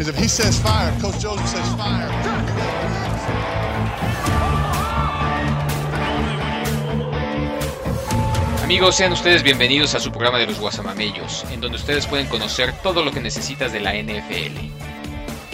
Because 0.00 0.16
if 0.16 0.22
he 0.22 0.28
says 0.28 0.58
fire, 0.58 0.98
Coach 0.98 1.20
Joseph 1.20 1.46
says 1.46 1.74
fire. 1.74 2.08
Amigos, 8.64 8.96
sean 8.96 9.12
ustedes 9.12 9.42
bienvenidos 9.42 9.94
a 9.94 10.00
su 10.00 10.10
programa 10.10 10.38
de 10.38 10.46
los 10.46 10.58
Guasamamellos, 10.58 11.44
en 11.52 11.60
donde 11.60 11.76
ustedes 11.76 12.06
pueden 12.06 12.28
conocer 12.28 12.72
todo 12.82 13.04
lo 13.04 13.12
que 13.12 13.20
necesitas 13.20 13.74
de 13.74 13.80
la 13.80 13.92
NFL. 13.92 14.70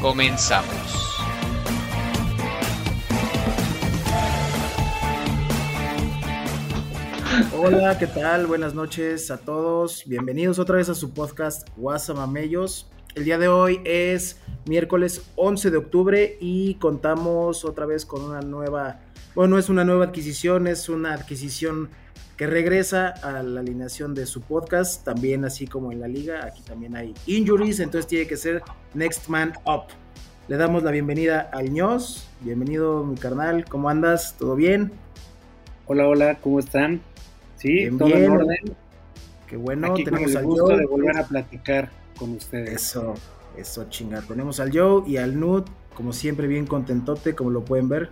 Comenzamos. 0.00 1.18
Hola, 7.52 7.98
¿qué 7.98 8.06
tal? 8.06 8.46
Buenas 8.46 8.74
noches 8.74 9.28
a 9.32 9.38
todos. 9.38 10.04
Bienvenidos 10.06 10.60
otra 10.60 10.76
vez 10.76 10.88
a 10.88 10.94
su 10.94 11.12
podcast 11.12 11.68
Guasamamellos. 11.76 12.86
El 13.16 13.24
día 13.24 13.38
de 13.38 13.48
hoy 13.48 13.80
es 13.86 14.36
miércoles 14.66 15.22
11 15.36 15.70
de 15.70 15.78
octubre 15.78 16.36
y 16.38 16.74
contamos 16.74 17.64
otra 17.64 17.86
vez 17.86 18.04
con 18.04 18.22
una 18.22 18.42
nueva, 18.42 19.00
bueno, 19.34 19.54
no 19.54 19.58
es 19.58 19.70
una 19.70 19.86
nueva 19.86 20.04
adquisición, 20.04 20.66
es 20.66 20.90
una 20.90 21.14
adquisición 21.14 21.88
que 22.36 22.46
regresa 22.46 23.08
a 23.08 23.42
la 23.42 23.60
alineación 23.60 24.14
de 24.14 24.26
su 24.26 24.42
podcast, 24.42 25.02
también 25.02 25.46
así 25.46 25.66
como 25.66 25.92
en 25.92 26.00
la 26.02 26.08
liga, 26.08 26.44
aquí 26.44 26.60
también 26.60 26.94
hay 26.94 27.14
injuries, 27.26 27.80
entonces 27.80 28.06
tiene 28.06 28.26
que 28.26 28.36
ser 28.36 28.60
Next 28.92 29.28
Man 29.28 29.54
Up. 29.64 29.84
Le 30.48 30.58
damos 30.58 30.82
la 30.82 30.90
bienvenida 30.90 31.48
al 31.54 31.70
ños, 31.72 32.28
bienvenido 32.42 33.02
mi 33.02 33.16
carnal, 33.16 33.64
¿cómo 33.64 33.88
andas? 33.88 34.36
¿Todo 34.38 34.56
bien? 34.56 34.92
Hola, 35.86 36.06
hola, 36.06 36.34
¿cómo 36.42 36.58
están? 36.58 37.00
Sí, 37.56 37.72
Bien, 37.72 37.96
todo 37.96 38.08
bien. 38.08 38.24
en 38.24 38.30
orden. 38.30 38.76
Qué 39.46 39.56
bueno, 39.56 39.86
Aquí 39.86 40.04
con 40.04 40.12
tenemos 40.12 40.32
el 40.32 40.36
al 40.36 40.44
gusto 40.44 40.76
de 40.76 40.84
volver 40.84 41.16
a 41.16 41.26
platicar 41.26 41.90
con 42.16 42.32
ustedes. 42.32 42.74
Eso, 42.74 43.14
eso 43.56 43.86
chingar. 43.88 44.24
Tenemos 44.24 44.60
al 44.60 44.76
Joe 44.76 45.02
y 45.06 45.16
al 45.18 45.38
Nud, 45.38 45.64
como 45.94 46.12
siempre 46.12 46.46
bien 46.46 46.66
contentote, 46.66 47.34
como 47.34 47.50
lo 47.50 47.64
pueden 47.64 47.88
ver. 47.88 48.10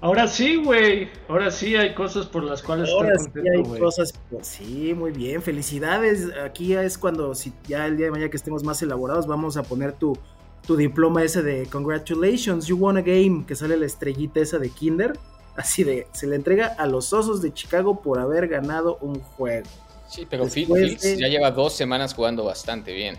Ahora 0.00 0.28
sí, 0.28 0.56
güey. 0.56 1.08
Ahora 1.28 1.50
sí 1.50 1.76
hay 1.76 1.94
cosas 1.94 2.26
por 2.26 2.44
las 2.44 2.62
cuales 2.62 2.90
Ahora 2.90 3.14
estoy 3.14 3.42
sí 3.42 3.48
hay 3.48 3.54
contento, 3.54 3.68
güey. 3.70 3.80
cosas, 3.80 4.12
pues 4.30 4.46
sí, 4.46 4.92
muy 4.92 5.12
bien, 5.12 5.40
felicidades. 5.40 6.28
Aquí 6.44 6.68
ya 6.68 6.82
es 6.82 6.98
cuando, 6.98 7.34
si 7.34 7.54
ya 7.66 7.86
el 7.86 7.96
día 7.96 8.06
de 8.06 8.12
mañana 8.12 8.30
que 8.30 8.36
estemos 8.36 8.62
más 8.64 8.82
elaborados, 8.82 9.26
vamos 9.26 9.56
a 9.56 9.62
poner 9.62 9.92
tu, 9.92 10.18
tu 10.66 10.76
diploma 10.76 11.22
ese 11.22 11.42
de 11.42 11.66
Congratulations, 11.66 12.66
you 12.66 12.76
won 12.76 12.98
a 12.98 13.00
game, 13.00 13.46
que 13.46 13.54
sale 13.54 13.78
la 13.78 13.86
estrellita 13.86 14.40
esa 14.40 14.58
de 14.58 14.68
Kinder. 14.68 15.18
Así 15.56 15.84
de, 15.84 16.06
se 16.12 16.26
le 16.26 16.36
entrega 16.36 16.66
a 16.66 16.86
los 16.86 17.12
Osos 17.14 17.40
de 17.40 17.54
Chicago 17.54 18.02
por 18.02 18.18
haber 18.18 18.48
ganado 18.48 18.98
un 19.00 19.20
juego. 19.20 19.68
Sí, 20.14 20.26
pero 20.28 20.46
Fields 20.46 21.02
de- 21.02 21.18
ya 21.18 21.28
lleva 21.28 21.50
dos 21.50 21.72
semanas 21.74 22.14
jugando 22.14 22.44
bastante 22.44 22.92
bien. 22.92 23.16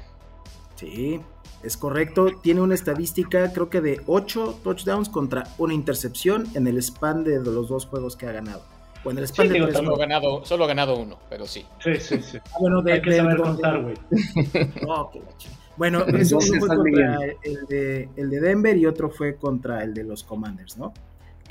Sí, 0.75 1.19
es 1.63 1.77
correcto. 1.77 2.27
Tiene 2.41 2.61
una 2.61 2.75
estadística, 2.75 3.52
creo 3.53 3.69
que 3.69 3.81
de 3.81 4.02
8 4.07 4.59
touchdowns 4.63 5.09
contra 5.09 5.43
una 5.57 5.73
intercepción 5.73 6.45
en 6.53 6.67
el 6.67 6.77
span 6.81 7.23
de 7.23 7.39
los 7.39 7.67
dos 7.69 7.85
juegos 7.85 8.15
que 8.15 8.27
ha 8.27 8.31
ganado. 8.31 8.63
O 9.03 9.11
en 9.11 9.17
el 9.19 9.27
span 9.27 9.45
Sí, 9.47 9.49
de 9.49 9.53
digo, 9.55 9.67
tres 9.67 9.77
Solo 9.77 9.97
ganado, 9.97 10.45
solo 10.45 10.63
ha 10.63 10.67
ganado 10.67 10.97
uno, 10.97 11.19
pero 11.29 11.45
sí. 11.45 11.65
Sí, 11.83 11.95
sí, 11.99 12.21
sí. 12.21 12.37
Ah, 12.45 12.57
bueno, 12.59 12.81
de, 12.81 12.93
Hay 12.93 13.02
que 13.02 13.09
de- 13.11 13.17
saber 13.17 13.37
contar, 13.37 13.81
güey. 13.81 13.95
No, 14.87 15.11
chingada. 15.11 15.35
Bueno, 15.77 16.05
eso 16.05 16.37
uno 16.37 16.59
fue 16.59 16.67
contra 16.69 17.19
el 17.43 17.65
de, 17.67 18.09
el 18.15 18.30
de 18.30 18.39
Denver 18.39 18.77
y 18.77 18.85
otro 18.85 19.09
fue 19.09 19.35
contra 19.35 19.83
el 19.83 19.93
de 19.93 20.05
los 20.05 20.23
Commanders, 20.23 20.77
¿no? 20.77 20.93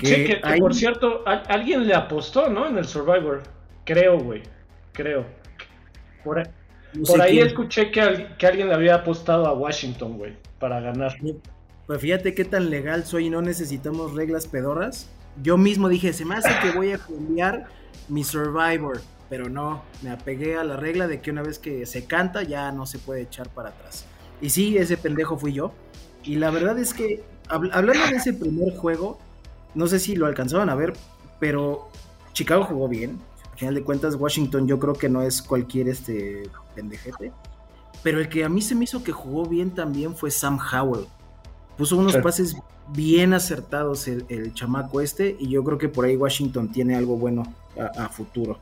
Sí, 0.03 0.25
que, 0.25 0.41
por 0.58 0.75
cierto, 0.75 1.23
a- 1.27 1.42
alguien 1.48 1.86
le 1.86 1.95
apostó, 1.95 2.48
¿no? 2.48 2.67
En 2.67 2.79
el 2.79 2.86
Survivor. 2.86 3.42
Creo, 3.84 4.19
güey. 4.19 4.42
Creo. 4.95 5.27
Por, 6.25 6.39
ahí- 6.39 6.47
no 6.95 7.05
sé 7.05 7.12
por 7.12 7.20
ahí 7.20 7.33
quién. 7.33 7.47
escuché 7.47 7.91
que, 7.91 8.00
al- 8.00 8.37
que 8.39 8.47
alguien 8.47 8.69
le 8.69 8.75
había 8.75 8.95
apostado 8.95 9.47
a 9.47 9.53
Washington, 9.53 10.17
güey, 10.17 10.36
para 10.59 10.81
ganar. 10.81 11.14
Pues 11.86 12.01
fíjate 12.01 12.34
qué 12.34 12.45
tan 12.47 12.70
legal 12.70 13.05
soy 13.05 13.27
y 13.27 13.31
no 13.31 13.42
necesitamos 13.42 14.14
reglas 14.14 14.47
pedorras. 14.47 15.11
Yo 15.42 15.59
mismo 15.59 15.89
dije, 15.91 16.12
se 16.14 16.25
me 16.25 16.36
hace 16.36 16.48
que 16.62 16.70
voy 16.70 16.92
a 16.92 16.98
cambiar 16.98 17.67
mi 18.08 18.24
Survivor, 18.24 19.02
pero 19.29 19.48
no, 19.51 19.83
me 20.02 20.11
apegué 20.11 20.57
a 20.57 20.64
la 20.64 20.77
regla 20.77 21.08
de 21.08 21.20
que 21.20 21.30
una 21.30 21.42
vez 21.42 21.58
que 21.58 21.85
se 21.85 22.07
canta 22.07 22.42
ya 22.42 22.70
no 22.73 22.86
se 22.86 22.98
puede 22.98 23.23
echar 23.23 23.48
para 23.51 23.70
atrás. 23.70 24.07
Y 24.40 24.48
sí, 24.51 24.79
ese 24.79 24.96
pendejo 24.96 25.36
fui 25.36 25.52
yo. 25.52 25.73
Y 26.23 26.36
la 26.36 26.51
verdad 26.51 26.79
es 26.79 26.95
que, 26.95 27.23
habl- 27.48 27.70
hablando 27.73 28.07
de 28.07 28.17
ese 28.17 28.33
primer 28.33 28.74
juego, 28.77 29.19
no 29.74 29.86
sé 29.89 29.98
si 29.98 30.17
lo 30.17 30.27
alcanzaban 30.27 30.70
a 30.70 30.74
ver, 30.74 30.92
pero 31.40 31.89
Chicago 32.33 32.64
jugó 32.64 32.89
bien. 32.89 33.19
Al 33.55 33.59
final 33.61 33.75
de 33.77 33.85
cuentas, 33.85 34.17
Washington 34.17 34.67
yo 34.67 34.79
creo 34.81 34.95
que 34.95 35.09
no 35.09 35.23
es 35.23 35.41
cualquier 35.41 35.89
este 35.89 36.51
pendejete. 36.75 37.33
Pero 38.03 38.19
el 38.20 38.29
que 38.29 38.45
a 38.45 38.48
mí 38.48 38.61
se 38.61 38.75
me 38.75 38.83
hizo 38.85 39.03
que 39.05 39.13
jugó 39.13 39.47
bien 39.47 39.70
también 39.70 40.15
fue 40.17 40.31
Sam 40.33 40.59
Howell. 40.59 41.07
Puso 41.79 41.97
unos 41.97 42.13
Sí. 42.14 42.19
pases 42.20 42.57
bien 42.89 43.33
acertados 43.33 44.09
el, 44.09 44.27
el 44.29 44.53
chamaco 44.55 45.01
este 45.01 45.37
y 45.39 45.48
yo 45.48 45.63
creo 45.64 45.79
que 45.79 45.89
por 45.89 46.05
ahí 46.05 46.17
Washington 46.17 46.70
tiene 46.70 46.97
algo 46.97 47.17
bueno 47.17 47.45
a, 47.79 48.05
a 48.05 48.09
futuro. 48.09 48.59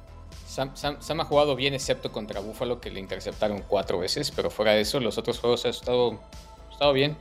Sam, 0.47 0.71
Sam- 0.75 0.99
Sam 1.01 1.21
ha 1.21 1.25
jugado 1.25 1.57
bien 1.57 1.73
excepto 1.75 2.13
contra 2.13 2.41
Buffalo 2.41 2.79
que 2.81 2.91
le 2.91 3.01
interceptaron 3.01 3.63
cuatro 3.67 3.99
veces, 3.99 4.31
pero 4.31 4.51
fuera 4.51 4.73
de 4.73 4.83
eso 4.83 5.01
los 5.01 5.17
otros 5.19 5.41
juegos 5.41 5.65
ha 5.65 5.71
estado, 5.71 6.21
ha 6.69 6.73
estado 6.73 6.93
bien. 6.93 7.17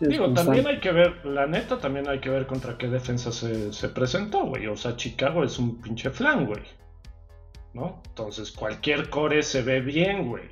Sí, 0.00 0.06
Digo, 0.06 0.24
¿cómo 0.24 0.34
también 0.34 0.66
hay 0.66 0.80
que 0.80 0.90
ver, 0.90 1.24
la 1.24 1.46
neta, 1.46 1.78
también 1.78 2.08
hay 2.08 2.18
que 2.20 2.28
ver 2.28 2.46
contra 2.48 2.76
qué 2.76 2.88
defensa 2.88 3.30
se, 3.30 3.72
se 3.72 3.88
presentó, 3.88 4.44
güey. 4.46 4.66
O 4.66 4.76
sea, 4.76 4.96
Chicago 4.96 5.44
es 5.44 5.56
un 5.60 5.80
pinche 5.80 6.10
flan, 6.10 6.46
güey. 6.46 6.62
¿No? 7.74 8.00
Entonces, 8.06 8.52
cualquier 8.52 9.10
core 9.10 9.42
se 9.42 9.62
ve 9.62 9.80
bien, 9.80 10.28
güey. 10.28 10.44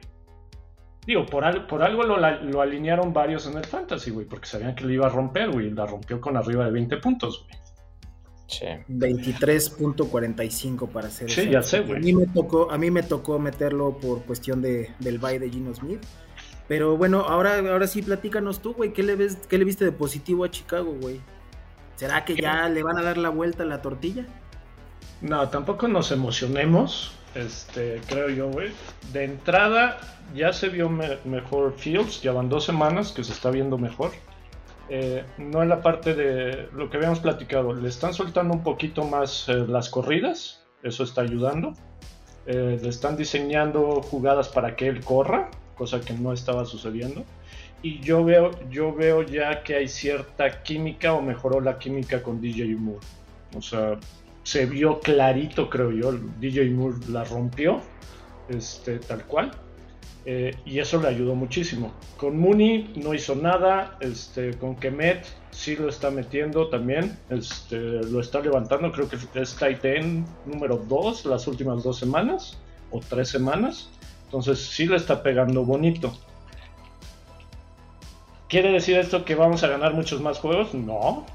Digo, 1.06 1.25
por, 1.27 1.44
al- 1.44 1.66
por 1.66 1.83
algo 1.83 2.03
lo, 2.03 2.16
alinearon 2.60 3.12
varios 3.12 3.47
en 3.47 3.56
el 3.56 3.65
Fantasy, 3.65 4.10
güey, 4.10 4.27
porque 4.27 4.47
sabían 4.47 4.75
que 4.75 4.84
lo 4.84 4.91
iba 4.93 5.06
a 5.06 5.10
romper, 5.10 5.50
güey. 5.50 5.69
y 5.69 5.71
La 5.71 5.87
rompió 5.87 6.21
con 6.21 6.37
arriba 6.37 6.65
de 6.66 6.72
20 6.72 6.97
puntos, 6.99 7.47
güey. 7.49 7.60
Sí. 8.49 8.66
23.45 8.88 10.88
para 10.88 11.10
ser 11.10 11.31
Sí, 11.31 11.41
exacto. 11.43 11.53
ya 11.53 11.62
sé, 11.62 11.81
güey. 11.81 11.99
A 11.99 12.00
mí 12.00 12.12
me 12.12 12.27
tocó, 12.27 12.71
a 12.71 12.78
mí 12.78 12.91
me 12.91 13.03
tocó 13.03 13.39
meterlo 13.39 13.97
por 13.99 14.22
cuestión 14.25 14.60
de, 14.62 14.91
del 14.99 15.19
bye 15.19 15.39
de 15.39 15.49
Gino 15.50 15.75
Smith. 15.75 16.00
Pero 16.69 16.97
bueno, 16.97 17.21
ahora, 17.21 17.59
ahora 17.59 17.87
sí 17.87 18.03
platícanos 18.03 18.60
tú, 18.60 18.75
güey, 18.75 18.93
¿qué 18.93 19.03
le 19.03 19.16
ves, 19.16 19.37
qué 19.49 19.59
le 19.59 19.65
viste 19.65 19.84
de 19.84 19.93
positivo 19.93 20.44
a 20.44 20.50
Chicago, 20.50 20.94
güey? 21.00 21.21
¿Será 21.97 22.25
que 22.25 22.34
ya 22.37 22.69
le 22.69 22.83
van 22.83 22.99
a 22.99 23.03
dar 23.03 23.19
la 23.19 23.28
vuelta 23.31 23.62
a 23.62 23.66
la 23.66 23.83
tortilla? 23.83 24.27
No, 25.22 25.49
tampoco 25.49 25.87
nos 25.88 26.10
emocionemos, 26.10 27.12
este, 27.34 28.00
creo 28.09 28.28
yo, 28.28 28.49
güey. 28.50 28.72
De 29.12 29.25
entrada, 29.25 29.99
ya 30.34 30.53
se 30.53 30.69
vio 30.69 30.88
me- 30.88 31.19
mejor 31.25 31.75
Fields, 31.78 32.21
ya 32.22 32.33
van 32.33 32.49
dos 32.49 32.65
semanas 32.65 33.12
que 33.12 33.22
se 33.25 33.33
está 33.33 33.50
viendo 33.50 33.78
mejor. 33.78 34.10
Eh, 34.88 35.25
no 35.38 35.62
en 35.62 35.69
la 35.69 35.81
parte 35.81 36.15
de 36.15 36.69
lo 36.75 36.91
que 36.91 36.97
habíamos 36.97 37.21
platicado, 37.21 37.72
le 37.72 37.88
están 37.88 38.12
soltando 38.12 38.53
un 38.53 38.62
poquito 38.65 39.05
más 39.05 39.49
eh, 39.49 39.65
las 39.69 39.88
corridas, 39.88 40.65
eso 40.83 41.05
está 41.05 41.22
ayudando. 41.22 41.72
Eh, 42.47 42.81
le 42.83 42.89
están 42.89 43.16
diseñando 43.16 44.03
jugadas 44.03 44.49
para 44.49 44.75
que 44.75 44.89
él 44.89 45.04
corra, 45.04 45.49
cosa 45.77 46.00
que 46.00 46.12
no 46.15 46.33
estaba 46.33 46.65
sucediendo. 46.65 47.25
Y 47.81 48.00
yo 48.00 48.25
veo, 48.25 48.50
yo 48.71 48.93
veo 48.93 49.22
ya 49.22 49.62
que 49.62 49.77
hay 49.77 49.87
cierta 49.89 50.62
química 50.65 51.15
o 51.15 51.22
mejoró 51.22 51.60
la 51.60 51.78
química 51.78 52.22
con 52.22 52.41
DJ 52.41 52.75
Moore. 52.75 53.06
O 53.56 53.62
sea, 53.62 53.99
se 54.42 54.66
vio 54.66 55.00
clarito, 55.00 55.69
creo 55.70 55.91
yo. 55.92 56.12
DJ 56.41 56.70
Moore 56.70 56.98
la 57.08 57.25
rompió, 57.25 57.80
este, 58.48 58.98
tal 58.98 59.25
cual. 59.26 59.53
Eh, 60.25 60.56
y 60.64 60.78
eso 60.78 61.00
le 61.00 61.08
ayudó 61.08 61.34
muchísimo. 61.34 61.92
Con 62.16 62.38
Mooney 62.38 62.92
no 62.97 63.14
hizo 63.14 63.34
nada. 63.34 63.97
Este, 64.00 64.56
con 64.56 64.76
Kemet 64.76 65.26
sí 65.50 65.76
lo 65.76 65.88
está 65.88 66.10
metiendo 66.10 66.69
también. 66.69 67.19
Este, 67.30 67.76
lo 67.76 68.20
está 68.20 68.41
levantando. 68.41 68.92
Creo 68.92 69.08
que 69.08 69.16
es 69.34 69.56
tight 69.56 69.84
end 69.84 70.26
número 70.47 70.76
2 70.76 71.26
las 71.26 71.47
últimas 71.47 71.82
dos 71.82 71.98
semanas 71.98 72.59
o 72.91 73.00
tres 73.00 73.28
semanas. 73.28 73.91
Entonces 74.26 74.60
sí 74.60 74.86
le 74.86 74.97
está 74.97 75.22
pegando 75.22 75.64
bonito. 75.64 76.12
¿Quiere 78.48 78.70
decir 78.70 78.97
esto 78.98 79.24
que 79.24 79.34
vamos 79.34 79.65
a 79.65 79.68
ganar 79.68 79.95
muchos 79.95 80.21
más 80.21 80.38
juegos? 80.38 80.74
No. 80.74 81.27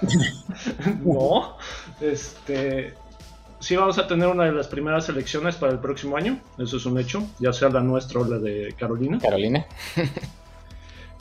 no. 1.04 1.56
Este. 2.00 2.94
Sí, 3.58 3.76
vamos 3.76 3.98
a 3.98 4.06
tener 4.06 4.26
una 4.26 4.44
de 4.44 4.52
las 4.52 4.68
primeras 4.68 5.08
elecciones 5.10 5.56
para 5.56 5.72
el 5.72 5.78
próximo 5.78 6.16
año. 6.16 6.40
Eso 6.58 6.78
es 6.78 6.86
un 6.86 6.98
hecho. 6.98 7.22
Ya 7.38 7.52
sea 7.52 7.68
la 7.68 7.80
nuestra 7.80 8.20
o 8.20 8.24
la 8.24 8.38
de 8.38 8.74
Carolina. 8.78 9.18
Carolina. 9.18 9.66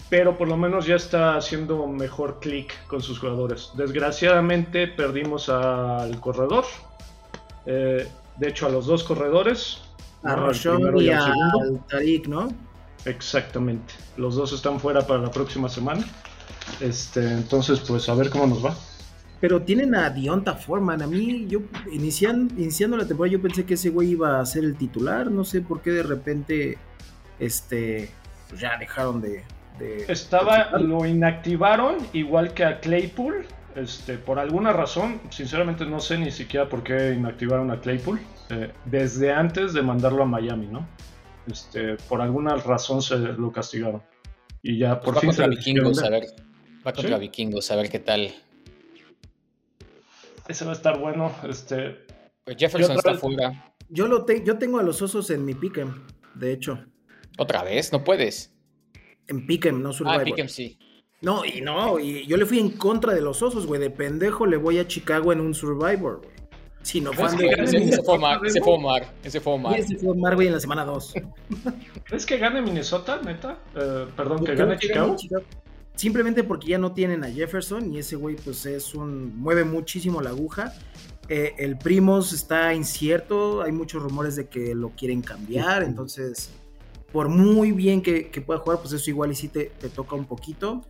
Pero 0.10 0.38
por 0.38 0.48
lo 0.48 0.58
menos 0.58 0.86
ya 0.86 0.96
está 0.96 1.36
haciendo 1.36 1.86
mejor 1.86 2.40
clic 2.40 2.74
con 2.88 3.02
sus 3.02 3.20
jugadores. 3.20 3.72
Desgraciadamente 3.76 4.88
perdimos 4.88 5.50
al 5.50 6.20
corredor. 6.20 6.66
Eh, 7.66 8.08
de 8.38 8.48
hecho, 8.48 8.66
a 8.66 8.70
los 8.70 8.88
dos 8.88 9.04
corredores. 9.04 9.82
A 10.24 10.36
¿no? 10.36 10.48
Roshon 10.48 10.78
primero 10.78 11.02
y 11.02 11.10
al 11.10 11.24
segundo. 11.24 11.60
al 11.62 11.88
Tariq, 11.88 12.28
¿no? 12.28 12.50
Exactamente. 13.06 13.94
Los 14.18 14.36
dos 14.36 14.52
están 14.54 14.80
fuera 14.80 15.06
para 15.06 15.22
la 15.22 15.32
próxima 15.32 15.70
semana. 15.70 16.04
Este, 16.80 17.22
entonces, 17.22 17.80
pues 17.80 18.10
a 18.10 18.16
ver 18.16 18.30
cómo 18.30 18.48
nos 18.48 18.66
va. 18.66 18.76
Pero 19.42 19.62
tienen 19.62 19.96
a 19.96 20.10
Dionta 20.10 20.56
Foreman. 20.56 21.02
A 21.02 21.08
mí, 21.08 21.46
yo 21.48 21.60
inician, 21.92 22.50
iniciando 22.58 22.98
la 22.98 23.08
temporada, 23.08 23.32
yo 23.32 23.42
pensé 23.42 23.66
que 23.66 23.76
ese 23.76 23.90
güey 23.90 24.10
iba 24.12 24.40
a 24.40 24.46
ser 24.46 24.64
el 24.66 24.76
titular. 24.76 25.32
No 25.32 25.46
sé 25.46 25.62
por 25.62 25.82
qué 25.82 25.92
de 25.92 26.04
repente, 26.04 26.78
este, 27.40 28.10
pues 28.50 28.60
ya 28.62 28.78
dejaron 28.78 29.22
de, 29.22 29.44
de- 29.80 30.06
Estaba, 30.10 30.72
de- 30.78 30.84
lo 30.84 31.06
inactivaron 31.06 31.98
igual 32.14 32.54
que 32.54 32.66
a 32.66 32.80
Claypool. 32.80 33.46
Este, 33.76 34.18
por 34.18 34.40
alguna 34.40 34.74
razón, 34.74 35.22
sinceramente 35.30 35.86
no 35.86 36.00
sé 36.02 36.18
ni 36.18 36.32
siquiera 36.32 36.68
por 36.68 36.84
qué 36.84 37.14
inactivaron 37.14 37.72
a 37.72 37.80
Claypool. 37.80 38.20
eh, 38.50 38.72
desde 38.86 39.32
antes 39.32 39.74
de 39.74 39.82
mandarlo 39.84 40.24
a 40.24 40.26
Miami, 40.26 40.66
¿no? 40.68 40.86
Este, 41.48 41.96
por 42.10 42.20
alguna 42.20 42.56
razón 42.56 43.02
se 43.02 43.16
lo 43.18 43.52
castigaron. 43.52 44.02
Y 44.64 44.80
ya 44.80 44.96
por 45.00 45.14
Pues 45.14 45.18
va 45.18 45.22
fin 45.22 45.28
contra 45.30 45.46
se 45.46 45.50
vikingos, 45.52 46.04
a 46.04 46.10
ver. 46.10 46.24
Va 46.86 46.92
contra 46.92 47.16
¿Sí? 47.16 47.22
vikingos, 47.22 47.70
a 47.72 47.76
ver 47.76 47.90
qué 47.90 48.00
tal. 48.00 48.34
Ese 50.50 50.66
va 50.66 50.72
a 50.72 50.76
estar 50.76 51.00
bueno. 51.00 51.32
Este, 51.48 52.00
Pues 52.44 52.58
Jefferson 52.58 52.98
está 52.98 53.12
vez- 53.12 53.22
fuera. 53.22 53.74
Yo, 53.88 54.08
lo 54.08 54.26
te- 54.26 54.44
yo 54.44 54.58
tengo 54.58 54.80
a 54.80 54.84
los 54.84 55.02
osos 55.02 55.30
en 55.30 55.46
mi 55.46 55.54
pick'em, 55.54 55.94
de 56.36 56.52
hecho. 56.52 56.84
¿Otra 57.38 57.64
vez? 57.64 57.92
No 57.94 58.04
puedes. 58.04 58.54
En 59.28 59.46
pick'em, 59.48 59.82
no 59.82 59.94
Survivor. 59.94 60.22
Ah, 60.22 60.24
Pick'em 60.26 60.48
sí. 60.50 60.78
No, 61.22 61.44
y 61.46 61.62
no, 61.62 62.00
y 62.00 62.26
yo 62.28 62.38
le 62.38 62.46
fui 62.46 62.60
en 62.60 62.70
contra 62.72 63.14
de 63.14 63.22
los 63.22 63.42
osos, 63.44 63.66
güey. 63.68 63.80
De 63.80 63.90
pendejo 63.90 64.46
le 64.46 64.58
voy 64.58 64.80
a 64.80 64.88
Chicago 64.88 65.32
en 65.34 65.40
un 65.42 65.54
Survivor, 65.54 66.18
güey. 66.24 66.40
Si 66.82 67.02
no 67.02 67.12
¿Crees 67.12 67.32
fan 67.32 67.38
de... 67.38 67.48
Ese, 67.50 68.02
fue 68.04 68.16
Omar, 68.16 68.40
ese 68.46 68.62
fue 68.62 68.74
Omar, 68.74 69.14
ese 69.24 69.40
fue 69.42 69.54
Omar. 69.54 69.78
Y 69.78 69.82
ese 69.82 69.98
fue 69.98 70.10
Omar, 70.12 70.36
güey, 70.36 70.48
en 70.48 70.54
la 70.54 70.60
semana 70.62 70.86
2. 70.86 71.14
¿Crees 72.06 72.26
que 72.26 72.38
gane 72.38 72.62
Minnesota, 72.62 73.20
neta? 73.22 73.60
Eh, 73.76 74.06
perdón, 74.16 74.46
que 74.46 74.56
gane 74.56 74.78
Chicago. 74.78 75.08
gane 75.08 75.18
Chicago. 75.18 75.44
Simplemente 76.00 76.46
porque 76.46 76.70
ya 76.70 76.78
no 76.78 76.94
tienen 76.94 77.26
a 77.26 77.30
Jefferson 77.30 77.94
y 77.94 77.98
ese 77.98 78.16
güey 78.16 78.38
pues 78.38 78.66
es 78.66 78.96
un... 78.96 79.38
mueve 79.38 79.66
muchísimo 79.66 80.22
la 80.22 80.30
aguja. 80.30 80.74
Eh, 81.28 81.56
el 81.58 81.78
Primos 81.78 82.32
está 82.32 82.74
incierto, 82.74 83.62
hay 83.62 83.74
muchos 83.74 84.02
rumores 84.02 84.38
de 84.38 84.48
que 84.48 84.74
lo 84.76 84.92
quieren 84.92 85.22
cambiar, 85.22 85.84
entonces 85.84 86.52
por 87.12 87.28
muy 87.28 87.74
bien 87.74 88.02
que, 88.02 88.30
que 88.30 88.40
pueda 88.40 88.62
jugar, 88.62 88.80
pues 88.80 88.94
eso 88.94 89.10
igual 89.10 89.34
y 89.34 89.36
sí 89.36 89.50
te, 89.50 89.66
te 89.66 89.90
toca 89.90 90.16
un 90.16 90.24
poquito. 90.24 90.86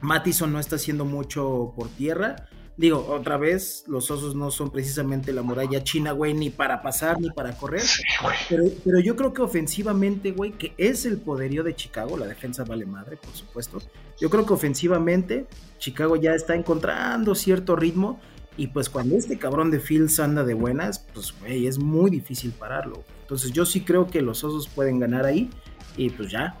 Mattison 0.00 0.50
no 0.50 0.58
está 0.58 0.76
haciendo 0.76 1.04
mucho 1.04 1.74
por 1.76 1.88
tierra. 1.90 2.48
Digo, 2.76 3.06
otra 3.08 3.38
vez, 3.38 3.84
los 3.86 4.10
osos 4.10 4.34
no 4.34 4.50
son 4.50 4.70
precisamente 4.70 5.32
la 5.32 5.40
muralla 5.40 5.82
china, 5.82 6.12
güey, 6.12 6.34
ni 6.34 6.50
para 6.50 6.82
pasar 6.82 7.18
ni 7.18 7.30
para 7.30 7.56
correr. 7.56 7.80
Sí. 7.80 8.02
Pero, 8.50 8.64
pero 8.84 9.00
yo 9.00 9.16
creo 9.16 9.32
que 9.32 9.40
ofensivamente, 9.40 10.32
güey, 10.32 10.52
que 10.52 10.74
es 10.76 11.06
el 11.06 11.16
poderío 11.16 11.62
de 11.62 11.74
Chicago, 11.74 12.18
la 12.18 12.26
defensa 12.26 12.64
vale 12.64 12.84
madre, 12.84 13.16
por 13.16 13.32
supuesto. 13.32 13.78
Yo 14.20 14.28
creo 14.28 14.44
que 14.44 14.52
ofensivamente 14.52 15.46
Chicago 15.78 16.16
ya 16.16 16.34
está 16.34 16.54
encontrando 16.54 17.34
cierto 17.34 17.76
ritmo 17.76 18.20
y 18.58 18.68
pues 18.68 18.88
cuando 18.88 19.16
este 19.16 19.38
cabrón 19.38 19.70
de 19.70 19.80
Fields 19.80 20.18
anda 20.20 20.44
de 20.44 20.54
buenas, 20.54 20.98
pues 21.12 21.34
güey, 21.40 21.66
es 21.66 21.78
muy 21.78 22.10
difícil 22.10 22.52
pararlo. 22.52 23.04
Entonces 23.22 23.52
yo 23.52 23.66
sí 23.66 23.82
creo 23.82 24.06
que 24.06 24.22
los 24.22 24.44
Osos 24.44 24.68
pueden 24.68 24.98
ganar 24.98 25.26
ahí 25.26 25.50
y 25.96 26.10
pues 26.10 26.30
ya, 26.30 26.56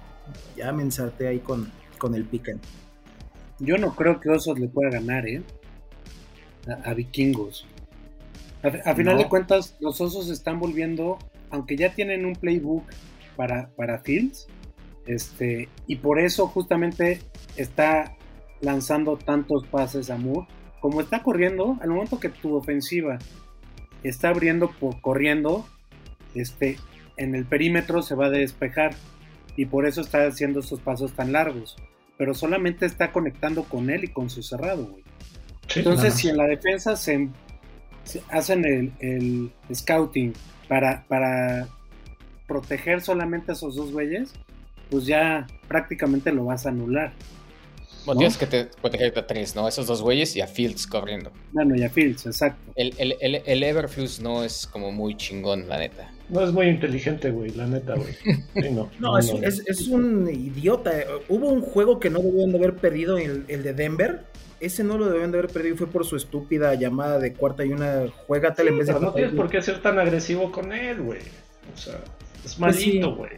ya 0.56 0.72
me 0.72 0.82
ensarté 0.82 1.28
ahí 1.28 1.40
con, 1.40 1.70
con 1.98 2.14
el 2.14 2.24
piquen. 2.24 2.60
Yo 3.58 3.78
no 3.78 3.94
creo 3.94 4.20
que 4.20 4.28
Osos 4.28 4.58
le 4.58 4.68
pueda 4.68 4.90
ganar, 4.90 5.26
¿eh? 5.26 5.42
A, 6.68 6.90
a 6.90 6.94
Vikingos. 6.94 7.66
A, 8.62 8.90
a 8.90 8.94
final 8.94 9.16
No. 9.16 9.22
de 9.22 9.28
cuentas, 9.28 9.76
los 9.80 10.00
Osos 10.00 10.28
están 10.30 10.58
volviendo, 10.58 11.18
aunque 11.50 11.76
ya 11.76 11.94
tienen 11.94 12.24
un 12.24 12.34
playbook 12.34 12.84
para, 13.36 13.68
para 13.76 13.98
Fields, 14.00 14.46
este, 15.06 15.68
y 15.86 15.96
por 15.96 16.18
eso 16.18 16.48
justamente 16.48 17.20
está 17.56 18.16
lanzando 18.60 19.16
tantos 19.16 19.66
pases 19.66 20.10
a 20.10 20.16
Moore. 20.16 20.48
Como 20.80 21.00
está 21.00 21.22
corriendo, 21.22 21.78
al 21.80 21.90
momento 21.90 22.18
que 22.18 22.28
tu 22.28 22.54
ofensiva 22.56 23.18
está 24.02 24.30
abriendo 24.30 24.70
por 24.80 25.00
corriendo, 25.00 25.66
este, 26.34 26.76
en 27.16 27.34
el 27.34 27.44
perímetro 27.44 28.02
se 28.02 28.14
va 28.14 28.26
a 28.26 28.30
despejar. 28.30 28.94
Y 29.56 29.66
por 29.66 29.86
eso 29.86 30.00
está 30.02 30.26
haciendo 30.26 30.60
esos 30.60 30.80
pasos 30.80 31.12
tan 31.14 31.32
largos. 31.32 31.76
Pero 32.18 32.34
solamente 32.34 32.84
está 32.84 33.10
conectando 33.12 33.64
con 33.64 33.88
él 33.90 34.04
y 34.04 34.08
con 34.08 34.28
su 34.28 34.42
cerrado, 34.42 34.86
güey. 34.86 35.02
Sí, 35.68 35.80
Entonces, 35.80 36.14
si 36.14 36.28
en 36.28 36.36
la 36.36 36.46
defensa 36.46 36.96
se, 36.96 37.28
se 38.04 38.22
hacen 38.30 38.64
el, 38.64 38.92
el 39.00 39.50
scouting 39.74 40.32
para, 40.68 41.04
para 41.08 41.68
proteger 42.46 43.00
solamente 43.00 43.52
a 43.52 43.54
esos 43.54 43.76
dos 43.76 43.92
güeyes, 43.92 44.32
pues 44.90 45.06
ya 45.06 45.46
prácticamente 45.68 46.32
lo 46.32 46.44
vas 46.44 46.66
a 46.66 46.70
anular. 46.70 47.12
Bueno, 48.04 48.20
¿no? 48.20 48.20
tienes 48.20 48.36
que 48.38 48.46
te, 48.46 48.66
protegerte 48.80 49.18
a 49.18 49.26
tres, 49.26 49.56
¿no? 49.56 49.66
Esos 49.66 49.88
dos 49.88 50.00
güeyes 50.00 50.36
y 50.36 50.40
a 50.40 50.46
Fields 50.46 50.86
corriendo. 50.86 51.32
Bueno, 51.52 51.74
y 51.74 51.82
a 51.82 51.90
Fields, 51.90 52.26
exacto. 52.26 52.72
El, 52.76 52.94
el, 52.98 53.16
el, 53.20 53.42
el 53.44 53.62
Everflux 53.64 54.20
no 54.20 54.44
es 54.44 54.66
como 54.66 54.92
muy 54.92 55.16
chingón, 55.16 55.68
la 55.68 55.78
neta. 55.78 56.12
No 56.28 56.42
es 56.42 56.52
muy 56.52 56.66
inteligente, 56.66 57.30
güey, 57.30 57.50
la 57.52 57.66
neta, 57.66 57.94
güey. 57.94 58.12
Sí, 58.14 58.70
no, 58.72 58.90
No, 58.98 59.18
es, 59.18 59.30
es- 59.42 59.62
es 59.66 59.86
un 59.88 60.28
idiota. 60.28 60.92
Hubo 61.28 61.48
un 61.48 61.60
juego 61.60 62.00
que 62.00 62.10
no 62.10 62.18
debían 62.20 62.50
de 62.50 62.58
haber 62.58 62.74
perdido, 62.74 63.16
el, 63.18 63.44
el 63.48 63.62
de 63.62 63.72
Denver. 63.72 64.22
Ese 64.58 64.82
no 64.82 64.96
lo 64.98 65.08
debían 65.08 65.30
de 65.32 65.38
haber 65.38 65.50
perdido 65.50 65.74
y 65.74 65.78
fue 65.78 65.86
por 65.86 66.04
su 66.06 66.16
estúpida 66.16 66.74
llamada 66.74 67.18
de 67.18 67.32
cuarta 67.34 67.64
y 67.64 67.72
una 67.72 68.06
juega 68.26 68.54
tal 68.54 68.68
en 68.68 68.78
vez 68.78 68.86
de 68.86 68.94
no 68.94 69.12
tienes 69.12 69.34
por 69.34 69.50
qué 69.50 69.60
ser 69.60 69.82
tan 69.82 69.98
agresivo 69.98 70.50
con 70.50 70.72
él, 70.72 71.00
güey. 71.02 71.20
O 71.74 71.76
sea, 71.76 72.00
es 72.44 72.54
Pues 72.54 72.76
sí. 72.76 72.86
malito, 73.00 73.14
güey. 73.16 73.32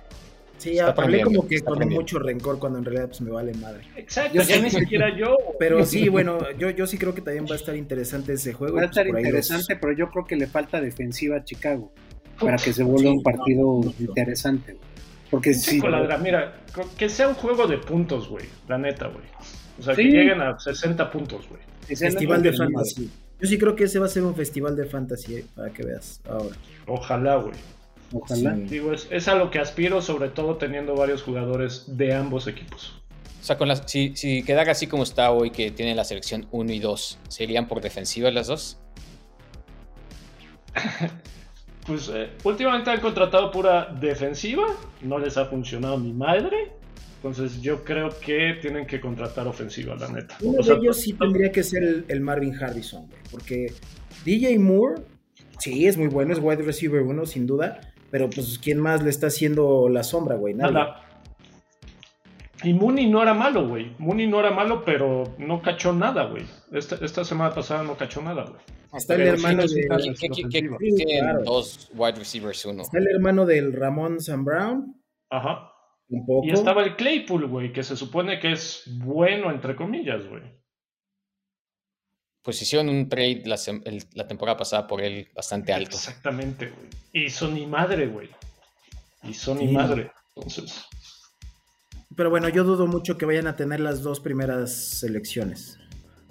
Sí, 0.58 0.70
Está 0.78 0.88
hablé 1.02 1.22
como 1.22 1.46
que 1.46 1.60
con 1.60 1.88
mucho 1.88 2.18
rencor 2.18 2.58
cuando 2.58 2.78
en 2.80 2.84
realidad 2.84 3.06
pues 3.08 3.20
me 3.20 3.30
vale 3.30 3.52
madre. 3.54 3.82
Exacto, 3.96 4.34
Yo 4.34 4.42
ya 4.42 4.56
sí. 4.56 4.62
ni 4.62 4.70
siquiera 4.70 5.16
yo. 5.16 5.36
güey. 5.36 5.56
Pero 5.58 5.84
sí, 5.84 6.08
bueno, 6.08 6.38
yo, 6.58 6.70
yo 6.70 6.86
sí 6.86 6.98
creo 6.98 7.14
que 7.14 7.20
también 7.20 7.46
va 7.46 7.52
a 7.52 7.56
estar 7.56 7.76
interesante 7.76 8.32
ese 8.32 8.52
juego. 8.52 8.74
Va 8.76 8.82
a 8.82 8.86
pues, 8.86 8.96
estar 8.96 9.06
los- 9.06 9.20
interesante, 9.22 9.76
pero 9.76 9.92
yo 9.92 10.08
creo 10.10 10.24
que 10.24 10.34
le 10.36 10.46
falta 10.48 10.80
defensiva 10.80 11.36
a 11.36 11.44
Chicago 11.44 11.92
para 12.40 12.56
que 12.56 12.72
se 12.72 12.82
vuelva 12.82 13.10
Sí, 13.10 13.16
un 13.16 13.22
partido 13.22 13.80
interesante. 13.98 14.72
güey. 14.72 14.84
Porque 15.30 15.50
Pinche 15.50 15.70
si 15.72 15.78
coladra, 15.80 16.16
mira, 16.18 16.54
que 16.96 17.08
sea 17.08 17.28
un 17.28 17.34
juego 17.34 17.66
de 17.66 17.78
puntos, 17.78 18.28
güey. 18.28 18.46
La 18.66 18.78
neta, 18.78 19.08
güey. 19.08 19.24
O 19.78 19.82
sea, 19.82 19.94
Sí. 19.94 20.02
que 20.04 20.08
lleguen 20.08 20.40
a 20.40 20.58
60 20.58 21.10
puntos, 21.10 21.46
güey. 21.48 21.60
Festival 21.96 22.42
de 22.42 22.52
fantasy. 22.52 23.10
Yo 23.40 23.46
sí 23.48 23.58
creo 23.58 23.76
que 23.76 23.84
ese 23.84 23.98
va 23.98 24.06
a 24.06 24.08
ser 24.08 24.24
un 24.24 24.34
festival 24.34 24.74
de 24.74 24.86
fantasy, 24.86 25.36
eh, 25.36 25.44
para 25.54 25.70
que 25.72 25.84
veas 25.84 26.20
ahora. 26.28 26.56
Ojalá, 26.86 27.36
güey. 27.36 27.54
Ojalá. 28.12 28.56
Sí. 28.56 28.62
Digo, 28.62 28.92
es, 28.92 29.06
es 29.10 29.28
a 29.28 29.34
lo 29.34 29.50
que 29.50 29.58
aspiro, 29.58 30.00
sobre 30.02 30.30
todo 30.30 30.56
teniendo 30.56 30.94
varios 30.96 31.22
jugadores 31.22 31.84
de 31.86 32.14
ambos 32.14 32.46
equipos. 32.46 33.00
O 33.40 33.44
sea, 33.44 33.56
con 33.56 33.68
las, 33.68 33.82
si, 33.86 34.16
si 34.16 34.42
quedara 34.42 34.72
así 34.72 34.86
como 34.88 35.02
está 35.04 35.30
hoy, 35.30 35.50
que 35.50 35.70
tiene 35.70 35.94
la 35.94 36.04
selección 36.04 36.46
1 36.50 36.72
y 36.72 36.78
2, 36.80 37.18
¿serían 37.28 37.68
por 37.68 37.80
defensiva 37.80 38.30
las 38.30 38.46
dos? 38.48 38.78
Pues 41.88 42.10
eh, 42.14 42.28
últimamente 42.44 42.90
han 42.90 43.00
contratado 43.00 43.50
pura 43.50 43.86
defensiva, 43.98 44.66
no 45.02 45.18
les 45.18 45.38
ha 45.38 45.46
funcionado 45.46 45.98
ni 45.98 46.12
madre. 46.12 46.72
Entonces 47.16 47.60
yo 47.62 47.82
creo 47.82 48.10
que 48.20 48.58
tienen 48.60 48.86
que 48.86 49.00
contratar 49.00 49.48
ofensiva, 49.48 49.96
la 49.96 50.08
neta. 50.08 50.36
Uno 50.40 50.60
O 50.60 50.62
sea, 50.62 50.74
de 50.74 50.82
ellos 50.82 51.00
sí 51.00 51.14
tendría 51.14 51.50
que 51.50 51.64
ser 51.64 51.82
el, 51.82 52.04
el 52.06 52.20
Marvin 52.20 52.54
Harrison, 52.62 53.08
güey, 53.08 53.20
porque 53.32 53.72
DJ 54.24 54.58
Moore, 54.58 55.02
sí, 55.58 55.86
es 55.86 55.96
muy 55.96 56.08
bueno, 56.08 56.32
es 56.32 56.38
wide 56.40 56.62
receiver 56.62 57.00
uno, 57.00 57.26
sin 57.26 57.46
duda, 57.46 57.80
pero 58.10 58.30
pues 58.30 58.60
¿quién 58.62 58.78
más 58.78 59.02
le 59.02 59.10
está 59.10 59.28
haciendo 59.28 59.88
la 59.88 60.04
sombra, 60.04 60.36
güey? 60.36 60.54
Nadie. 60.54 60.74
nada. 60.74 61.07
Y 62.64 62.74
Mooney 62.74 63.06
no 63.08 63.22
era 63.22 63.34
malo, 63.34 63.68
güey. 63.68 63.94
Mooney 63.98 64.26
no 64.26 64.40
era 64.40 64.50
malo, 64.50 64.84
pero 64.84 65.34
no 65.38 65.62
cachó 65.62 65.92
nada, 65.92 66.24
güey. 66.24 66.44
Esta, 66.72 66.96
esta 67.04 67.24
semana 67.24 67.54
pasada 67.54 67.84
no 67.84 67.96
cachó 67.96 68.20
nada, 68.20 68.44
güey. 68.44 68.60
Está 68.94 69.14
el 69.14 69.22
hermano 69.28 69.68
sí, 69.68 69.82
de... 69.82 69.82
sí, 69.82 70.12
¿Qué, 70.18 70.28
qué- 70.28 70.42
ofensiva. 70.68 70.78
qué- 70.80 70.90
Sí, 70.90 70.96
tienen 70.96 71.24
claro. 71.24 71.42
dos 71.44 71.90
wide 71.94 72.18
receivers 72.18 72.64
uno? 72.64 72.82
Está 72.82 72.98
el 72.98 73.06
hermano 73.14 73.46
del 73.46 73.72
Ramón 73.72 74.20
Sam 74.20 74.44
Brown, 74.44 75.00
Ajá. 75.30 75.70
un 76.08 76.26
poco. 76.26 76.46
Y 76.46 76.50
estaba 76.50 76.82
el 76.82 76.96
Claypool, 76.96 77.46
güey, 77.46 77.72
que 77.72 77.82
se 77.82 77.96
supone 77.96 78.40
que 78.40 78.52
es 78.52 78.82
bueno, 79.04 79.50
entre 79.52 79.76
comillas, 79.76 80.26
güey. 80.26 80.42
Pues 82.42 82.62
hicieron 82.62 82.88
un 82.88 83.08
trade 83.08 83.42
la, 83.44 83.56
sem- 83.56 83.82
el- 83.84 84.04
la 84.14 84.26
temporada 84.26 84.56
pasada 84.56 84.86
por 84.86 85.00
él 85.02 85.28
bastante 85.34 85.72
alto. 85.72 85.96
Exactamente, 85.96 86.70
güey. 86.70 86.88
Y 87.26 87.30
son 87.30 87.54
ni 87.54 87.66
madre, 87.66 88.06
güey. 88.06 88.30
Y 89.22 89.34
son 89.34 89.58
ni 89.58 89.68
Sí. 89.68 89.72
madre. 89.74 90.10
Entonces, 90.34 90.84
Pero 92.16 92.30
bueno, 92.30 92.48
yo 92.48 92.64
dudo 92.64 92.86
mucho 92.86 93.16
que 93.18 93.26
vayan 93.26 93.46
a 93.46 93.56
tener 93.56 93.80
las 93.80 94.02
dos 94.02 94.20
primeras 94.20 94.74
selecciones. 94.74 95.78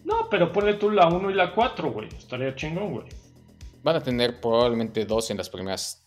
no, 0.03 0.29
pero 0.29 0.51
ponle 0.51 0.73
tú 0.75 0.89
la 0.89 1.07
1 1.07 1.29
y 1.31 1.33
la 1.33 1.53
4, 1.53 1.91
güey. 1.91 2.07
Estaría 2.17 2.55
chingón, 2.55 2.93
güey. 2.93 3.05
Van 3.83 3.95
a 3.97 4.01
tener 4.03 4.39
probablemente 4.41 5.05
dos 5.05 5.29
en 5.31 5.37
las 5.37 5.49
primeras 5.49 6.01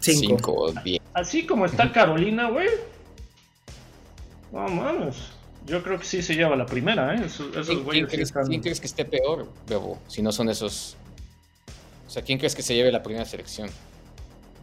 Cinco. 0.00 0.36
5 0.36 0.52
o 0.52 0.72
10. 0.72 1.00
Así 1.14 1.46
como 1.46 1.64
está 1.66 1.90
Carolina, 1.92 2.50
güey. 2.50 2.68
No 4.52 4.68
mames. 4.68 5.16
Yo 5.66 5.82
creo 5.82 5.98
que 5.98 6.04
sí 6.04 6.22
se 6.22 6.34
lleva 6.34 6.54
la 6.56 6.66
primera, 6.66 7.14
¿eh? 7.14 7.22
Esos, 7.24 7.48
esos 7.48 7.66
¿Quién, 7.66 7.66
quién 7.66 7.84
güeyes 7.84 8.04
sí 8.10 8.16
crees, 8.16 8.28
están- 8.28 8.46
quién 8.46 8.60
crees 8.60 8.80
que 8.80 8.86
esté 8.86 9.04
peor, 9.04 9.48
Bebo? 9.66 9.98
Si 10.08 10.20
no 10.22 10.30
son 10.30 10.48
esos. 10.50 10.96
O 12.06 12.10
sea, 12.10 12.22
¿quién 12.22 12.38
crees 12.38 12.54
que 12.54 12.62
se 12.62 12.74
lleve 12.74 12.92
la 12.92 13.02
primera 13.02 13.24
selección? 13.24 13.70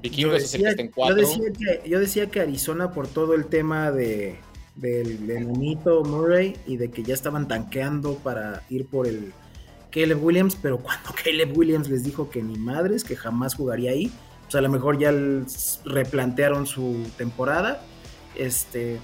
Yo 0.03 0.09
Vikingos 0.09 0.43
es 0.43 0.53
el 0.55 0.61
que 0.61 0.67
decía, 0.67 0.69
está 0.69 0.81
en 0.81 0.87
yo 0.87 0.93
4. 0.95 1.15
decía 1.15 1.53
que, 1.57 1.89
yo 1.89 1.99
decía 1.99 2.25
que 2.27 2.39
Arizona 2.41 2.91
por 2.91 3.07
todo 3.07 3.33
el 3.33 3.45
tema 3.45 3.91
de 3.91 4.39
del 4.75 5.29
enanito 5.29 6.03
Murray 6.03 6.55
y 6.65 6.77
de 6.77 6.89
que 6.89 7.03
ya 7.03 7.13
estaban 7.13 7.47
tanqueando 7.47 8.15
para 8.15 8.63
ir 8.69 8.85
por 8.87 9.07
el 9.07 9.33
Caleb 9.91 10.23
Williams, 10.23 10.57
pero 10.59 10.79
cuando 10.79 11.11
Caleb 11.23 11.55
Williams 11.55 11.89
les 11.89 12.03
dijo 12.03 12.29
que 12.29 12.41
ni 12.41 12.57
madres, 12.57 13.03
que 13.03 13.15
jamás 13.15 13.55
jugaría 13.55 13.91
ahí, 13.91 14.11
pues 14.43 14.55
a 14.55 14.61
lo 14.61 14.69
mejor 14.69 14.97
ya 14.97 15.13
replantearon 15.85 16.65
su 16.65 17.05
temporada. 17.17 17.83
Este, 18.35 18.99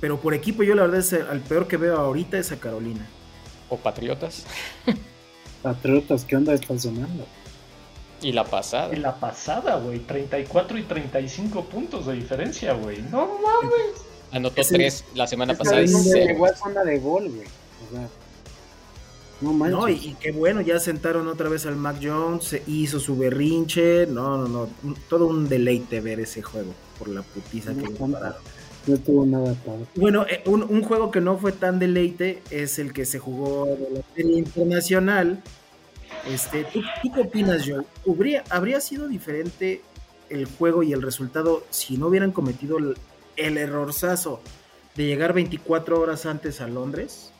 pero 0.00 0.18
por 0.18 0.34
equipo 0.34 0.62
yo 0.62 0.74
la 0.74 0.82
verdad 0.82 1.00
es 1.00 1.12
al 1.12 1.40
peor 1.40 1.68
que 1.68 1.76
veo 1.76 1.96
ahorita 1.96 2.38
es 2.38 2.50
a 2.52 2.56
Carolina. 2.58 3.06
O 3.68 3.76
Patriotas. 3.76 4.44
Patriotas, 5.62 6.24
¿qué 6.24 6.36
onda 6.36 6.54
está 6.54 6.78
sonando? 6.78 7.26
Y 8.22 8.32
la 8.32 8.44
pasada. 8.44 8.92
Y 8.94 8.96
la 8.96 9.14
pasada, 9.16 9.76
güey. 9.76 9.98
34 10.00 10.78
y 10.78 10.82
35 10.84 11.64
puntos 11.64 12.06
de 12.06 12.14
diferencia, 12.14 12.72
güey. 12.74 13.02
No 13.10 13.26
mames. 13.26 14.00
Anotó 14.30 14.60
Ese- 14.62 14.74
tres 14.74 15.04
la 15.14 15.26
semana 15.26 15.54
pasada. 15.54 15.82
y 15.82 15.88
no 15.88 16.02
llegó 16.02 16.46
a 16.46 16.54
zona 16.56 16.84
de 16.84 16.98
gol, 16.98 17.28
güey. 17.28 17.46
O 17.46 17.94
sea, 17.94 18.08
no 19.40 19.52
manches. 19.52 19.78
No, 19.78 19.88
y, 19.88 19.92
y 19.94 20.16
qué 20.20 20.30
bueno, 20.32 20.60
ya 20.60 20.78
sentaron 20.78 21.26
otra 21.28 21.48
vez 21.48 21.66
al 21.66 21.76
Mac 21.76 21.96
Jones, 22.02 22.44
se 22.44 22.62
hizo 22.66 23.00
su 23.00 23.16
berrinche. 23.16 24.06
No, 24.06 24.38
no, 24.38 24.48
no. 24.48 24.68
un- 24.84 24.96
Todo 25.08 25.26
un 25.26 25.48
deleite 25.48 26.00
ver 26.00 26.20
ese 26.20 26.42
juego 26.42 26.72
por 26.98 27.08
la 27.08 27.22
putiza 27.22 27.70
que 27.74 27.82
No, 27.82 27.90
le 27.90 27.94
tanto. 27.96 28.12
pararon. 28.18 28.42
No 28.86 28.94
estuvo 28.94 29.24
nada 29.26 29.54
padre. 29.64 29.84
Bueno, 29.94 30.26
eh, 30.28 30.42
un, 30.46 30.62
un 30.64 30.82
juego 30.82 31.10
que 31.12 31.20
no 31.20 31.38
fue 31.38 31.52
tan 31.52 31.78
deleite 31.78 32.42
es 32.50 32.78
el 32.80 32.92
que 32.92 33.04
se 33.04 33.18
jugó 33.20 33.66
de 33.66 33.90
la 33.98 34.00
serie 34.16 34.38
internacional. 34.38 35.40
Este, 36.28 36.64
¿tú, 36.64 36.82
qué 37.14 37.20
opinas, 37.20 37.64
Joe? 37.66 37.84
¿Habría, 38.08 38.44
¿Habría 38.50 38.80
sido 38.80 39.08
diferente 39.08 39.82
el 40.30 40.46
juego 40.46 40.82
y 40.82 40.92
el 40.92 41.02
resultado 41.02 41.64
si 41.70 41.96
no 41.96 42.06
hubieran 42.06 42.32
cometido 42.32 42.78
el, 42.78 42.96
el 43.36 43.58
errorzazo 43.58 44.40
de 44.94 45.06
llegar 45.06 45.32
24 45.32 46.00
horas 46.00 46.26
antes 46.26 46.60
a 46.60 46.68
Londres 46.68 47.32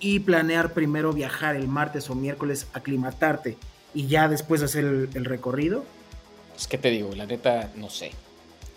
y 0.00 0.20
planear 0.20 0.72
primero 0.72 1.12
viajar 1.12 1.56
el 1.56 1.68
martes 1.68 2.08
o 2.10 2.14
miércoles, 2.14 2.68
aclimatarte 2.72 3.56
y 3.94 4.06
ya 4.06 4.28
después 4.28 4.62
hacer 4.62 4.84
el, 4.84 5.24
recorrido? 5.24 5.84
Pues, 6.54 6.66
¿qué 6.66 6.78
te 6.78 6.90
digo? 6.90 7.14
La 7.14 7.26
neta, 7.26 7.72
no 7.74 7.90
sé. 7.90 8.12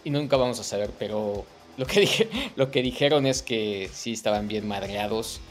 Y 0.03 0.10
nunca 0.10 0.38
vamos 0.38 0.60
a 0.60 0.63
saber, 0.63 0.91
pero 0.98 1.46
lo 1.77 1.86
que, 1.86 2.29
lo 2.55 2.72
que 2.72 2.81
dijeron 2.81 3.25
es 3.25 3.41
que 3.41 3.89
sí 3.93 4.13
estaban 4.13 4.48
bien 4.48 4.67
madreados. 4.67 5.41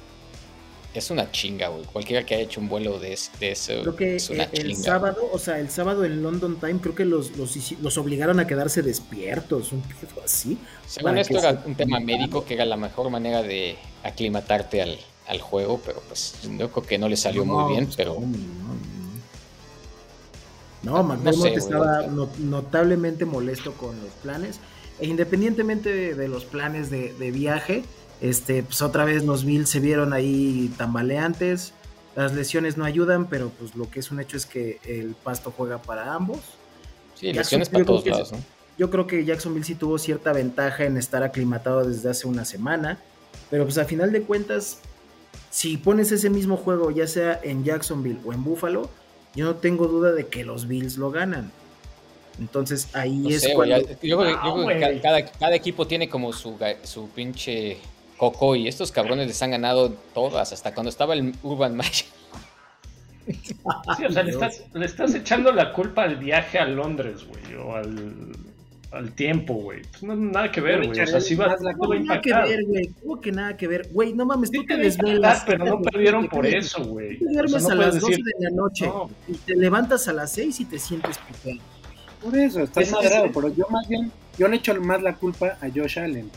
Es 0.92 1.10
una 1.10 1.30
chinga, 1.30 1.68
güey. 1.68 1.84
Cualquiera 1.84 2.26
que 2.26 2.34
haya 2.34 2.42
hecho 2.44 2.60
un 2.60 2.68
vuelo 2.68 2.98
de, 2.98 3.16
de 3.38 3.52
eso 3.52 3.74
Creo 3.82 3.94
que 3.94 4.16
es 4.16 4.28
una 4.28 4.44
eh, 4.44 4.50
el 4.52 4.74
chinga. 4.74 4.82
sábado, 4.82 5.28
o 5.32 5.38
sea, 5.38 5.60
el 5.60 5.70
sábado 5.70 6.04
en 6.04 6.20
London 6.22 6.58
Time, 6.58 6.80
creo 6.80 6.94
que 6.96 7.04
los, 7.04 7.30
los, 7.36 7.98
obligaron 7.98 8.40
a 8.40 8.46
quedarse 8.48 8.82
despiertos, 8.82 9.70
un 9.72 9.82
pedo 9.82 10.20
así. 10.24 10.58
Según 10.86 11.16
esto 11.18 11.38
era 11.38 11.62
se- 11.62 11.68
un 11.68 11.76
tema 11.76 12.00
médico 12.00 12.44
que 12.44 12.54
era 12.54 12.64
la 12.64 12.76
mejor 12.76 13.08
manera 13.10 13.42
de 13.42 13.76
aclimatarte 14.02 14.82
al, 14.82 14.98
al 15.28 15.40
juego, 15.40 15.80
pero 15.84 16.02
pues 16.08 16.34
yo 16.58 16.70
creo 16.72 16.84
que 16.84 16.98
no 16.98 17.08
le 17.08 17.16
salió 17.16 17.44
No, 17.44 17.54
muy 17.60 17.72
bien, 17.74 17.84
pues, 17.86 17.96
pero. 17.96 18.16
No, 20.82 21.02
no. 21.02 21.16
No, 21.16 21.32
sé, 21.32 21.54
estaba 21.54 22.06
notablemente 22.38 23.24
molesto 23.26 23.72
con 23.74 24.00
los 24.02 24.12
planes. 24.22 24.58
E 24.98 25.06
independientemente 25.06 25.92
de, 25.92 26.14
de 26.14 26.28
los 26.28 26.44
planes 26.44 26.90
de, 26.90 27.12
de 27.14 27.30
viaje, 27.30 27.84
este, 28.20 28.62
pues 28.62 28.82
otra 28.82 29.04
vez 29.04 29.24
los 29.24 29.44
Bills 29.44 29.68
se 29.68 29.80
vieron 29.80 30.12
ahí 30.12 30.72
tambaleantes. 30.76 31.72
Las 32.16 32.32
lesiones 32.34 32.76
no 32.76 32.84
ayudan, 32.84 33.26
pero 33.28 33.50
pues 33.50 33.74
lo 33.76 33.88
que 33.88 34.00
es 34.00 34.10
un 34.10 34.20
hecho 34.20 34.36
es 34.36 34.44
que 34.46 34.78
el 34.84 35.14
pasto 35.14 35.52
juega 35.56 35.80
para 35.80 36.12
ambos. 36.14 36.40
sí, 37.14 37.32
lesiones 37.32 37.68
para 37.68 37.84
todos 37.84 38.04
lados, 38.06 38.32
¿no? 38.32 38.38
Yo 38.78 38.90
creo 38.90 39.06
que 39.06 39.24
Jacksonville 39.24 39.64
sí 39.64 39.74
tuvo 39.74 39.98
cierta 39.98 40.32
ventaja 40.32 40.84
en 40.84 40.96
estar 40.96 41.22
aclimatado 41.22 41.84
desde 41.84 42.08
hace 42.10 42.26
una 42.26 42.44
semana, 42.46 42.98
pero 43.50 43.64
pues 43.64 43.76
a 43.78 43.84
final 43.84 44.10
de 44.10 44.22
cuentas, 44.22 44.78
si 45.50 45.76
pones 45.76 46.12
ese 46.12 46.30
mismo 46.30 46.56
juego, 46.56 46.90
ya 46.90 47.06
sea 47.06 47.38
en 47.42 47.62
Jacksonville 47.62 48.18
o 48.24 48.32
en 48.32 48.42
Buffalo, 48.42 48.88
yo 49.34 49.44
no 49.44 49.56
tengo 49.56 49.86
duda 49.86 50.12
de 50.12 50.26
que 50.28 50.44
los 50.44 50.66
Bills 50.66 50.96
lo 50.96 51.10
ganan. 51.10 51.52
Entonces 52.38 52.88
ahí 52.94 53.18
No 53.18 53.28
es 53.28 53.42
sé, 53.42 53.52
cuando... 53.54 53.76
ya- 53.76 53.82
yo 54.02 54.18
creo 54.18 54.18
que- 54.20 54.30
yo 54.30 54.36
No, 54.36 54.54
creo 54.54 54.56
que 54.56 54.62
güey. 54.62 54.80
ca- 54.80 55.02
cada, 55.02 55.26
cada 55.26 55.54
equipo 55.54 55.86
tiene 55.86 56.08
como 56.08 56.32
su, 56.32 56.56
su 56.84 57.08
pinche 57.10 57.76
coco 58.20 58.54
y 58.54 58.68
estos 58.68 58.92
cabrones 58.92 59.26
les 59.26 59.42
han 59.42 59.50
ganado 59.50 59.90
todas, 60.14 60.52
hasta 60.52 60.74
cuando 60.74 60.90
estaba 60.90 61.14
el 61.14 61.34
Urban 61.42 61.74
Meyer. 61.76 62.04
Sí, 63.96 64.04
o 64.06 64.12
sea, 64.12 64.22
le 64.22 64.30
estás, 64.32 64.62
le 64.74 64.86
estás 64.86 65.14
echando 65.14 65.52
la 65.52 65.72
culpa 65.72 66.02
al 66.02 66.16
viaje 66.16 66.58
a 66.58 66.66
Londres, 66.66 67.24
güey, 67.26 67.54
o 67.54 67.76
al, 67.76 68.32
al 68.92 69.12
tiempo, 69.12 69.54
güey. 69.54 69.82
Pues 69.90 70.02
no, 70.02 70.16
nada 70.16 70.50
que 70.52 70.60
ver, 70.60 70.84
güey. 70.86 71.00
O 71.00 71.06
sea, 71.06 71.20
sí 71.20 71.34
va, 71.34 71.46
la 71.60 71.72
No, 71.72 71.94
nada 71.94 72.20
que 72.20 72.32
ver, 72.34 72.64
güey. 72.66 72.90
¿Cómo 73.02 73.20
que 73.20 73.32
nada 73.32 73.56
que 73.56 73.68
ver? 73.68 73.88
Güey, 73.92 74.12
no 74.12 74.26
mames, 74.26 74.50
Sí 74.50 74.58
tú 74.58 74.64
te 74.66 74.74
te 74.76 74.82
desvelas. 74.82 75.44
pero 75.46 75.64
no 75.64 75.80
perdieron 75.80 76.28
por 76.28 76.44
eso, 76.44 76.84
güey. 76.84 77.18
Tú 77.18 77.24
O 77.26 77.28
sea, 77.32 77.42
duermes 77.42 77.62
no 77.62 77.68
a 77.70 77.74
las 77.74 77.86
puedes 77.88 78.00
12 78.02 78.10
decir, 78.16 78.24
de 78.38 78.44
la 78.44 78.50
noche 78.50 78.86
no, 78.86 79.10
y 79.28 79.32
te 79.34 79.56
levantas 79.56 80.08
a 80.08 80.12
las 80.12 80.32
6 80.32 80.60
y 80.60 80.64
te 80.66 80.78
sientes 80.78 81.16
puteado. 81.18 81.60
Por 82.22 82.36
eso, 82.36 82.62
estás 82.62 82.82
Ese- 82.84 82.92
madrado, 82.94 83.24
ese- 83.26 83.34
pero 83.34 83.48
yo 83.54 83.66
más 83.70 83.88
bien, 83.88 84.10
yo 84.36 84.46
le 84.48 84.56
echo 84.56 84.74
más 84.80 85.00
la 85.02 85.14
culpa 85.14 85.56
a 85.60 85.68
Josh 85.74 85.98
Allen. 85.98 86.30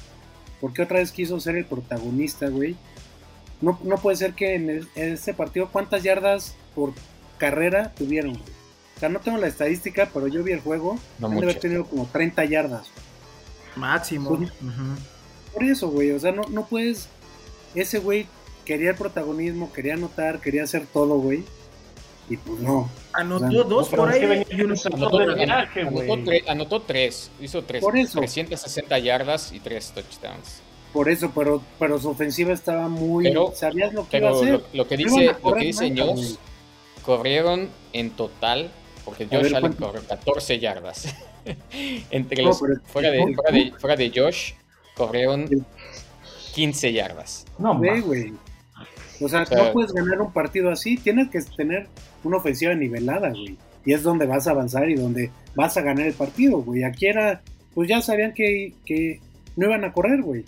Porque 0.64 0.82
otra 0.82 1.00
vez 1.00 1.12
quiso 1.12 1.42
ser 1.42 1.58
el 1.58 1.66
protagonista, 1.66 2.48
güey. 2.48 2.78
No, 3.60 3.78
no 3.84 3.98
puede 3.98 4.16
ser 4.16 4.34
que 4.34 4.56
en, 4.56 4.70
el- 4.70 4.88
en 4.96 5.12
este 5.12 5.34
partido, 5.34 5.68
¿cuántas 5.70 6.04
yardas 6.04 6.56
por 6.74 6.94
carrera 7.38 7.94
tuvieron, 7.94 8.32
güey? 8.32 8.44
O 8.96 9.00
sea, 9.02 9.10
no 9.10 9.20
tengo 9.20 9.38
la 9.40 9.48
estadística, 9.48 10.10
pero 10.14 10.30
yo 10.30 10.42
vi 10.42 10.54
el 10.54 10.62
juego. 10.62 10.98
No 11.20 11.28
han 11.28 11.34
de 11.34 11.42
haber 11.44 11.60
tenido 11.60 11.84
como 11.86 12.06
30 12.06 12.46
yardas. 12.46 12.88
Máximo. 13.76 14.38
Pues-. 14.38 14.52
Por 15.54 15.64
eso, 15.66 15.90
güey. 15.90 16.12
O 16.12 16.20
sea, 16.22 16.32
no, 16.32 16.44
no 16.44 16.66
puedes. 16.66 17.10
Ese 17.76 18.00
güey 18.00 18.26
quería 18.64 18.92
el 18.92 18.96
protagonismo, 18.96 19.74
quería 19.74 19.96
anotar, 19.96 20.40
quería 20.40 20.64
hacer 20.64 20.86
todo, 20.94 21.18
güey. 21.20 21.44
Y 22.30 22.38
pues 22.38 22.60
no. 22.62 22.90
Anotó 23.12 23.46
O 23.46 23.50
sea, 23.52 23.64
dos 23.64 23.88
pero 23.90 24.04
por 24.04 24.12
ahí 24.12 24.44
y 24.50 24.62
uno 24.62 24.76
Anotó, 24.94 25.18
viaje, 25.36 25.82
anotó 25.82 26.16
tre- 26.18 26.44
anotó 26.48 26.82
tres, 26.82 27.32
hizo 27.42 27.64
tres, 27.64 27.84
Por 27.84 27.98
eso. 27.98 28.18
360 28.20 28.98
yardas 29.00 29.52
y 29.52 29.60
tres 29.60 29.92
touchdowns. 29.94 30.62
Por 30.94 31.10
eso, 31.10 31.32
pero, 31.36 31.62
pero 31.80 32.00
su 32.00 32.10
ofensiva 32.10 32.54
estaba 32.54 32.88
muy. 32.88 33.26
Pero- 33.26 33.52
sabías 33.56 33.94
lo 33.94 34.08
que 34.08 34.18
iba 34.18 34.30
a 34.30 34.32
Pero 34.32 34.42
hacer. 34.44 34.54
lo, 34.54 34.64
lo 34.74 34.88
que 34.88 34.98
dice, 34.98 35.36
lo 35.44 35.54
que 35.54 35.66
dice 35.66 35.90
güey. 35.90 36.38
corrieron 37.04 37.70
en 37.92 38.12
total, 38.12 38.72
porque 39.06 39.26
Josh 39.26 39.44
ver, 39.44 39.56
Allen 39.56 39.74
corrió 39.74 40.02
14 40.08 40.60
yardas. 40.60 41.14
Entre 42.12 42.42
No, 42.42 42.50
los, 42.50 42.62
pero- 42.62 42.76
fuera, 42.86 43.10
de, 43.12 43.34
fuera, 43.36 43.52
de, 43.52 43.72
fuera 43.78 43.96
de 43.96 44.12
Josh, 44.16 44.54
corrieron 44.96 45.48
Sí. 45.48 45.56
15 46.56 46.94
yardas. 46.94 47.46
No, 47.58 47.74
güey. 48.02 48.34
O 49.24 49.30
sea, 49.30 49.44
O 49.44 49.46
sea- 49.46 49.64
no 49.66 49.72
puedes 49.74 49.92
ganar 49.94 50.22
un 50.22 50.32
partido 50.34 50.70
así. 50.70 50.98
Tienes 50.98 51.30
que 51.30 51.42
tener 51.56 51.88
una 52.24 52.38
ofensiva 52.38 52.74
nivelada, 52.76 53.30
güey. 53.30 53.58
Y 53.86 53.94
es 53.94 54.04
donde 54.04 54.26
vas 54.26 54.48
a 54.48 54.52
avanzar 54.52 54.90
y 54.90 54.96
donde 54.96 55.32
vas 55.56 55.76
a 55.78 55.82
ganar 55.82 56.08
el 56.08 56.14
partido, 56.14 56.60
güey. 56.62 56.84
Aquí 56.84 57.08
era, 57.08 57.42
pues 57.74 57.90
ya 57.90 58.02
sabían 58.02 58.34
que, 58.34 58.74
que 58.86 59.20
no 59.56 59.66
iban 59.68 59.84
a 59.84 59.92
correr, 59.94 60.22
güey. 60.22 60.44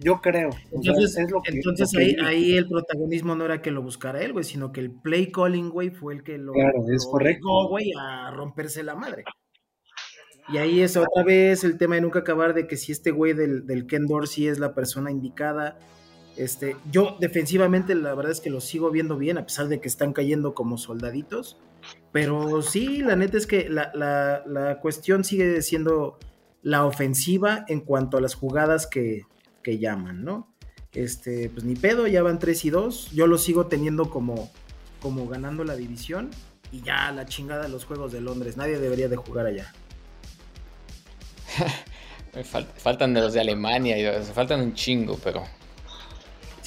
Yo 0.00 0.20
creo. 0.20 0.52
Sea, 0.52 0.60
Entonces, 0.72 1.16
es 1.18 1.30
lo 1.30 1.42
que- 1.42 1.50
entonces 1.52 1.92
lo 1.92 1.98
que 2.00 2.16
ahí, 2.24 2.56
el 2.56 2.68
protagonismo 2.68 3.34
no 3.34 3.44
era 3.44 3.60
que 3.62 3.72
lo 3.72 3.82
buscara 3.82 4.22
él, 4.22 4.32
güey, 4.32 4.44
sino 4.44 4.70
que 4.70 4.80
el 4.80 4.92
play 4.92 5.32
calling, 5.32 5.70
güey, 5.70 5.90
fue 5.90 6.14
el 6.14 6.22
que 6.22 6.38
lo, 6.38 6.52
Claro, 6.52 6.84
es 6.94 7.04
lo 7.04 7.10
correcto. 7.10 7.68
güey, 7.68 7.92
a 7.98 8.30
romperse 8.30 8.82
la 8.84 8.94
madre. 8.94 9.24
Y 10.50 10.58
ahí 10.58 10.80
es 10.80 10.96
otra 10.96 11.24
vez 11.24 11.64
el 11.64 11.76
tema 11.78 11.96
de 11.96 12.00
nunca 12.02 12.20
acabar 12.20 12.54
de 12.54 12.66
que 12.66 12.76
si 12.76 12.92
este 12.92 13.10
güey 13.10 13.32
del, 13.34 13.66
del 13.66 13.86
Ken 13.86 14.06
Dorsey 14.06 14.46
es 14.46 14.58
la 14.58 14.72
persona 14.74 15.10
indicada. 15.10 15.78
Este, 16.38 16.76
yo 16.90 17.16
defensivamente 17.18 17.94
la 17.96 18.14
verdad 18.14 18.30
es 18.32 18.40
que 18.40 18.48
lo 18.48 18.60
sigo 18.60 18.90
viendo 18.90 19.16
bien, 19.18 19.38
a 19.38 19.44
pesar 19.44 19.68
de 19.68 19.80
que 19.80 19.88
están 19.88 20.12
cayendo 20.12 20.54
como 20.54 20.78
soldaditos. 20.78 21.58
Pero 22.12 22.62
sí, 22.62 22.98
la 23.02 23.16
neta 23.16 23.36
es 23.36 23.46
que 23.46 23.68
la, 23.68 23.90
la- 23.94 24.42
la 24.46 24.80
cuestión 24.80 25.24
sigue 25.24 25.60
siendo 25.62 26.18
la 26.62 26.84
ofensiva 26.86 27.64
en 27.68 27.80
cuanto 27.80 28.16
a 28.16 28.20
las 28.20 28.34
jugadas 28.34 28.86
que, 28.86 29.22
que 29.62 29.78
llaman, 29.78 30.24
¿no? 30.24 30.54
Este, 30.92 31.50
pues 31.50 31.64
ni 31.64 31.74
pedo, 31.74 32.06
ya 32.06 32.22
van 32.22 32.38
3 32.38 32.64
y 32.64 32.70
2. 32.70 33.10
Yo 33.12 33.26
lo 33.26 33.36
sigo 33.36 33.66
teniendo 33.66 34.08
como, 34.08 34.50
como 35.00 35.26
ganando 35.28 35.64
la 35.64 35.76
división. 35.76 36.30
Y 36.70 36.82
ya 36.82 37.10
la 37.12 37.26
chingada 37.26 37.62
de 37.62 37.68
los 37.70 37.84
Juegos 37.84 38.12
de 38.12 38.20
Londres. 38.20 38.56
Nadie 38.56 38.78
debería 38.78 39.08
de 39.08 39.16
jugar 39.16 39.46
allá. 39.46 39.72
Faltan 42.76 43.14
de 43.14 43.20
los 43.20 43.32
de 43.32 43.40
Alemania, 43.40 43.98
y, 43.98 44.24
faltan 44.32 44.60
un 44.60 44.74
chingo, 44.74 45.18
pero 45.22 45.44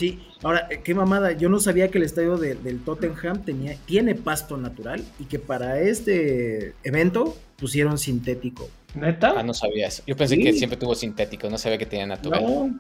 Sí, 0.02 0.20
ahora, 0.42 0.68
eh, 0.72 0.82
qué 0.84 0.96
mamada. 0.96 1.32
Yo 1.34 1.48
no 1.48 1.60
sabía 1.60 1.92
que 1.92 2.00
el 2.00 2.04
estadio 2.06 2.36
de- 2.38 2.56
del 2.56 2.80
Tottenham 2.84 3.44
tenía, 3.46 3.78
tiene 3.86 4.16
pasto 4.16 4.58
natural 4.58 5.06
y 5.20 5.26
que 5.26 5.38
para 5.38 5.80
este 5.80 6.74
evento 6.84 7.38
pusieron 7.60 8.00
sintético. 8.00 8.68
¿Neta? 8.96 9.36
ah, 9.38 9.44
no 9.44 9.54
sabía 9.54 9.88
eso. 9.90 10.02
Yo 10.08 10.18
pensé 10.18 10.38
Sí. 10.38 10.44
que 10.44 10.54
siempre 10.54 10.76
tuvo 10.80 10.96
sintético, 10.96 11.48
no 11.52 11.60
sabía 11.60 11.78
que 11.78 11.86
tenía 11.86 12.08
natural. 12.08 12.44
No. 12.44 12.76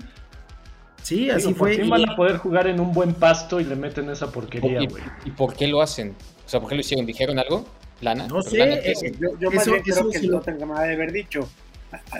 Sí, 1.03 1.25
Digo, 1.25 1.35
así 1.35 1.47
por 1.49 1.57
fue. 1.57 1.75
fin 1.75 1.85
y- 1.85 1.89
van 1.91 2.09
a 2.09 2.15
poder 2.15 2.37
jugar 2.37 2.65
en 2.65 2.79
un 2.79 2.91
buen 2.91 3.13
pasto 3.13 3.59
y 3.59 3.65
le 3.65 3.75
meten 3.75 4.09
esa 4.09 4.31
porquería, 4.31 4.81
¿Y, 4.81 4.87
güey. 4.87 5.03
y 5.25 5.29
por 5.29 5.53
qué 5.53 5.67
lo 5.67 5.79
hacen? 5.83 6.15
O 6.43 6.49
sea, 6.49 6.59
¿por 6.59 6.69
qué 6.69 6.75
lo 6.75 6.81
hicieron? 6.81 7.05
¿Dijeron 7.05 7.37
algo? 7.37 7.67
¿Lana? 8.01 8.23
No 8.27 8.39
¿Pero 8.39 8.49
sé, 8.49 8.57
lana 8.57 8.79
qué 8.81 8.91
eh? 8.93 9.11
Yo, 9.19 9.29
yo 9.39 9.51
más 9.51 9.67
bien 9.67 9.81
creo 9.83 9.95
eso 9.95 10.09
que 10.09 10.17
sí 10.17 10.25
el 10.25 10.31
lo- 10.31 10.39
Tottenham 10.39 10.71
ha 10.71 10.81
de 10.85 10.93
haber 10.95 11.11
dicho. 11.11 11.47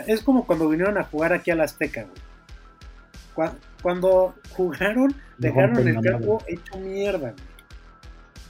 Es 0.06 0.20
como 0.22 0.46
cuando 0.46 0.68
vinieron 0.68 0.96
a 0.96 1.02
jugar 1.02 1.32
aquí 1.32 1.50
a 1.50 1.56
la 1.56 1.64
Azteca, 1.64 2.04
güey. 2.04 3.50
Cua- 3.82 3.92
Cuando 4.00 4.34
jugaron, 4.50 5.14
dejaron 5.38 5.78
el 5.78 5.86
la 5.86 5.92
madre. 5.94 6.10
campo 6.12 6.42
hecho 6.48 6.78
mierda, 6.78 7.34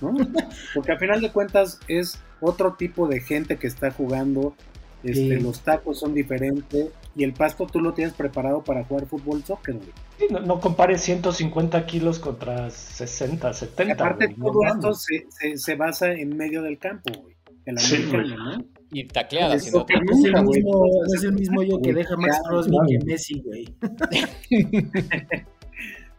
güey. 0.01 0.15
¿No? 0.15 0.29
Porque 0.75 0.93
al 0.93 0.99
final 0.99 1.21
de 1.21 1.31
cuentas 1.33 1.79
es 1.89 2.19
otro 2.41 2.75
tipo 2.75 3.07
de 3.09 3.21
gente 3.21 3.57
que 3.59 3.67
está 3.67 3.91
jugando. 3.91 4.55
Este, 5.03 5.37
Sí. 5.39 5.41
Los 5.43 5.61
tacos 5.61 5.99
son 5.99 6.15
diferentes. 6.15 6.91
y 7.17 7.25
el 7.25 7.33
pasto 7.35 7.67
tú 7.67 7.81
lo 7.81 7.93
tienes 7.93 8.15
preparado 8.15 8.63
para 8.63 8.85
jugar 8.85 9.07
fútbol 9.07 9.43
soccer, 9.45 9.75
güey. 9.75 9.89
Sí, 10.19 10.27
no, 10.31 10.39
no 10.41 10.61
compares 10.61 11.01
150 11.03 11.85
kilos 11.87 12.19
contra 12.21 12.71
60, 12.71 13.53
70. 13.53 13.95
Aparte, 13.95 14.27
güey, 14.29 14.39
no 14.39 14.47
todo 14.47 14.65
esto 14.65 14.95
se, 14.95 15.27
se, 15.29 15.59
se 15.59 15.75
basa 15.75 16.13
en 16.13 16.37
medio 16.37 16.63
del 16.63 16.79
campo, 16.79 17.11
güey. 17.21 17.35
El 17.67 17.79
Sí, 17.79 17.97
americano, 17.97 18.57
¿no? 18.59 18.65
Y 18.93 19.05
tacleadas, 19.07 19.63
Eso 19.67 19.71
sino 19.71 19.87
que 19.87 19.95
No 19.95 20.13
es 20.13 20.25
el 20.25 20.45
mismo, 20.45 20.87
no 20.87 21.15
es 21.15 21.25
el 21.25 21.33
mismo 21.33 21.63
yo 21.63 21.81
que 21.81 21.95
deja 21.95 22.17
más 22.17 22.39
Claro, 22.41 22.45
Crosby 22.63 22.77
que 22.99 23.05
Messi, 23.07 23.41
güey. 23.41 23.75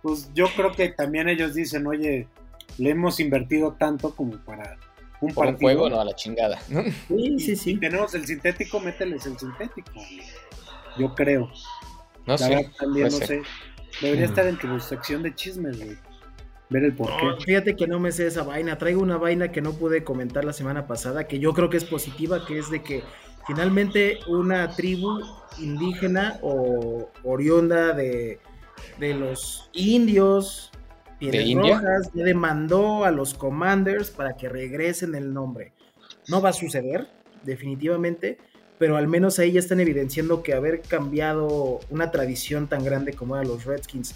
Pues 0.02 0.30
yo 0.34 0.48
creo 0.56 0.72
que 0.74 0.90
también 0.90 1.30
ellos 1.30 1.54
dicen, 1.54 1.88
oye, 1.88 2.28
le 2.78 2.90
hemos 2.90 3.22
invertido 3.22 3.74
tanto 3.80 4.14
como 4.14 4.34
para 4.44 4.78
un 5.22 5.34
por 5.34 5.46
un 5.46 5.52
partido. 5.54 5.72
juego, 5.72 5.90
no, 5.90 6.02
a 6.02 6.06
la 6.06 6.14
chingada. 6.14 6.60
¿no? 6.68 6.84
Sí, 7.08 7.36
sí, 7.40 7.40
Si 7.40 7.56
sí. 7.56 7.76
tenemos 7.78 8.14
el 8.14 8.26
sintético, 8.26 8.82
mételes 8.82 9.26
el 9.26 9.38
sintético. 9.40 9.92
Yo 10.98 11.16
creo. 11.16 11.48
No 12.28 12.34
La 12.34 12.38
sé. 12.38 12.50
verdad, 12.50 12.72
también 12.78 13.06
no 13.06 13.12
puede 13.12 13.26
sé. 13.28 13.28
ser. 13.28 13.44
Debería 14.02 14.26
Mm. 14.26 14.30
estar 14.30 14.48
en 14.48 14.58
tu 14.58 14.80
sección 14.82 15.24
de 15.24 15.34
chismes, 15.36 15.78
güey. 15.78 15.98
Ver 16.70 16.86
el 16.86 16.94
porqué. 16.96 17.44
Fíjate 17.46 17.76
que 17.76 17.88
no 17.88 18.00
me 18.00 18.12
sé 18.12 18.28
esa 18.28 18.44
vaina. 18.44 18.78
Traigo 18.78 19.02
una 19.02 19.18
vaina 19.18 19.52
que 19.52 19.62
no 19.62 19.74
pude 19.74 20.04
comentar 20.04 20.44
la 20.46 20.54
semana 20.54 20.88
pasada, 20.88 21.28
que 21.28 21.40
yo 21.40 21.54
creo 21.54 21.70
que 21.70 21.78
es 21.78 21.86
positiva, 21.86 22.46
que 22.46 22.58
es 22.58 22.70
de 22.72 22.82
que 22.82 23.04
finalmente 23.46 24.20
una 24.28 24.76
tribu 24.76 25.22
indígena 25.60 26.40
o 26.42 27.10
oriunda 27.24 27.94
de, 27.94 28.40
de 29.00 29.14
los 29.14 29.70
indios, 29.74 30.72
pieles 31.20 31.44
¿De 31.44 31.52
India? 31.52 31.76
rojas, 31.76 32.12
ya 32.14 32.24
demandó 32.24 33.06
a 33.06 33.12
los 33.12 33.34
commanders 33.34 34.10
para 34.10 34.36
que 34.36 34.50
regresen 34.50 35.16
el 35.16 35.34
nombre. 35.34 35.74
No 36.28 36.42
va 36.42 36.50
a 36.50 36.54
suceder, 36.54 37.08
definitivamente, 37.44 38.38
pero 38.80 38.98
al 38.98 39.08
menos 39.08 39.40
ahí 39.40 39.52
ya 39.52 39.60
están 39.60 39.80
evidenciando 39.80 40.42
que 40.42 40.54
haber 40.54 40.82
cambiado 40.82 41.82
una 41.90 42.12
tradición 42.12 42.68
tan 42.68 42.84
grande 42.84 43.14
como 43.14 43.36
era 43.36 43.46
los 43.46 43.66
Redskins 43.66 44.16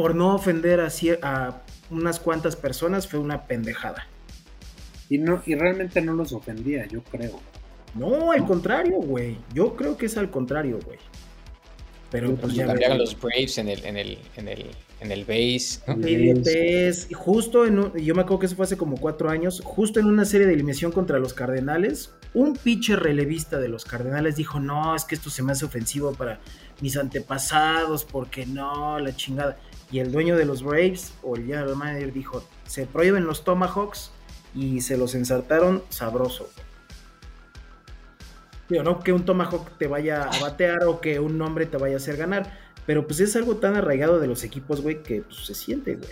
por 0.00 0.14
no 0.14 0.34
ofender 0.34 0.80
a, 0.80 0.88
a 1.20 1.60
unas 1.90 2.18
cuantas 2.20 2.56
personas 2.56 3.06
fue 3.06 3.20
una 3.20 3.42
pendejada. 3.42 4.06
Y, 5.10 5.18
no, 5.18 5.42
y 5.44 5.54
realmente 5.56 6.00
no 6.00 6.14
los 6.14 6.32
ofendía, 6.32 6.86
yo 6.86 7.02
creo. 7.02 7.38
No, 7.94 8.32
al 8.32 8.46
contrario, 8.46 8.94
güey. 8.96 9.36
Yo 9.52 9.76
creo 9.76 9.98
que 9.98 10.06
es 10.06 10.16
al 10.16 10.30
contrario, 10.30 10.78
güey. 10.86 10.98
Pero 12.10 12.34
pues 12.34 12.54
ya 12.54 12.66
Cambiaron 12.66 12.96
los 12.96 13.14
Braves 13.20 13.58
en 13.58 13.68
el, 13.68 13.84
en 13.84 13.98
el, 13.98 14.18
en 14.36 14.48
el, 14.48 14.70
en 15.00 15.12
el 15.12 15.24
base. 15.26 15.80
justo 17.14 17.66
en 17.66 17.78
un- 17.78 17.94
yo 17.98 18.14
me 18.14 18.22
acuerdo 18.22 18.38
que 18.38 18.46
eso 18.46 18.56
fue 18.56 18.64
hace 18.64 18.78
como 18.78 18.96
cuatro 18.96 19.28
años, 19.28 19.60
justo 19.62 20.00
en 20.00 20.06
una 20.06 20.24
serie 20.24 20.46
de 20.46 20.54
eliminación 20.54 20.92
contra 20.92 21.18
los 21.18 21.34
Cardenales, 21.34 22.14
un 22.32 22.56
pitcher 22.56 23.00
relevista 23.00 23.58
de 23.58 23.68
los 23.68 23.84
Cardenales 23.84 24.36
dijo, 24.36 24.60
no, 24.60 24.96
es 24.96 25.04
que 25.04 25.14
esto 25.14 25.28
se 25.28 25.42
me 25.42 25.52
hace 25.52 25.66
ofensivo 25.66 26.14
para 26.14 26.40
mis 26.80 26.96
antepasados, 26.96 28.06
porque 28.06 28.46
no, 28.46 28.98
la 28.98 29.14
chingada. 29.14 29.58
Y 29.90 29.98
el 29.98 30.12
dueño 30.12 30.36
de 30.36 30.44
los 30.44 30.62
Braves, 30.62 31.14
o 31.22 31.36
el 31.36 31.46
general 31.46 31.74
manager, 31.76 32.12
dijo, 32.12 32.44
se 32.64 32.86
prohíben 32.86 33.26
los 33.26 33.44
Tomahawks 33.44 34.12
y 34.54 34.80
se 34.80 34.96
los 34.96 35.14
ensartaron 35.14 35.82
sabroso. 35.88 36.48
Digo, 38.68 38.84
no 38.84 39.00
que 39.00 39.12
un 39.12 39.24
Tomahawk 39.24 39.76
te 39.78 39.88
vaya 39.88 40.22
a 40.22 40.40
batear 40.40 40.84
o 40.84 41.00
que 41.00 41.18
un 41.18 41.38
nombre 41.38 41.66
te 41.66 41.76
vaya 41.76 41.94
a 41.94 41.96
hacer 41.96 42.16
ganar, 42.16 42.56
pero 42.86 43.06
pues 43.06 43.18
es 43.18 43.34
algo 43.34 43.56
tan 43.56 43.74
arraigado 43.74 44.20
de 44.20 44.28
los 44.28 44.44
equipos, 44.44 44.80
güey, 44.80 45.02
que 45.02 45.22
pues, 45.22 45.44
se 45.44 45.54
siente, 45.54 45.96
güey. 45.96 46.10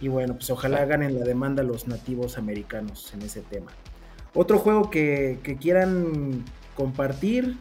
Y 0.00 0.08
bueno, 0.08 0.34
pues 0.34 0.50
ojalá 0.50 0.84
ganen 0.84 1.18
la 1.18 1.24
demanda 1.24 1.62
los 1.62 1.88
nativos 1.88 2.36
americanos 2.36 3.14
en 3.14 3.22
ese 3.22 3.40
tema. 3.40 3.70
Otro 4.34 4.58
juego 4.58 4.90
que, 4.90 5.38
que 5.42 5.56
quieran 5.56 6.44
compartir, 6.76 7.56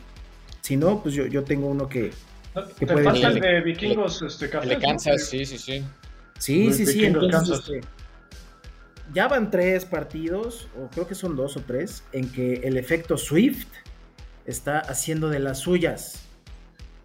si 0.61 0.75
no, 0.75 1.01
pues 1.01 1.15
yo, 1.15 1.25
yo 1.27 1.43
tengo 1.43 1.67
uno 1.67 1.87
que... 1.87 2.11
Te 2.77 2.85
puede- 2.87 3.03
falta 3.03 3.27
el 3.29 3.39
de- 3.39 3.61
vikingos 3.61 4.21
este, 4.21 4.49
café. 4.49 4.63
El 4.73 4.79
de 4.79 4.85
Kansas, 4.85 5.25
sí, 5.25 5.45
sí, 5.45 5.57
sí. 5.57 5.83
Sí, 6.39 6.73
sí, 6.73 6.85
sí, 6.85 7.05
entonces 7.05 7.59
este, 7.59 7.81
ya 9.13 9.27
van 9.27 9.49
tres 9.51 9.85
partidos, 9.85 10.67
o 10.77 10.87
creo 10.89 11.07
que 11.07 11.15
son 11.15 11.35
dos 11.35 11.55
o 11.57 11.61
tres, 11.61 12.03
en 12.11 12.29
que 12.31 12.55
el 12.63 12.77
efecto 12.77 13.17
Swift 13.17 13.67
está 14.45 14.79
haciendo 14.79 15.29
de 15.29 15.39
las 15.39 15.59
suyas. 15.59 16.19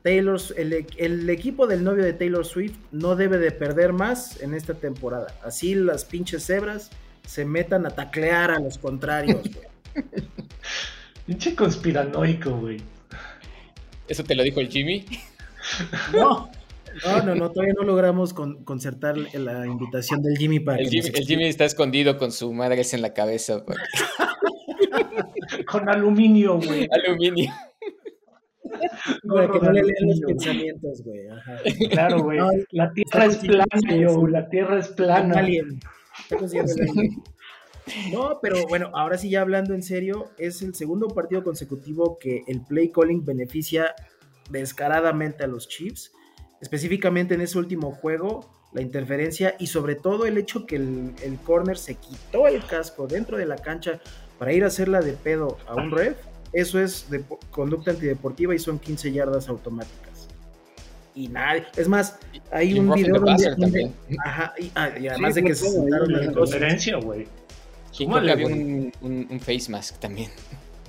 Taylor, 0.03 0.41
el, 0.57 0.73
e- 0.73 0.87
el 0.97 1.29
equipo 1.31 1.67
del 1.67 1.85
novio 1.85 2.05
de 2.05 2.13
Taylor 2.13 2.45
Swift 2.47 2.77
no 2.93 3.17
debe 3.17 3.39
de 3.39 3.51
perder 3.53 3.93
más 3.93 4.41
en 4.41 4.55
esta 4.55 4.75
temporada. 4.75 5.35
Así 5.45 5.75
las 5.75 6.05
pinches 6.05 6.45
cebras 6.47 6.91
se 7.27 7.45
metan 7.45 7.85
a 7.87 7.91
taclear 7.91 8.51
a 8.51 8.59
los 8.59 8.79
contrarios, 8.79 9.41
güey. 9.43 9.69
Pinche 11.27 11.55
conspiranoico, 11.55 12.51
güey. 12.59 12.81
¿Eso 14.09 14.25
te 14.25 14.35
lo 14.35 14.43
dijo 14.43 14.61
el 14.61 14.69
Jimmy? 14.69 15.05
No, 16.13 16.51
no, 17.05 17.23
no, 17.23 17.35
no, 17.35 17.51
todavía 17.51 17.75
no 17.79 17.85
logramos 17.85 18.33
con- 18.35 18.65
concertar 18.65 19.17
la 19.17 19.67
invitación 19.67 20.23
del 20.23 20.37
Jimmy 20.37 20.61
para 20.61 20.79
El 20.79 20.89
Jimmy, 20.89 21.09
el 21.15 21.25
Jimmy 21.27 21.45
está 21.45 21.65
escondido 21.65 22.19
con 22.19 22.33
su 22.33 22.53
madre 22.53 22.83
en 22.93 23.03
la 23.03 23.13
cabeza. 23.15 23.65
Con 25.67 25.89
aluminio, 25.89 26.61
güey. 26.61 26.87
Aluminio. 26.91 27.51
Para 29.27 29.51
que 29.51 29.59
no 29.61 29.73
le 29.73 29.83
lean 29.83 30.09
los 30.09 30.21
pensamientos, 30.21 31.03
güey. 31.03 31.27
Ajá. 31.29 31.57
Claro, 31.91 32.23
güey. 32.23 32.39
No, 32.39 32.51
La 32.71 32.93
tierra 32.93 33.25
es 33.27 33.37
plana, 33.39 33.97
yo. 33.99 34.27
La 34.29 34.49
tierra 34.49 34.79
es 34.79 34.89
plana. 34.89 35.39
alien. 35.39 35.81
No, 38.13 38.39
pero 38.43 38.67
bueno, 38.69 38.91
ahora 38.95 39.17
sí 39.17 39.31
ya 39.31 39.41
hablando 39.41 39.75
en 39.75 39.83
serio, 39.83 40.31
es 40.37 40.61
el 40.63 40.75
segundo 40.75 41.09
partido 41.09 41.43
consecutivo 41.43 42.19
que 42.19 42.43
el 42.47 42.61
play 42.63 42.91
calling 42.91 43.25
beneficia 43.25 43.95
descaradamente 44.49 45.45
a 45.45 45.47
los 45.47 45.69
Chiefs, 45.69 46.13
específicamente 46.61 47.35
en 47.35 47.41
ese 47.41 47.59
último 47.59 47.93
juego, 47.93 48.51
la 48.73 48.83
interferencia 48.83 49.55
y 49.59 49.69
sobre 49.69 49.95
todo 49.95 50.27
el 50.27 50.37
hecho 50.37 50.67
que 50.67 50.77
el, 50.77 51.15
el 51.23 51.39
corner 51.39 51.79
se 51.79 51.95
quitó 51.95 52.47
el 52.47 52.65
casco 52.67 53.07
dentro 53.07 53.39
de 53.39 53.47
la 53.47 53.57
cancha 53.57 54.01
para 54.39 54.53
ir 54.53 54.65
a 54.65 54.67
hacerla 54.67 55.01
de 55.01 55.13
pedo 55.15 55.57
a 55.67 55.75
un 55.75 55.91
ref, 55.91 56.17
eso 56.53 56.79
es 56.81 57.09
de 57.11 57.25
conducta 57.51 57.93
antideportiva 57.93 58.55
y 58.55 58.59
son 58.59 58.79
15 58.79 59.13
yardas 59.13 59.49
automáticas. 59.49 60.29
Y 61.15 61.29
nadie, 61.29 61.65
es 61.77 61.89
más, 61.89 62.19
hay 62.53 62.73
Y 62.77 62.79
un 62.79 62.93
video 62.95 63.15
donde, 63.17 63.33
passer 63.33 63.57
donde- 63.57 63.67
también. 63.67 63.95
ajá, 64.25 64.55
y, 64.59 64.71
ah, 64.75 64.91
y 65.01 65.09
además 65.09 65.35
Sí, 65.35 65.41
de 65.41 65.47
que 65.49 65.55
se 65.55 65.71
sentaron 65.71 66.13
la 66.13 66.99
güey. 67.01 67.27
Súmale, 67.91 68.31
había 68.33 68.47
un, 68.47 68.93
un, 69.01 69.27
un 69.31 69.41
face 69.41 69.69
mask 69.71 69.99
también. 69.99 70.31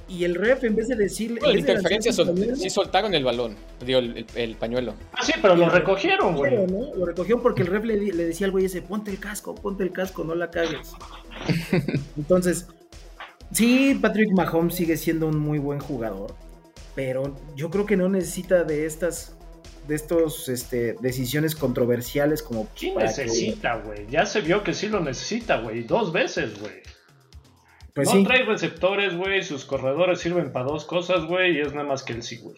Y 0.09 0.23
el 0.23 0.33
ref, 0.35 0.63
en 0.63 0.75
vez 0.75 0.87
de 0.87 0.95
decirle. 0.95 1.39
Bueno, 1.39 1.53
la 1.53 1.59
interferencia 1.59 2.11
sol- 2.11 2.27
pañuelo, 2.27 2.55
sí 2.55 2.69
soltaron 2.69 3.13
el 3.13 3.23
balón, 3.23 3.55
digo, 3.85 3.99
el, 3.99 4.17
el- 4.17 4.25
el 4.35 4.55
pañuelo. 4.55 4.95
Ah, 5.13 5.23
sí, 5.23 5.33
pero 5.41 5.55
lo 5.55 5.69
recogieron, 5.69 6.35
güey. 6.35 6.55
Lo 6.67 7.05
recogió 7.05 7.41
porque 7.41 7.61
el 7.61 7.67
ref 7.67 7.85
le, 7.85 7.95
decía 8.11 8.45
al 8.47 8.51
güey 8.51 8.65
ese: 8.65 8.81
ponte 8.81 9.11
el 9.11 9.19
casco, 9.19 9.53
ponte 9.55 9.83
el 9.83 9.91
casco, 9.91 10.23
no 10.23 10.33
la 10.35 10.49
cagues. 10.49 10.91
Entonces, 12.17 12.67
sí, 13.51 13.97
Patrick 14.01 14.31
Mahomes 14.31 14.75
sigue 14.75 14.97
siendo 14.97 15.27
un 15.27 15.37
muy 15.37 15.59
buen 15.59 15.79
jugador, 15.79 16.35
pero 16.95 17.35
yo 17.55 17.69
creo 17.69 17.85
que 17.85 17.97
no 17.97 18.09
necesita 18.09 18.63
de 18.63 18.85
estas 18.85 19.35
de 19.87 19.95
estos 19.95 20.49
este, 20.49 20.95
decisiones 21.01 21.55
controversiales 21.55 22.43
como 22.43 22.67
que- 22.75 22.93
necesita, 22.93 23.77
güey. 23.77 24.05
Ya 24.09 24.25
se 24.25 24.41
vio 24.41 24.63
que 24.63 24.73
sí 24.73 24.87
lo 24.87 24.99
necesita, 24.99 25.61
güey. 25.61 25.83
Dos 25.83 26.11
veces, 26.13 26.59
güey. 26.59 26.73
Pues 28.03 28.15
no 28.15 28.21
sí, 28.21 28.23
trae 28.27 28.43
receptores, 28.43 29.15
güey. 29.15 29.43
Sus 29.43 29.65
corredores 29.65 30.19
sirven 30.19 30.51
para 30.51 30.65
dos 30.65 30.85
cosas, 30.85 31.25
güey. 31.25 31.57
Y 31.57 31.61
es 31.61 31.73
nada 31.73 31.87
más 31.87 32.03
que 32.03 32.13
el 32.13 32.23
sí, 32.23 32.37
güey. 32.37 32.57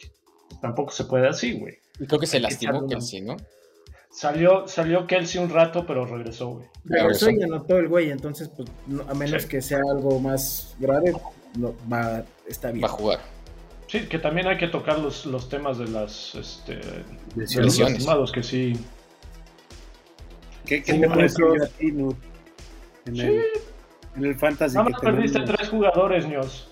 Tampoco 0.62 0.92
se 0.92 1.06
puede 1.06 1.28
así, 1.28 1.54
güey. 1.60 1.80
Y 2.00 2.06
creo 2.08 2.20
que 2.20 2.28
se 2.28 2.40
lastimó 2.40 2.88
Kelsey, 2.88 3.22
¿no? 3.22 3.38
Salió, 4.10 4.68
salió 4.68 5.08
Kelsey 5.08 5.42
un 5.42 5.50
rato, 5.50 5.86
pero 5.88 6.06
regresó, 6.06 6.50
güey. 6.50 6.68
regresó 6.84 7.30
y 7.30 7.42
anotó 7.42 7.78
el 7.78 7.88
güey, 7.88 8.12
entonces, 8.12 8.50
pues, 8.50 8.68
no- 8.86 9.04
a 9.10 9.14
menos 9.14 9.44
Sí. 9.44 9.48
que 9.48 9.62
sea 9.62 9.80
algo 9.90 10.20
más 10.20 10.76
grave, 10.80 11.14
no, 11.58 11.74
va, 11.92 12.26
está 12.46 12.72
bien. 12.72 12.84
Va 12.84 12.88
a 12.90 12.92
jugar. 12.92 13.20
Sí, 13.88 14.08
que 14.08 14.20
también 14.20 14.48
hay 14.48 14.58
que 14.58 14.68
tocar 14.68 15.00
los, 15.00 15.26
los 15.26 15.48
temas 15.48 15.78
de 15.78 15.88
las 15.88 16.36
este, 16.36 16.76
de 16.76 18.16
los 18.16 18.32
que 18.34 18.44
sí. 18.44 18.74
¿Qué, 20.66 20.84
qué 20.84 20.94
Sí, 20.94 21.02
te 21.02 21.08
pareció 21.08 21.54
a 21.54 21.68
ti? 21.68 21.88
En, 23.06 23.16
Sí. 23.16 23.22
el, 23.22 23.44
en 24.16 24.26
el 24.26 24.36
fantasy. 24.36 24.76
Nada 24.76 24.90
más 24.90 25.02
perdiste 25.02 25.40
tenemos. 25.40 25.56
tres 25.58 25.70
jugadores, 25.70 26.28
ños. 26.28 26.68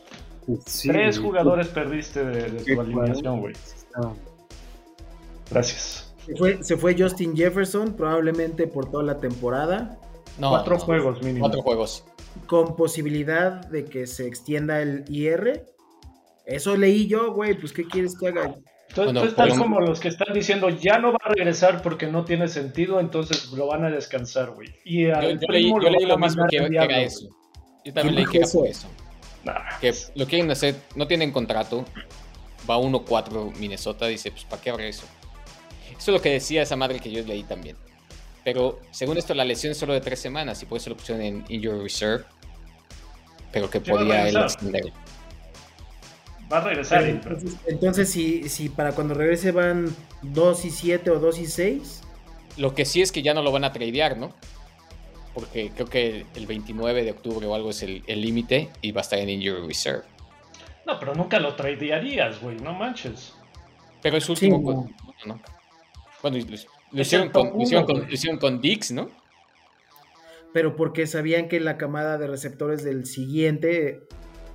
Sí, 0.66 0.88
tres 0.90 1.20
güey. 1.20 1.30
jugadores 1.30 1.68
perdiste 1.68 2.24
de, 2.26 2.50
de 2.50 2.76
tu 2.76 2.82
alineación, 2.82 3.40
güey. 3.40 3.54
Gracias. 5.50 6.14
Se 6.26 6.36
fue, 6.36 6.64
se 6.64 6.78
fue 6.78 6.96
Justin 6.98 7.36
Jefferson, 7.36 7.94
probablemente 7.94 8.68
por 8.68 8.90
toda 8.90 9.04
la 9.04 9.18
temporada, 9.20 9.98
No, 10.38 10.50
Cuatro 10.52 10.76
no, 10.78 10.82
juegos 10.82 11.22
mínimo. 11.24 11.40
Cuatro 11.42 11.62
juegos. 11.62 12.04
con 12.46 12.76
posibilidad 12.76 13.66
de 13.68 13.86
que 13.86 14.06
se 14.08 14.28
extienda 14.28 14.82
el 14.82 15.06
IR. 15.10 15.66
Eso 16.46 16.76
leí 16.78 17.08
yo, 17.08 17.34
güey, 17.34 17.60
pues 17.60 17.74
¿qué 17.74 17.86
quieres 17.86 18.18
que 18.18 18.28
haga? 18.30 18.56
Tú, 18.94 19.04
Bueno, 19.04 19.22
tú 19.22 19.28
estás 19.28 19.50
por 19.50 19.58
como 19.60 19.80
los 19.82 20.00
que 20.00 20.08
están 20.08 20.34
diciendo 20.34 20.70
ya 20.70 20.98
no 20.98 21.12
va 21.12 21.20
a 21.24 21.30
regresar 21.30 21.82
porque 21.82 22.08
no 22.08 22.26
tiene 22.26 22.48
sentido, 22.48 23.00
entonces 23.00 23.52
lo 23.52 23.68
van 23.68 23.86
a 23.86 23.90
descansar, 23.92 24.52
güey. 24.52 24.70
Y 24.84 25.08
Yo, 25.08 25.16
al 25.16 25.40
yo 25.40 25.48
leí, 25.52 25.64
primo 25.64 25.82
yo 25.82 25.90
leí 25.90 26.04
van 26.04 26.12
a 26.12 26.16
lo 26.16 26.18
mismo 26.18 26.42
mandar 26.42 26.50
que, 26.50 26.70
que 26.70 26.76
era 26.76 27.02
eso. 27.02 27.28
Yo 27.86 27.94
también 27.94 28.16
¿Quién 28.16 28.16
leí 28.16 28.26
que 28.26 28.38
era 28.40 28.48
eso? 28.48 28.66
eso. 28.66 28.88
Nah. 29.44 29.80
Que 29.80 29.94
lo 30.16 30.26
quieren 30.26 30.50
hacer, 30.50 30.76
no 30.96 31.08
tienen 31.08 31.32
contrato. 31.32 31.86
va 32.70 32.78
1-4 32.78 33.56
Minnesota, 33.58 34.08
dice, 34.08 34.32
pues 34.32 34.46
¿para 34.46 34.62
qué 34.62 34.72
habrá 34.72 34.86
eso? 34.86 35.06
Eso 35.92 36.12
es 36.12 36.16
lo 36.18 36.22
que 36.22 36.32
decía 36.32 36.62
esa 36.62 36.76
madre 36.76 37.00
que 37.00 37.12
yo 37.12 37.24
leí 37.24 37.44
también. 37.44 37.76
Pero 38.44 38.80
según 38.92 39.18
esto, 39.18 39.34
la 39.34 39.46
lesión 39.46 39.72
es 39.72 39.78
solo 39.78 39.94
de 39.94 40.02
tres 40.02 40.20
semanas 40.20 40.62
y 40.64 40.66
por 40.66 40.78
eso 40.78 40.90
lo 40.90 40.98
pusieron 40.98 41.24
en 41.24 41.46
Injury 41.50 41.84
Reserve. 41.84 42.24
Pero 43.52 43.70
que 43.70 43.82
podía 43.82 44.28
él 44.28 44.38
extender. 44.38 44.94
Va 46.52 46.58
a 46.60 46.62
regresar. 46.62 47.06
y- 47.06 47.12
Entonces, 47.12 47.56
entonces 47.68 48.10
si, 48.12 48.50
si 48.50 48.70
para 48.70 48.94
cuando 48.94 49.14
regrese 49.14 49.52
van 49.52 49.96
2 50.24 50.66
y 50.66 50.70
7 50.72 51.12
o 51.12 51.20
2 51.20 51.40
y 51.40 51.46
6, 51.46 52.02
Lo 52.58 52.74
que 52.76 52.84
sí 52.86 53.02
es 53.02 53.12
que 53.12 53.22
ya 53.22 53.34
no 53.34 53.42
lo 53.42 53.52
van 53.52 53.64
a 53.64 53.72
tradear, 53.72 54.18
¿no? 54.18 54.34
Porque 55.34 55.72
creo 55.74 55.88
que 55.88 56.26
el 56.36 56.48
29 56.48 57.04
de 57.04 57.12
octubre 57.12 57.46
o 57.46 57.54
algo 57.56 57.70
es 57.70 57.84
el 57.84 58.04
límite 58.22 58.70
y 58.82 58.92
va 58.92 59.02
a 59.02 59.04
estar 59.04 59.20
en 59.20 59.30
Injury 59.30 59.66
Reserve. 59.68 60.04
No, 60.86 61.00
pero 61.00 61.14
nunca 61.14 61.40
lo 61.40 61.56
tradearías, 61.56 62.42
güey, 62.42 62.58
no 62.58 62.74
manches. 62.74 63.34
Pero 64.02 64.18
es 64.18 64.28
último. 64.28 64.58
Sí, 64.58 64.64
con- 64.64 64.76
no, 65.28 65.36
no. 65.36 65.42
Bueno, 66.24 66.38
lo, 66.40 66.56
lo 66.92 67.02
hicieron 67.02 67.30
con, 67.30 67.48
top 67.50 67.56
lo 67.58 67.62
hicieron 67.64 67.86
uno, 67.86 67.94
con- 68.00 68.08
lo 68.10 68.14
hicieron 68.14 68.40
con 68.40 68.60
Dix, 68.62 68.92
¿no? 68.92 69.10
pero 70.52 70.76
porque 70.76 71.06
sabían 71.06 71.48
que 71.48 71.60
la 71.60 71.78
camada 71.78 72.18
de 72.18 72.26
receptores 72.28 72.84
del 72.84 73.06
siguiente 73.06 74.08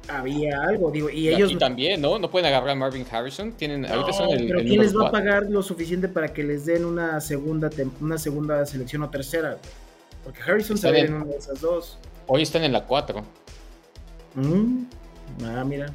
había 0.09 0.61
algo, 0.62 0.90
digo, 0.90 1.09
y 1.11 1.29
ellos... 1.29 1.51
Aquí 1.51 1.59
también, 1.59 2.01
¿no? 2.01 2.19
No 2.19 2.31
pueden 2.31 2.47
agarrar 2.47 2.71
a 2.71 2.75
Marvin 2.75 3.07
Harrison. 3.11 3.53
Tienen, 3.53 3.87
ahorita 3.87 4.12
son 4.12 4.31
el, 4.31 4.47
Pero 4.47 4.59
el 4.61 4.67
¿quién 4.67 4.81
les 4.81 4.97
va 4.97 5.09
a 5.09 5.11
pagar 5.11 5.45
lo 5.49 5.62
suficiente 5.62 6.09
para 6.09 6.33
que 6.33 6.43
les 6.43 6.67
den 6.67 6.85
una 6.85 7.21
segunda 7.21 7.71
tem- 7.71 7.90
una 8.01 8.19
segunda 8.19 8.64
selección 8.67 9.03
o 9.03 9.11
tercera? 9.11 9.59
Porque 10.25 10.40
Harrison 10.43 10.77
se 10.79 10.88
en 10.88 11.14
una 11.14 11.25
de 11.27 11.37
esas 11.37 11.61
dos. 11.61 11.99
Hoy 12.27 12.43
están 12.43 12.64
en 12.64 12.73
la 12.73 12.85
4. 12.85 13.23
Mm, 14.35 14.85
Ah, 15.45 15.64
mira. 15.64 15.87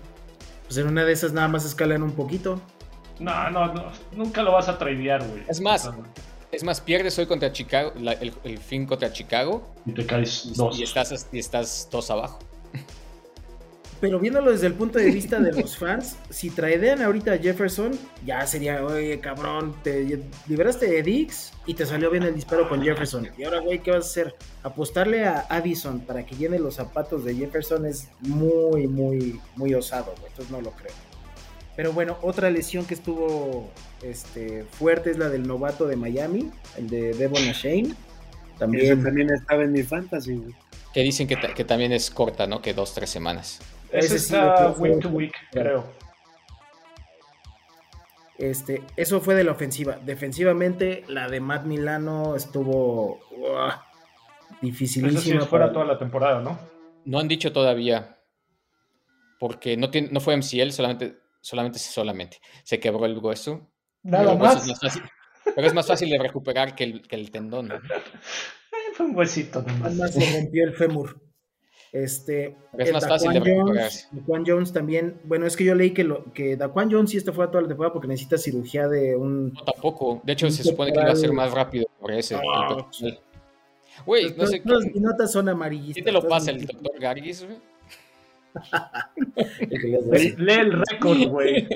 Pues 0.65 0.77
en 0.77 0.87
una 0.87 1.03
de 1.05 1.11
esas 1.13 1.33
nada 1.33 1.47
más 1.47 1.65
escalan 1.65 2.03
un 2.03 2.11
poquito. 2.11 2.61
No, 3.19 3.49
no, 3.49 3.73
no, 3.73 3.91
nunca 4.13 4.41
lo 4.43 4.51
vas 4.53 4.69
a 4.69 4.77
tradear, 4.77 5.27
güey. 5.27 5.43
Es 5.47 5.59
más, 5.61 5.89
Es 6.51 6.63
más, 6.63 6.81
pierdes 6.81 7.17
hoy 7.19 7.25
contra 7.27 7.51
Chicago, 7.51 7.93
la- 7.99 8.13
el, 8.13 8.33
el 8.43 8.57
fin 8.57 8.85
contra 8.87 9.11
Chicago 9.13 9.71
Y 9.85 9.91
te 9.91 10.05
caes 10.05 10.45
y, 10.45 10.53
dos. 10.55 10.79
y 10.79 10.83
estás, 10.83 11.27
y 11.31 11.37
estás 11.39 11.87
dos 11.91 12.09
abajo. 12.09 12.39
Pero 14.01 14.17
viéndolo 14.17 14.51
desde 14.51 14.67
el 14.67 14.73
punto 14.73 14.97
de 14.97 15.11
vista 15.11 15.39
de 15.39 15.51
los 15.51 15.77
fans, 15.79 16.15
si 16.29 16.49
traedean 16.49 17.01
ahorita 17.01 17.33
a 17.33 17.37
Jefferson, 17.37 17.91
ya 18.25 18.45
sería, 18.47 18.83
oye, 18.85 19.19
cabrón, 19.19 19.75
te 19.83 20.21
liberaste 20.47 20.87
de 20.87 21.03
Dix 21.03 21.51
y 21.65 21.73
te 21.73 21.85
salió 21.85 22.09
bien 22.09 22.23
el 22.23 22.33
disparo 22.33 22.69
con 22.69 22.81
Jefferson. 22.81 23.27
Y 23.37 23.43
ahora, 23.43 23.59
güey, 23.59 23.79
¿qué 23.79 23.91
vas 23.91 24.05
a 24.05 24.09
hacer? 24.09 24.35
Apostarle 24.63 25.25
a 25.25 25.45
Addison 25.49 25.99
para 25.99 26.25
que 26.25 26.35
llene 26.35 26.59
los 26.59 26.75
zapatos 26.75 27.25
de 27.25 27.35
Jefferson 27.35 27.85
es 27.85 28.07
muy, 28.21 28.87
muy, 28.87 29.39
muy 29.55 29.73
osado, 29.73 30.13
güey. 30.17 30.27
Entonces 30.29 30.51
no 30.51 30.61
lo 30.61 30.71
creo. 30.71 30.93
Pero 31.75 31.93
bueno, 31.93 32.17
otra 32.21 32.49
lesión 32.49 32.85
que 32.85 32.93
estuvo 32.93 33.69
este, 34.01 34.63
fuerte 34.63 35.11
es 35.11 35.17
la 35.17 35.29
del 35.29 35.47
novato 35.47 35.87
de 35.87 35.95
Miami, 35.95 36.51
el 36.77 36.89
de 36.89 37.13
Devon 37.13 37.41
Shane. 37.41 37.93
También, 38.57 39.01
también 39.01 39.29
estaba 39.29 39.63
en 39.63 39.71
mi 39.71 39.83
fantasy, 39.83 40.35
güey. 40.35 40.53
Que 40.93 41.01
dicen 41.03 41.27
que 41.27 41.63
también 41.65 41.91
es 41.91 42.09
corta, 42.09 42.47
¿no? 42.47 42.61
Que 42.61 42.73
dos, 42.73 42.93
tres 42.93 43.09
semanas. 43.09 43.59
Ese 43.91 44.15
Ese 44.15 44.19
sí 44.19 44.35
está 44.35 44.55
creo 44.55 44.71
week 44.77 44.99
to 45.01 45.09
week, 45.09 45.33
creo. 45.51 45.91
Este, 48.37 48.83
eso 48.95 49.19
fue 49.19 49.35
de 49.35 49.43
la 49.43 49.51
ofensiva. 49.51 49.97
Defensivamente, 49.97 51.03
la 51.07 51.27
de 51.27 51.41
Matt 51.41 51.65
Milano 51.65 52.35
estuvo 52.35 53.19
uah, 53.31 53.67
Eso 53.73 53.81
sí 54.51 54.57
dificilísima. 54.61 55.41
es 55.41 55.47
fuera 55.47 55.65
para- 55.65 55.73
toda 55.73 55.85
la 55.85 55.97
temporada, 55.97 56.41
¿no? 56.41 56.57
No 57.05 57.19
han 57.19 57.27
dicho 57.27 57.51
todavía. 57.51 58.17
Porque 59.39 59.75
no, 59.77 59.89
tiene, 59.89 60.09
no 60.11 60.19
fue 60.19 60.35
MCL, 60.37 60.71
solamente, 60.71 61.17
solamente, 61.41 61.79
solamente. 61.79 62.37
Se 62.63 62.79
quebró 62.79 63.05
el 63.05 63.17
hueso. 63.17 63.69
Nada 64.03 64.33
hueso 64.33 64.37
más. 64.55 64.63
es 64.63 64.67
más 64.69 64.79
fácil, 64.81 65.03
pero 65.55 65.67
es 65.67 65.73
más 65.73 65.87
fácil 65.87 66.09
de 66.09 66.17
recuperar 66.19 66.75
que 66.75 66.83
el, 66.85 67.07
que 67.07 67.15
el 67.17 67.31
tendón. 67.31 67.67
¿no? 67.69 67.75
Fue 68.93 69.05
un 69.05 69.15
huesito 69.15 69.61
nomás. 69.61 69.87
Además 69.87 70.13
se 70.13 70.39
rompió 70.39 70.63
el 70.65 70.73
fémur. 70.73 71.21
Este, 71.91 72.55
es 72.77 72.93
más 72.93 73.07
fácil 73.07 73.33
Daquan 73.33 73.43
de 73.43 73.55
Jones. 73.59 74.09
Daquan 74.11 74.43
Jones 74.45 74.71
también. 74.73 75.19
Bueno, 75.23 75.47
es 75.47 75.57
que 75.57 75.63
yo 75.63 75.73
leí 75.73 75.91
que, 75.91 76.03
lo, 76.03 76.31
que 76.33 76.55
Daquan 76.55 76.91
Jones 76.91 77.09
sí 77.11 77.17
está 77.17 77.33
fuera 77.33 77.49
toda 77.49 77.63
la 77.63 77.67
temporada 77.67 77.93
porque 77.93 78.07
necesita 78.07 78.37
cirugía 78.37 78.87
de 78.87 79.15
un. 79.15 79.53
No, 79.53 79.63
tampoco. 79.63 80.21
De 80.23 80.33
hecho, 80.33 80.49
se 80.51 80.63
supone 80.63 80.91
que 80.93 80.99
iba 80.99 81.11
a 81.11 81.15
ser 81.15 81.33
más 81.33 81.51
rápido 81.51 81.87
por 81.99 82.11
ese. 82.11 82.35
Ah. 82.35 82.75
pectoral. 82.89 83.19
Güey, 84.05 84.33
no 84.35 84.45
sé. 84.45 84.61
Notas 84.95 85.31
son 85.31 85.49
amarillistas. 85.49 85.95
¿Quién 85.95 86.05
te 86.05 86.11
lo 86.11 86.27
pasa? 86.27 86.51
¿El 86.51 86.65
doctor 86.65 86.99
Gargis? 86.99 87.45
güey? 87.45 87.57
Lee, 90.37 90.53
el 90.53 90.83
récord, 90.89 91.27
güey. 91.27 91.67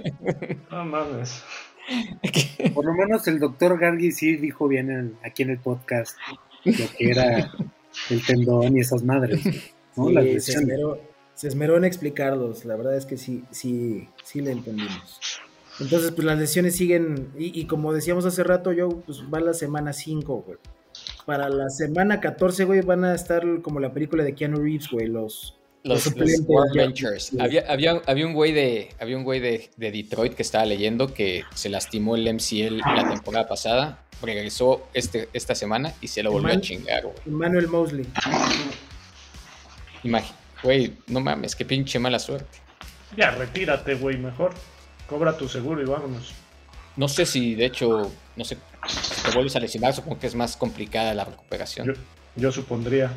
No 0.72 0.86
mames. 0.86 1.44
Por 2.74 2.86
lo 2.86 2.94
menos 2.94 3.28
el 3.28 3.40
doctor 3.40 3.78
Gargi 3.78 4.12
sí 4.12 4.38
dijo 4.38 4.68
bien 4.68 4.90
en- 4.90 5.18
aquí 5.24 5.44
en 5.44 5.50
el 5.52 5.60
podcast 5.60 6.18
lo 6.64 6.88
que 6.98 7.10
era 7.10 7.52
el 8.10 8.26
tendón 8.26 8.78
y 8.78 8.80
esas 8.80 9.04
madres. 9.04 9.73
¿No? 9.96 10.08
Sí, 10.08 10.14
Las 10.14 10.44
se, 10.44 10.54
esmeró, 10.54 11.00
se 11.36 11.48
esmeró 11.48 11.78
en 11.78 11.86
explicarlos. 11.86 12.66
La 12.66 12.76
verdad 12.76 12.96
es 12.96 13.06
que 13.06 13.18
sí, 13.18 13.44
sí, 13.52 14.10
sí 14.24 14.42
le 14.42 14.52
entendimos. 14.52 15.20
Entonces, 15.80 16.12
pues 16.12 16.26
las 16.26 16.38
lesiones 16.38 16.76
siguen. 16.76 17.32
Y, 17.38 17.60
y 17.60 17.66
como 17.66 17.94
decíamos 17.94 18.26
hace 18.26 18.44
rato, 18.44 18.72
yo, 18.72 18.90
pues 18.90 19.24
va 19.34 19.40
la 19.40 19.54
semana 19.54 19.94
5, 19.94 20.44
güey. 20.46 20.58
Para 21.26 21.50
la 21.50 21.70
semana 21.70 22.20
14, 22.20 22.66
güey, 22.66 22.82
van 22.82 23.04
a 23.04 23.16
estar 23.16 23.44
como 23.62 23.80
la 23.80 23.94
película 23.94 24.24
de 24.24 24.36
Keanu 24.36 24.58
Reeves, 24.58 24.90
güey. 24.92 25.08
Los. 25.08 25.58
Los, 25.84 26.16
Los 26.16 26.32
War. 26.48 26.68
Había, 27.40 27.66
había, 27.68 28.02
había 28.06 28.26
un 28.26 28.34
güey, 28.34 28.54
de, 28.54 28.90
había 29.02 29.18
un 29.18 29.26
güey 29.26 29.42
de, 29.42 29.70
de 29.76 29.92
Detroit 29.92 30.34
que 30.34 30.42
estaba 30.42 30.66
leyendo 30.66 31.14
que 31.14 31.44
se 31.54 31.68
lastimó 31.68 32.16
el 32.16 32.34
MCL 32.34 32.78
la 32.78 33.10
temporada 33.10 33.50
pasada, 33.50 34.06
regresó 34.22 34.88
este, 34.94 35.28
esta 35.34 35.56
semana 35.56 35.94
y 36.00 36.08
se 36.08 36.24
lo 36.24 36.32
volvió 36.32 36.54
a 36.54 36.62
chingar, 36.62 37.04
güey. 37.04 37.16
Emmanuel 37.26 37.68
Mosley. 37.68 38.06
Imagi- 40.04 40.34
Güey, 40.62 40.94
no 41.08 41.20
mames, 41.20 41.56
qué 41.56 41.66
pinche 41.66 42.00
mala 42.00 42.20
suerte. 42.20 42.60
Ya, 43.18 43.32
retírate, 43.32 43.96
güey, 43.96 44.18
mejor. 44.18 44.54
Cobra 45.08 45.38
tu 45.38 45.48
seguro 45.50 45.82
y 45.82 45.86
vámonos. 45.86 46.34
No 46.96 47.08
sé 47.08 47.26
si, 47.26 47.56
de 47.56 47.66
hecho, 47.66 48.12
no 48.36 48.46
sé, 48.46 48.58
si 48.88 49.22
te 49.24 49.32
vuelves 49.32 49.56
a 49.56 49.60
lesionar, 49.60 49.94
supongo 49.94 50.20
que 50.20 50.28
es 50.28 50.36
más 50.36 50.56
complicada 50.56 51.14
la 51.14 51.26
recuperación. 51.26 51.88
Yo, 51.88 51.94
yo 52.36 52.52
supondría. 52.52 53.12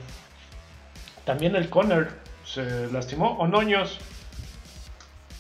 También 1.24 1.54
el 1.56 1.68
Conner 1.68 2.08
se 2.44 2.90
lastimó. 2.90 3.36
O 3.38 3.46
Noños. 3.46 3.98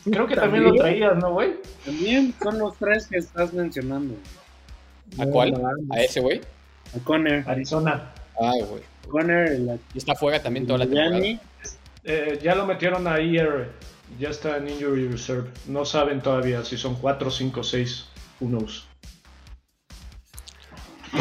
Creo 0.04 0.26
que 0.28 0.36
también, 0.36 0.64
lo 0.64 0.74
traías, 0.74 1.16
¿no, 1.16 1.32
güey? 1.32 1.54
También 1.84 2.32
son 2.40 2.58
los 2.60 2.76
tres 2.76 3.08
que 3.08 3.16
estás 3.18 3.52
mencionando. 3.52 4.14
¿A 5.18 5.24
No 5.24 5.30
cuál? 5.32 5.54
¿A 5.90 6.00
ese 6.00 6.20
güey? 6.20 6.40
A 6.94 7.02
Conner. 7.04 7.42
Arizona. 7.48 8.12
Ay, 8.40 8.60
güey. 8.62 8.82
Conner, 9.08 9.78
Y 9.94 9.98
está 9.98 10.14
fuera 10.14 10.42
también 10.42 10.66
toda 10.66 10.80
la 10.80 10.86
temporada. 10.86 11.40
Eh, 12.04 12.38
ya 12.42 12.54
lo 12.54 12.66
metieron 12.66 13.06
a 13.08 13.20
IR. 13.20 13.70
Ya 14.18 14.30
está 14.30 14.56
en 14.58 14.68
Injury 14.68 15.08
Reserve. 15.08 15.50
No 15.66 15.84
saben 15.84 16.20
todavía 16.20 16.64
si 16.64 16.76
son 16.76 16.94
4, 16.94 17.30
5, 17.30 17.62
6. 17.62 18.06
Who 18.40 18.48
knows? 18.48 18.86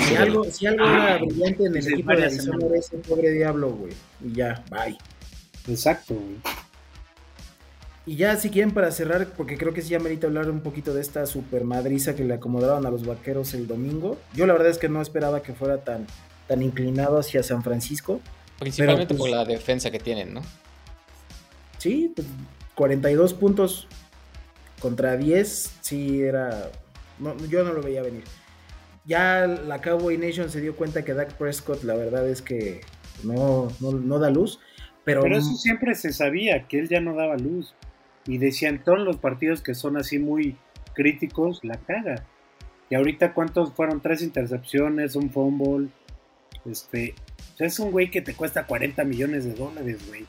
Si 0.08 0.16
algo, 0.16 0.44
si 0.46 0.68
algo 0.68 0.86
era 0.86 1.18
brillante 1.18 1.66
en 1.66 1.78
el 1.78 1.88
equipo 1.88 2.12
de 2.12 2.26
Arizona 2.26 2.66
era 2.66 2.78
ese 2.78 2.98
pobre 2.98 3.32
diablo, 3.32 3.72
güey. 3.72 3.94
Y 4.24 4.34
ya, 4.34 4.64
bye. 4.70 4.98
Exacto, 5.68 6.14
güey. 6.14 6.38
Y 8.08 8.18
ya, 8.18 8.38
si 8.38 8.52
quieren, 8.52 8.72
para 8.72 8.92
cerrar, 8.92 9.28
porque 9.36 9.58
creo 9.58 9.74
que 9.74 9.82
sí 9.82 9.90
ya 9.90 10.00
merita 10.00 10.28
hablar 10.28 10.50
un 10.52 10.62
poquito 10.62 10.94
de 10.94 11.02
esta 11.02 11.26
super 11.26 11.64
madriza 11.64 12.16
que 12.16 12.24
le 12.24 12.36
acomodaron 12.36 12.86
a 12.86 12.92
los 12.92 13.06
vaqueros 13.06 13.56
el 13.56 13.66
domingo. 13.66 14.20
Yo 14.36 14.46
la 14.46 14.54
verdad 14.54 14.70
es 14.70 14.78
que 14.78 14.90
no 14.90 15.02
esperaba 15.02 15.42
que 15.42 15.54
fuera 15.54 15.84
tan, 15.84 16.06
tan 16.48 16.62
inclinado 16.62 17.20
hacia 17.20 17.44
San 17.44 17.64
Francisco. 17.64 18.22
Principalmente 18.60 19.14
Pero, 19.14 19.20
pues, 19.20 19.32
por 19.32 19.38
la 19.38 19.46
defensa 19.46 19.92
que 19.92 20.00
tienen, 20.00 20.34
¿no? 20.34 20.42
Sí, 21.78 22.12
pues 22.16 22.28
42 22.76 23.34
puntos 23.34 23.88
contra 24.80 25.18
10, 25.18 25.78
sí 25.82 26.22
era. 26.22 26.72
no, 27.20 27.36
yo 27.48 27.64
no 27.64 27.74
lo 27.74 27.82
veía 27.82 28.02
venir. 28.02 28.24
Ya 29.06 29.46
la 29.46 29.82
Cowboy 29.82 30.18
Nation 30.18 30.50
se 30.50 30.62
dio 30.62 30.76
cuenta 30.76 31.06
que 31.06 31.14
Dak 31.14 31.34
Prescott, 31.34 31.84
la 31.84 31.94
verdad 31.96 32.28
es 32.28 32.42
que 32.42 32.82
no, 33.24 33.68
no, 33.80 33.92
no 33.92 34.20
da 34.20 34.30
luz. 34.30 34.60
Pero, 35.04 35.22
Pero 35.22 35.38
eso 35.38 35.54
siempre 35.54 35.94
se 35.94 36.12
sabía, 36.12 36.68
que 36.68 36.80
él 36.80 36.90
ya 36.90 37.00
no 37.00 37.16
daba 37.16 37.38
luz. 37.38 37.76
Y 38.26 38.40
decían, 38.40 38.84
todos 38.84 39.00
los 39.00 39.18
partidos 39.18 39.62
que 39.62 39.76
son 39.76 39.98
así 39.98 40.18
muy 40.18 40.58
críticos, 40.96 41.60
la 41.64 41.78
caga. 41.78 42.26
Y 42.90 42.96
ahorita, 42.96 43.34
¿cuántos 43.34 43.74
fueron? 43.74 44.02
Tres 44.02 44.24
intercepciones, 44.24 45.16
un 45.16 45.30
fumble. 45.30 45.90
Este, 46.66 47.16
o 47.54 47.58
sea, 47.58 47.68
es 47.68 47.80
un 47.80 47.92
güey 47.92 48.10
que 48.10 48.22
te 48.22 48.34
cuesta 48.34 48.66
40 48.66 49.04
millones 49.04 49.46
de 49.46 49.54
dólares, 49.54 50.00
güey. 50.08 50.26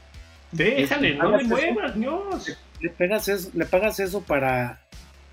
Déjale, 0.53 1.15
no 1.15 1.37
le 1.37 1.45
muevas, 1.45 1.95
Dios. 1.99 2.57
Le, 2.81 2.91
pegas 2.91 3.29
eso, 3.29 3.51
le 3.55 3.67
pagas 3.67 3.99
eso 4.01 4.23
para, 4.23 4.81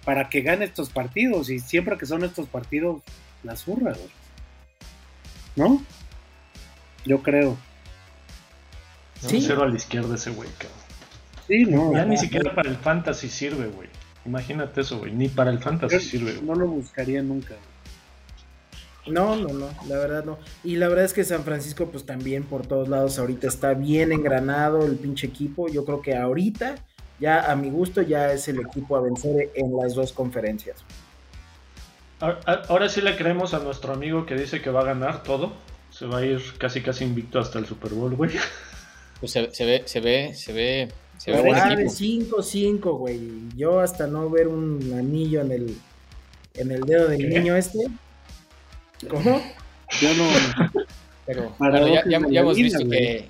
para 0.05 0.29
que 0.29 0.41
gane 0.41 0.65
estos 0.65 0.89
partidos. 0.89 1.49
Y 1.49 1.59
siempre 1.59 1.97
que 1.97 2.05
son 2.05 2.23
estos 2.23 2.47
partidos, 2.47 3.01
las 3.43 3.61
zurra, 3.61 3.93
güey. 3.93 4.09
¿No? 5.55 5.83
Yo 7.05 7.21
creo. 7.21 7.57
Sí. 9.21 9.41
Cero 9.41 9.63
a 9.63 9.67
la 9.67 9.75
izquierda 9.75 10.15
ese 10.15 10.31
güey, 10.31 10.49
cabrón. 10.57 10.79
Sí, 11.47 11.65
no. 11.65 11.93
Ya 11.93 12.05
ni 12.05 12.17
siquiera 12.17 12.55
para 12.55 12.69
el 12.69 12.77
fantasy 12.77 13.29
sirve, 13.29 13.67
güey. 13.67 13.89
Imagínate 14.25 14.81
eso, 14.81 14.99
güey. 14.99 15.11
Ni 15.11 15.27
para 15.27 15.51
el 15.51 15.59
fantasy 15.59 15.95
Yo 15.95 16.01
sirve. 16.01 16.33
güey. 16.33 16.45
no 16.45 16.55
lo 16.55 16.67
buscaría 16.67 17.21
nunca. 17.21 17.55
No, 19.07 19.35
no, 19.35 19.49
no, 19.49 19.67
la 19.87 19.97
verdad 19.97 20.23
no. 20.23 20.37
Y 20.63 20.77
la 20.77 20.87
verdad 20.87 21.05
es 21.05 21.13
que 21.13 21.23
San 21.23 21.43
Francisco, 21.43 21.87
pues 21.87 22.05
también 22.05 22.43
por 22.43 22.65
todos 22.65 22.87
lados 22.87 23.19
ahorita 23.19 23.47
está 23.47 23.73
bien 23.73 24.11
engranado 24.13 24.85
el 24.85 24.95
pinche 24.95 25.27
equipo. 25.27 25.67
Yo 25.67 25.83
creo 25.85 26.01
que 26.01 26.15
ahorita, 26.15 26.75
ya 27.19 27.51
a 27.51 27.55
mi 27.55 27.69
gusto, 27.69 28.01
ya 28.01 28.31
es 28.31 28.47
el 28.47 28.59
equipo 28.61 28.95
a 28.95 29.01
vencer 29.01 29.51
en 29.55 29.75
las 29.75 29.93
dos 29.95 30.13
conferencias. 30.13 30.77
Ahora- 32.19 32.39
Ahora 32.69 32.89
sí 32.89 33.01
le 33.01 33.15
creemos 33.17 33.53
a 33.53 33.59
nuestro 33.59 33.93
amigo 33.93 34.25
que 34.25 34.35
dice 34.35 34.61
que 34.61 34.69
va 34.69 34.81
a 34.81 34.85
ganar 34.85 35.23
todo. 35.23 35.51
Se 35.89 36.05
va 36.05 36.19
a 36.19 36.25
ir 36.25 36.41
casi 36.57 36.81
casi 36.81 37.03
invicto 37.03 37.39
hasta 37.39 37.59
el 37.59 37.65
Super 37.65 37.91
Bowl, 37.93 38.15
güey. 38.15 38.31
Pues 39.19 39.31
se, 39.31 39.53
se 39.53 39.65
ve, 39.65 39.83
se 39.85 39.99
ve, 39.99 40.33
se 40.35 40.51
ve, 40.53 40.89
se 41.17 41.31
ve 41.31 41.41
buen 41.41 41.71
equipo. 41.71 41.91
5-5, 41.91 42.97
güey. 42.97 43.19
Yo 43.55 43.79
hasta 43.79 44.07
no 44.07 44.29
ver 44.29 44.47
un 44.47 44.93
anillo 44.97 45.41
en 45.41 45.51
el, 45.51 45.77
en 46.55 46.71
el 46.71 46.81
dedo 46.81 47.07
del 47.09 47.19
¿Qué? 47.19 47.27
niño 47.39 47.55
este. 47.55 47.79
¿Cómo? 49.09 49.41
Yo 50.01 50.13
no. 50.15 50.83
Pero 51.25 51.55
bueno, 51.57 51.87
ya, 51.87 52.03
ya- 52.07 52.17
hemos 52.39 52.55
visto 52.57 52.87
que 52.89 53.29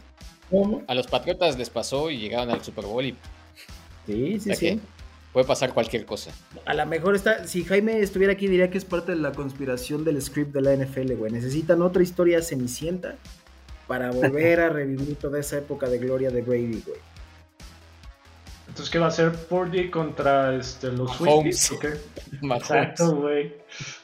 ¿Cómo? 0.49 0.81
a 0.87 0.95
los 0.95 1.07
Patriotas 1.07 1.57
les 1.57 1.69
pasó 1.69 2.09
y 2.09 2.17
llegaron 2.17 2.49
al 2.49 2.63
Super 2.63 2.85
Bowl 2.85 3.05
y 3.05 3.15
Sí, 4.05 4.35
o 4.35 4.39
sí, 4.39 4.39
sea 4.39 4.55
sí. 4.55 4.65
que 4.65 4.79
puede 5.31 5.45
pasar 5.47 5.73
cualquier 5.73 6.05
cosa. 6.05 6.31
A 6.65 6.73
lo 6.73 6.85
mejor 6.85 7.15
está. 7.15 7.47
Si 7.47 7.63
Jaime 7.63 7.99
estuviera 7.99 8.33
aquí, 8.33 8.47
diría 8.47 8.69
que 8.69 8.77
es 8.77 8.85
parte 8.85 9.13
de 9.13 9.17
la 9.19 9.31
conspiración 9.31 10.03
del 10.03 10.21
script 10.21 10.53
de 10.53 10.61
la 10.61 10.73
NFL, 10.73 11.13
güey. 11.15 11.31
Necesitan 11.31 11.81
otra 11.81 12.03
historia 12.03 12.41
cenicienta 12.41 13.15
para 13.87 14.11
volver 14.11 14.59
a 14.59 14.69
revivir 14.69 15.15
toda 15.15 15.39
esa 15.39 15.57
época 15.57 15.87
de 15.87 15.97
gloria 15.99 16.29
de 16.31 16.41
Brady, 16.41 16.83
güey. 16.85 16.99
Entonces, 18.67 18.89
¿qué 18.89 18.97
va 18.99 19.07
a 19.07 19.11
ser 19.11 19.31
Purdy 19.33 19.89
contra 19.89 20.55
este, 20.55 20.91
los. 20.91 21.15
Swifties? 21.17 21.71
¿o 21.73 21.79
qué? 21.79 21.93
Mahomes. 22.41 22.63
Exacto, 22.63 23.15
güey. 23.17 23.53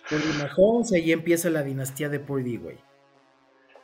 Purdy 0.10 0.34
Mahomes, 0.40 0.92
ahí 0.94 1.12
empieza 1.12 1.50
la 1.50 1.64
dinastía 1.64 2.10
de 2.10 2.20
Purdy, 2.20 2.58
güey. 2.58 2.78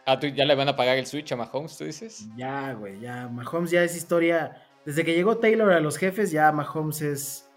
Ah, 0.05 0.19
¿tú 0.19 0.27
ya 0.27 0.45
le 0.45 0.55
van 0.55 0.69
a 0.69 0.75
pagar 0.75 0.97
el 0.97 1.05
Switch 1.07 1.31
a 1.31 1.35
Mahomes, 1.35 1.77
tú 1.77 1.83
dices? 1.85 2.27
Ya, 2.35 2.73
güey, 2.73 2.99
ya. 2.99 3.27
Mahomes 3.27 3.71
ya 3.71 3.83
es 3.83 3.95
historia. 3.95 4.61
Desde 4.85 5.03
que 5.03 5.13
llegó 5.15 5.38
Taylor 5.38 5.71
a 5.71 5.79
los 5.79 5.97
jefes, 5.97 6.31
ya 6.31 6.51
Mahomes 6.51 7.01
es. 7.01 7.49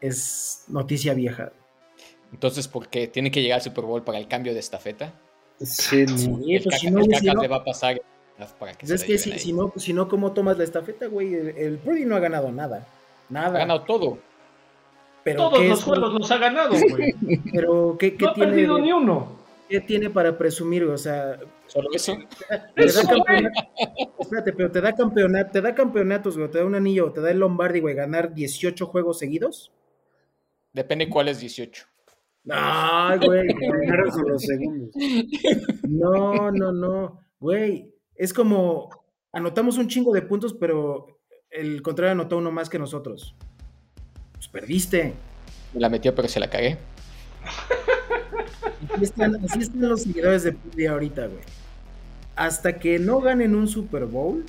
Es 0.00 0.64
noticia 0.68 1.14
vieja. 1.14 1.52
Entonces, 2.32 2.68
¿por 2.68 2.88
qué? 2.88 3.08
¿Tiene 3.08 3.30
que 3.30 3.42
llegar 3.42 3.56
al 3.56 3.62
Super 3.62 3.84
Bowl 3.84 4.04
para 4.04 4.18
el 4.18 4.28
cambio 4.28 4.52
de 4.52 4.60
estafeta? 4.60 5.12
Sí, 5.60 6.00
el 6.00 6.06
pues 6.06 6.64
caca, 6.64 6.76
si 6.78 6.90
no, 6.90 7.00
el 7.00 7.14
si 7.14 7.26
no- 7.26 7.40
le 7.42 7.48
va 7.48 7.56
a 7.56 7.64
pasar 7.64 8.00
para 8.58 8.72
que 8.72 8.86
pues 8.86 9.00
se 9.00 9.14
es 9.14 9.24
que 9.24 9.38
si 9.38 9.52
no, 9.54 9.72
si 9.76 9.94
no, 9.94 10.08
¿cómo 10.08 10.32
tomas 10.32 10.58
la 10.58 10.64
estafeta, 10.64 11.06
güey? 11.06 11.34
El, 11.34 11.48
el 11.56 11.78
Purdy 11.78 12.04
no 12.04 12.16
ha 12.16 12.20
ganado 12.20 12.52
nada. 12.52 12.86
Nada. 13.30 13.56
Ha 13.56 13.60
ganado 13.60 13.82
todo. 13.84 14.18
Pero 15.26 15.38
Todos 15.48 15.58
¿qué 15.58 15.68
los 15.68 15.78
es- 15.80 15.84
juegos 15.84 16.12
los 16.14 16.30
ha 16.30 16.38
ganado, 16.38 16.70
güey. 16.90 17.14
Pero, 17.52 17.96
¿qué, 17.98 18.16
qué 18.16 18.24
No 18.26 18.30
ha 18.30 18.34
tiene, 18.34 18.48
perdido 18.52 18.78
ni 18.78 18.92
uno. 18.92 19.36
¿qué 19.68 19.80
tiene 19.80 20.08
para 20.08 20.38
presumir? 20.38 20.84
O 20.84 20.96
sea, 20.96 21.40
Solo 21.66 21.88
eso. 21.92 22.16
te 22.76 22.86
da 22.86 22.92
espérate, 24.20 24.52
pero 24.52 24.70
te 24.70 24.80
da 24.80 24.92
campeonato, 24.94 25.50
te 25.50 25.60
da 25.60 25.74
campeonatos, 25.74 26.38
güey, 26.38 26.48
te 26.48 26.58
da 26.58 26.64
un 26.64 26.76
anillo, 26.76 27.10
te 27.10 27.20
da 27.20 27.32
el 27.32 27.40
Lombardi, 27.40 27.80
güey, 27.80 27.96
ganar 27.96 28.32
18 28.34 28.86
juegos 28.86 29.18
seguidos. 29.18 29.72
Depende 30.72 31.08
cuál 31.08 31.26
es 31.28 31.40
18. 31.40 31.84
Ay, 32.48 33.18
güey. 33.26 33.48
Los 34.28 34.42
segundos. 34.42 34.90
No, 35.88 36.52
no, 36.52 36.70
no. 36.70 37.20
Güey, 37.40 37.92
es 38.14 38.32
como 38.32 38.88
anotamos 39.32 39.76
un 39.78 39.88
chingo 39.88 40.12
de 40.14 40.22
puntos, 40.22 40.54
pero 40.54 41.18
el 41.50 41.82
contrario 41.82 42.12
anotó 42.12 42.38
uno 42.38 42.52
más 42.52 42.70
que 42.70 42.78
nosotros. 42.78 43.34
Pues 44.36 44.48
perdiste. 44.48 45.14
Me 45.72 45.80
la 45.80 45.88
metió, 45.88 46.14
pero 46.14 46.28
se 46.28 46.40
la 46.40 46.48
cagué. 46.48 46.78
Así 48.94 49.04
están, 49.04 49.36
así 49.44 49.60
están 49.60 49.88
los 49.88 50.02
seguidores 50.02 50.44
de 50.44 50.52
Purdy 50.52 50.86
ahorita, 50.86 51.26
güey. 51.26 51.42
Hasta 52.34 52.78
que 52.78 52.98
no 52.98 53.20
ganen 53.20 53.54
un 53.54 53.68
Super 53.68 54.04
Bowl, 54.04 54.44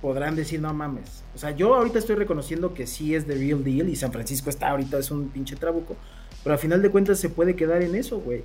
podrán 0.00 0.36
decir, 0.36 0.60
no 0.60 0.72
mames. 0.72 1.22
O 1.34 1.38
sea, 1.38 1.50
yo 1.50 1.74
ahorita 1.74 1.98
estoy 1.98 2.16
reconociendo 2.16 2.74
que 2.74 2.86
sí 2.86 3.14
es 3.14 3.26
the 3.26 3.34
real 3.34 3.62
deal 3.62 3.88
y 3.88 3.96
San 3.96 4.12
Francisco 4.12 4.50
está 4.50 4.70
ahorita, 4.70 4.98
es 4.98 5.10
un 5.10 5.28
pinche 5.28 5.56
trabuco. 5.56 5.96
Pero 6.42 6.54
a 6.54 6.58
final 6.58 6.80
de 6.80 6.90
cuentas 6.90 7.18
se 7.18 7.28
puede 7.28 7.56
quedar 7.56 7.82
en 7.82 7.94
eso, 7.94 8.18
güey. 8.18 8.44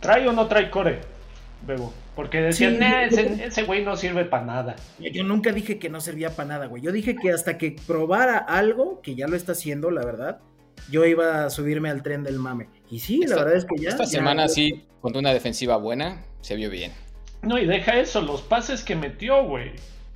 ¿Trae 0.00 0.26
o 0.28 0.32
no 0.32 0.46
trae 0.46 0.70
core? 0.70 1.00
Bebo. 1.66 1.92
Porque 2.16 2.40
decían, 2.40 2.72
Sí, 2.74 2.78
"Nah, 2.80 3.02
yo- 3.02 3.20
ese, 3.20 3.44
ese 3.44 3.62
güey 3.64 3.84
no 3.84 3.94
sirve 3.96 4.24
para 4.24 4.44
nada. 4.44 4.76
Yo 4.98 5.22
nunca 5.22 5.52
dije 5.52 5.78
que 5.78 5.90
no 5.90 6.00
servía 6.00 6.30
para 6.30 6.48
nada, 6.48 6.66
güey. 6.66 6.82
Yo 6.82 6.90
dije 6.90 7.14
que 7.14 7.30
hasta 7.30 7.58
que 7.58 7.76
probara 7.86 8.38
algo, 8.38 9.00
que 9.02 9.14
ya 9.14 9.28
lo 9.28 9.36
está 9.36 9.52
haciendo, 9.52 9.90
la 9.90 10.02
verdad, 10.04 10.40
yo 10.90 11.04
iba 11.04 11.44
a 11.44 11.50
subirme 11.50 11.90
al 11.90 12.02
tren 12.02 12.24
del 12.24 12.38
mame. 12.38 12.68
Y 12.90 13.00
sí, 13.00 13.20
Esta- 13.22 13.36
la 13.36 13.42
verdad 13.42 13.58
es 13.58 13.64
que 13.66 13.76
ya. 13.82 13.90
Esta 13.90 14.04
ya- 14.04 14.10
semana 14.10 14.48
sí, 14.48 14.84
con 15.02 15.14
una 15.16 15.32
defensiva 15.32 15.76
buena, 15.76 16.22
se 16.40 16.56
vio 16.56 16.70
bien. 16.70 16.92
No, 17.42 17.58
y 17.58 17.66
deja 17.66 17.98
eso, 18.00 18.22
los 18.22 18.40
pases 18.40 18.82
que 18.82 18.96
metió, 18.96 19.44
güey. 19.44 19.72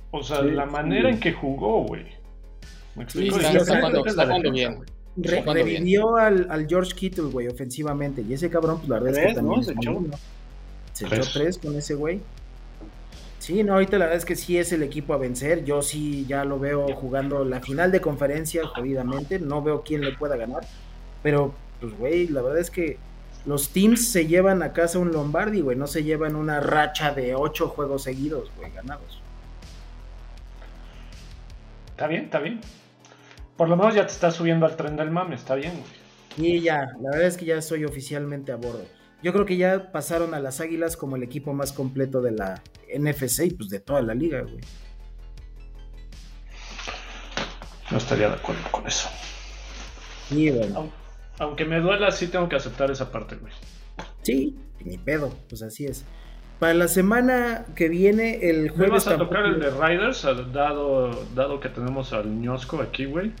O 0.09 0.23
sea, 0.23 0.41
Sí, 0.41 0.49
la 0.51 0.65
sí. 0.65 0.71
manera 0.71 1.09
en 1.09 1.19
que 1.19 1.31
jugó, 1.33 1.83
güey. 1.85 2.05
¿Me 2.95 3.03
explico? 3.03 3.37
sí, 3.39 3.45
sí, 3.45 3.57
está 3.57 3.75
jugando- 3.77 4.05
está 4.05 4.25
jugando 4.25 4.51
bien. 4.51 4.79
Re- 5.17 5.41
bien. 5.41 5.53
revivió 5.55 6.15
al, 6.17 6.47
al 6.49 6.67
George 6.67 6.93
Kittle, 6.95 7.25
güey, 7.25 7.47
ofensivamente. 7.47 8.21
Y 8.27 8.33
ese 8.33 8.49
cabrón, 8.49 8.77
pues 8.79 8.89
la 8.89 8.99
verdad 8.99 9.21
es 9.23 9.27
que 9.27 9.33
también. 9.35 9.57
¿no? 9.59 9.63
Se 9.63 9.71
es 9.71 9.77
echó. 9.77 9.93
bueno. 9.93 10.17
Se 11.01 11.07
Tres. 11.07 11.27
echó 11.27 11.39
tres 11.39 11.57
con 11.57 11.75
ese 11.75 11.95
güey. 11.95 12.21
Sí, 13.39 13.63
no, 13.63 13.73
ahorita 13.73 13.97
la 13.97 14.05
verdad 14.05 14.19
es 14.19 14.25
que 14.25 14.35
sí 14.35 14.59
es 14.59 14.71
el 14.71 14.83
equipo 14.83 15.15
a 15.15 15.17
vencer. 15.17 15.65
Yo 15.65 15.81
sí 15.81 16.25
ya 16.27 16.45
lo 16.45 16.59
veo 16.59 16.93
jugando 16.93 17.43
la 17.43 17.59
final 17.59 17.91
de 17.91 17.99
conferencia 17.99 18.67
jodidamente. 18.67 19.39
No 19.39 19.63
veo 19.63 19.81
quién 19.81 20.01
le 20.01 20.11
pueda 20.11 20.35
ganar. 20.37 20.61
Pero, 21.23 21.55
pues, 21.79 21.97
güey, 21.97 22.27
la 22.27 22.43
verdad 22.43 22.59
es 22.59 22.69
que 22.69 22.99
los 23.47 23.69
teams 23.69 24.09
se 24.11 24.27
llevan 24.27 24.61
a 24.61 24.73
casa 24.73 24.99
un 24.99 25.11
Lombardi, 25.11 25.61
güey. 25.61 25.75
No 25.75 25.87
se 25.87 26.03
llevan 26.03 26.35
una 26.35 26.59
racha 26.59 27.13
de 27.15 27.33
ocho 27.33 27.67
juegos 27.69 28.03
seguidos, 28.03 28.51
güey, 28.57 28.71
ganados. 28.71 29.19
Está 31.89 32.05
bien, 32.05 32.25
está 32.25 32.39
bien. 32.39 32.61
Por 33.57 33.69
lo 33.69 33.75
menos 33.75 33.95
ya 33.95 34.05
te 34.05 34.13
estás 34.13 34.35
subiendo 34.35 34.67
al 34.67 34.75
tren 34.75 34.95
del 34.95 35.09
mame, 35.09 35.33
está 35.33 35.55
bien, 35.55 35.73
güey. 35.73 36.01
Y 36.37 36.61
ya, 36.61 36.91
la 37.01 37.09
verdad 37.09 37.27
es 37.27 37.37
que 37.37 37.45
ya 37.45 37.61
soy 37.61 37.85
oficialmente 37.85 38.51
a 38.51 38.55
bordo. 38.55 38.85
Yo 39.23 39.33
creo 39.33 39.45
que 39.45 39.57
ya 39.57 39.91
pasaron 39.91 40.33
a 40.33 40.39
las 40.39 40.61
Águilas 40.61 40.97
como 40.97 41.15
el 41.15 41.23
equipo 41.23 41.53
más 41.53 41.71
completo 41.73 42.21
de 42.21 42.31
la 42.31 42.61
NFC 42.93 43.45
y 43.45 43.51
pues 43.51 43.69
de 43.69 43.79
toda 43.79 44.01
la 44.01 44.13
liga, 44.15 44.41
güey. 44.41 44.59
No 47.91 47.97
estaría 47.97 48.27
de 48.29 48.35
acuerdo 48.35 48.61
con 48.71 48.87
eso. 48.87 49.09
Y 50.29 50.49
bueno, 50.49 50.75
Aun- 50.75 50.91
Aunque 51.39 51.65
me 51.65 51.79
duela, 51.79 52.11
sí 52.11 52.27
tengo 52.27 52.47
que 52.47 52.55
aceptar 52.55 52.89
esa 52.91 53.11
parte, 53.11 53.35
güey. 53.35 53.51
sí, 54.21 54.57
ni 54.83 54.97
pedo, 54.97 55.35
pues 55.49 55.61
así 55.61 55.85
es. 55.85 56.03
Para 56.59 56.73
la 56.75 56.87
semana 56.87 57.65
que 57.75 57.89
viene, 57.89 58.47
el 58.49 58.63
¿Me 58.63 58.69
jueves 58.69 58.91
vas 58.91 59.07
a 59.07 59.09
tampoco- 59.11 59.29
tocar 59.35 59.45
el 59.45 59.59
de 59.59 59.69
Riders, 59.71 60.21
dado, 60.53 61.25
dado 61.33 61.59
que 61.59 61.69
tenemos 61.69 62.13
al 62.13 62.39
ñosco 62.39 62.79
aquí, 62.81 63.05
güey? 63.05 63.31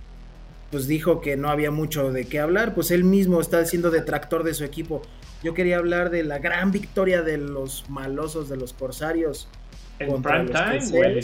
pues 0.71 0.87
dijo 0.87 1.19
que 1.19 1.35
no 1.35 1.49
había 1.49 1.69
mucho 1.69 2.13
de 2.13 2.23
qué 2.27 2.39
hablar, 2.39 2.73
pues 2.73 2.91
él 2.91 3.03
mismo 3.03 3.41
está 3.41 3.65
siendo 3.65 3.91
detractor 3.91 4.43
de 4.45 4.53
su 4.53 4.63
equipo. 4.63 5.01
Yo 5.43 5.53
quería 5.53 5.77
hablar 5.77 6.09
de 6.09 6.23
la 6.23 6.39
gran 6.39 6.71
victoria 6.71 7.21
de 7.23 7.37
los 7.37 7.89
malosos 7.89 8.47
de 8.49 8.57
los 8.57 8.73
corsarios 8.73 9.47
En 9.99 10.11
contra 10.11 10.43
prime 10.45 10.79
los 10.79 10.89
time, 10.91 10.97
güey. 10.99 11.19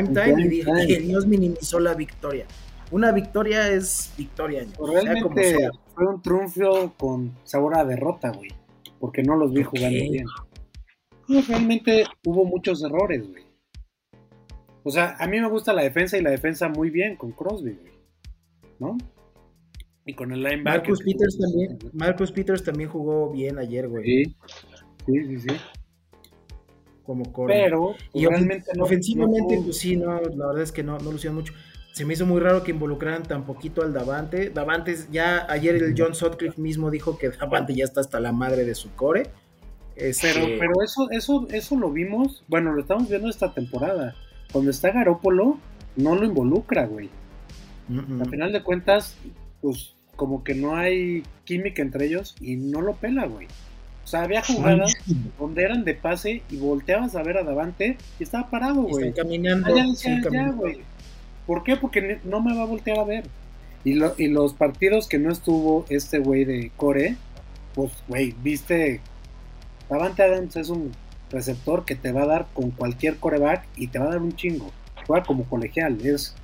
en 0.00 0.06
prime 0.14 0.24
time, 0.24 0.42
y 0.44 0.48
dije 0.48 0.86
que 0.86 1.00
Dios 1.00 1.26
minimizó 1.26 1.78
la 1.80 1.94
victoria. 1.94 2.46
Una 2.90 3.12
victoria 3.12 3.68
es 3.68 4.12
victoria, 4.16 4.64
¿no? 4.64 4.72
Pues 4.72 5.02
sea 5.02 5.20
como 5.20 5.34
realmente 5.34 5.58
sea. 5.58 5.70
fue 5.94 6.06
un 6.06 6.22
triunfo 6.22 6.94
con 6.96 7.36
sabor 7.44 7.76
a 7.76 7.84
derrota, 7.84 8.30
güey. 8.30 8.50
Porque 8.98 9.22
no 9.22 9.36
los 9.36 9.52
vi 9.52 9.62
¿Por 9.62 9.72
jugando 9.78 9.98
qué? 9.98 10.08
bien. 10.10 10.26
No, 11.28 11.42
realmente 11.42 12.04
hubo 12.24 12.44
muchos 12.46 12.82
errores, 12.82 13.28
güey. 13.28 13.44
O 14.82 14.90
sea, 14.90 15.16
a 15.18 15.26
mí 15.26 15.38
me 15.38 15.48
gusta 15.48 15.74
la 15.74 15.82
defensa 15.82 16.16
y 16.16 16.22
la 16.22 16.30
defensa 16.30 16.68
muy 16.70 16.88
bien 16.88 17.16
con 17.16 17.32
Crosby, 17.32 17.72
güey. 17.72 17.92
¿No? 18.78 18.96
Y 20.08 20.14
con 20.14 20.32
el 20.32 20.38
linebacker. 20.42 20.64
Marcus 20.80 21.02
Peters 21.02 21.38
también, 21.38 21.78
Marcus 21.92 22.32
Peters 22.32 22.64
también 22.64 22.88
jugó 22.88 23.30
bien 23.30 23.58
ayer, 23.58 23.88
güey, 23.88 24.04
Sí, 24.04 24.36
sí, 25.06 25.26
sí, 25.26 25.38
sí. 25.40 25.56
como 27.04 27.30
corner. 27.32 27.64
Pero 27.64 27.94
y 28.14 28.24
pues, 28.24 28.28
realmente 28.36 28.70
no- 28.76 28.84
ofensivamente, 28.84 29.56
no- 29.56 29.64
pues 29.64 29.78
sí, 29.78 29.96
no, 29.96 30.20
la 30.20 30.46
verdad 30.46 30.62
es 30.62 30.72
que 30.72 30.82
no, 30.82 30.98
no 30.98 31.12
lucieron 31.12 31.36
mucho. 31.36 31.52
Se 31.92 32.04
me 32.04 32.14
hizo 32.14 32.26
muy 32.26 32.40
raro 32.40 32.62
que 32.62 32.70
involucraran 32.70 33.22
tan 33.24 33.44
poquito 33.44 33.82
al 33.82 33.92
Davante. 33.92 34.50
Davante, 34.50 34.94
ya 35.10 35.46
ayer 35.50 35.74
el 35.76 35.94
John 35.96 36.14
Sutcliffe 36.14 36.60
mismo 36.60 36.90
dijo 36.90 37.18
que 37.18 37.30
Davante 37.30 37.74
ya 37.74 37.84
está 37.84 38.00
hasta 38.00 38.20
la 38.20 38.32
madre 38.32 38.64
de 38.64 38.74
su 38.74 38.90
core. 38.94 39.24
Este, 39.96 40.30
Pero, 40.32 40.46
pero 40.60 40.72
eso, 40.84 41.10
eso, 41.10 41.48
eso 41.50 41.76
lo 41.76 41.90
vimos, 41.90 42.44
bueno, 42.46 42.72
lo 42.72 42.80
estamos 42.82 43.08
viendo 43.08 43.28
esta 43.28 43.52
temporada. 43.52 44.14
Cuando 44.52 44.70
está 44.70 44.92
Garópolo, 44.92 45.58
no 45.96 46.14
lo 46.14 46.24
involucra, 46.24 46.86
güey. 46.86 47.10
Al 48.20 48.30
final 48.30 48.52
de 48.52 48.62
cuentas, 48.62 49.16
pues 49.60 49.94
como 50.18 50.42
que 50.42 50.54
no 50.56 50.76
hay 50.76 51.22
química 51.44 51.80
entre 51.80 52.06
ellos 52.06 52.34
y 52.40 52.56
no 52.56 52.80
lo 52.80 52.96
pela, 52.96 53.26
güey. 53.26 53.46
O 54.04 54.06
sea, 54.08 54.22
había 54.22 54.42
jugadas 54.42 54.92
donde 55.38 55.62
eran 55.62 55.84
de 55.84 55.94
pase 55.94 56.42
y 56.50 56.56
volteabas 56.56 57.14
a 57.14 57.22
ver 57.22 57.36
a 57.38 57.44
Davante 57.44 57.96
y 58.18 58.22
estaba 58.24 58.50
parado, 58.50 58.82
güey. 58.82 59.08
están 59.08 59.24
caminando. 59.24 59.68
Ah, 59.68 60.20
ya, 60.32 60.50
güey. 60.50 60.80
¿Por 61.46 61.62
qué? 61.62 61.76
Porque 61.76 62.18
no 62.24 62.40
me 62.42 62.54
va 62.56 62.62
a 62.62 62.66
voltear 62.66 62.98
a 62.98 63.04
ver. 63.04 63.24
Y, 63.84 63.94
lo- 63.94 64.14
y 64.18 64.26
los 64.26 64.54
partidos 64.54 65.06
que 65.08 65.18
no 65.18 65.30
estuvo 65.30 65.86
este 65.88 66.18
güey 66.18 66.44
de 66.44 66.72
Core, 66.76 67.16
pues, 67.74 67.92
güey, 68.08 68.34
viste, 68.42 69.00
Davante 69.88 70.22
Adams 70.24 70.56
es 70.56 70.68
un 70.68 70.90
receptor 71.30 71.84
que 71.84 71.94
te 71.94 72.10
va 72.10 72.22
a 72.22 72.26
dar 72.26 72.46
con 72.54 72.70
cualquier 72.72 73.16
coreback 73.18 73.66
y 73.76 73.86
te 73.86 73.98
va 74.00 74.06
a 74.06 74.10
dar 74.10 74.22
un 74.22 74.34
chingo. 74.34 74.72
Juega 75.06 75.24
como 75.24 75.44
colegial, 75.44 75.98
es, 76.04 76.34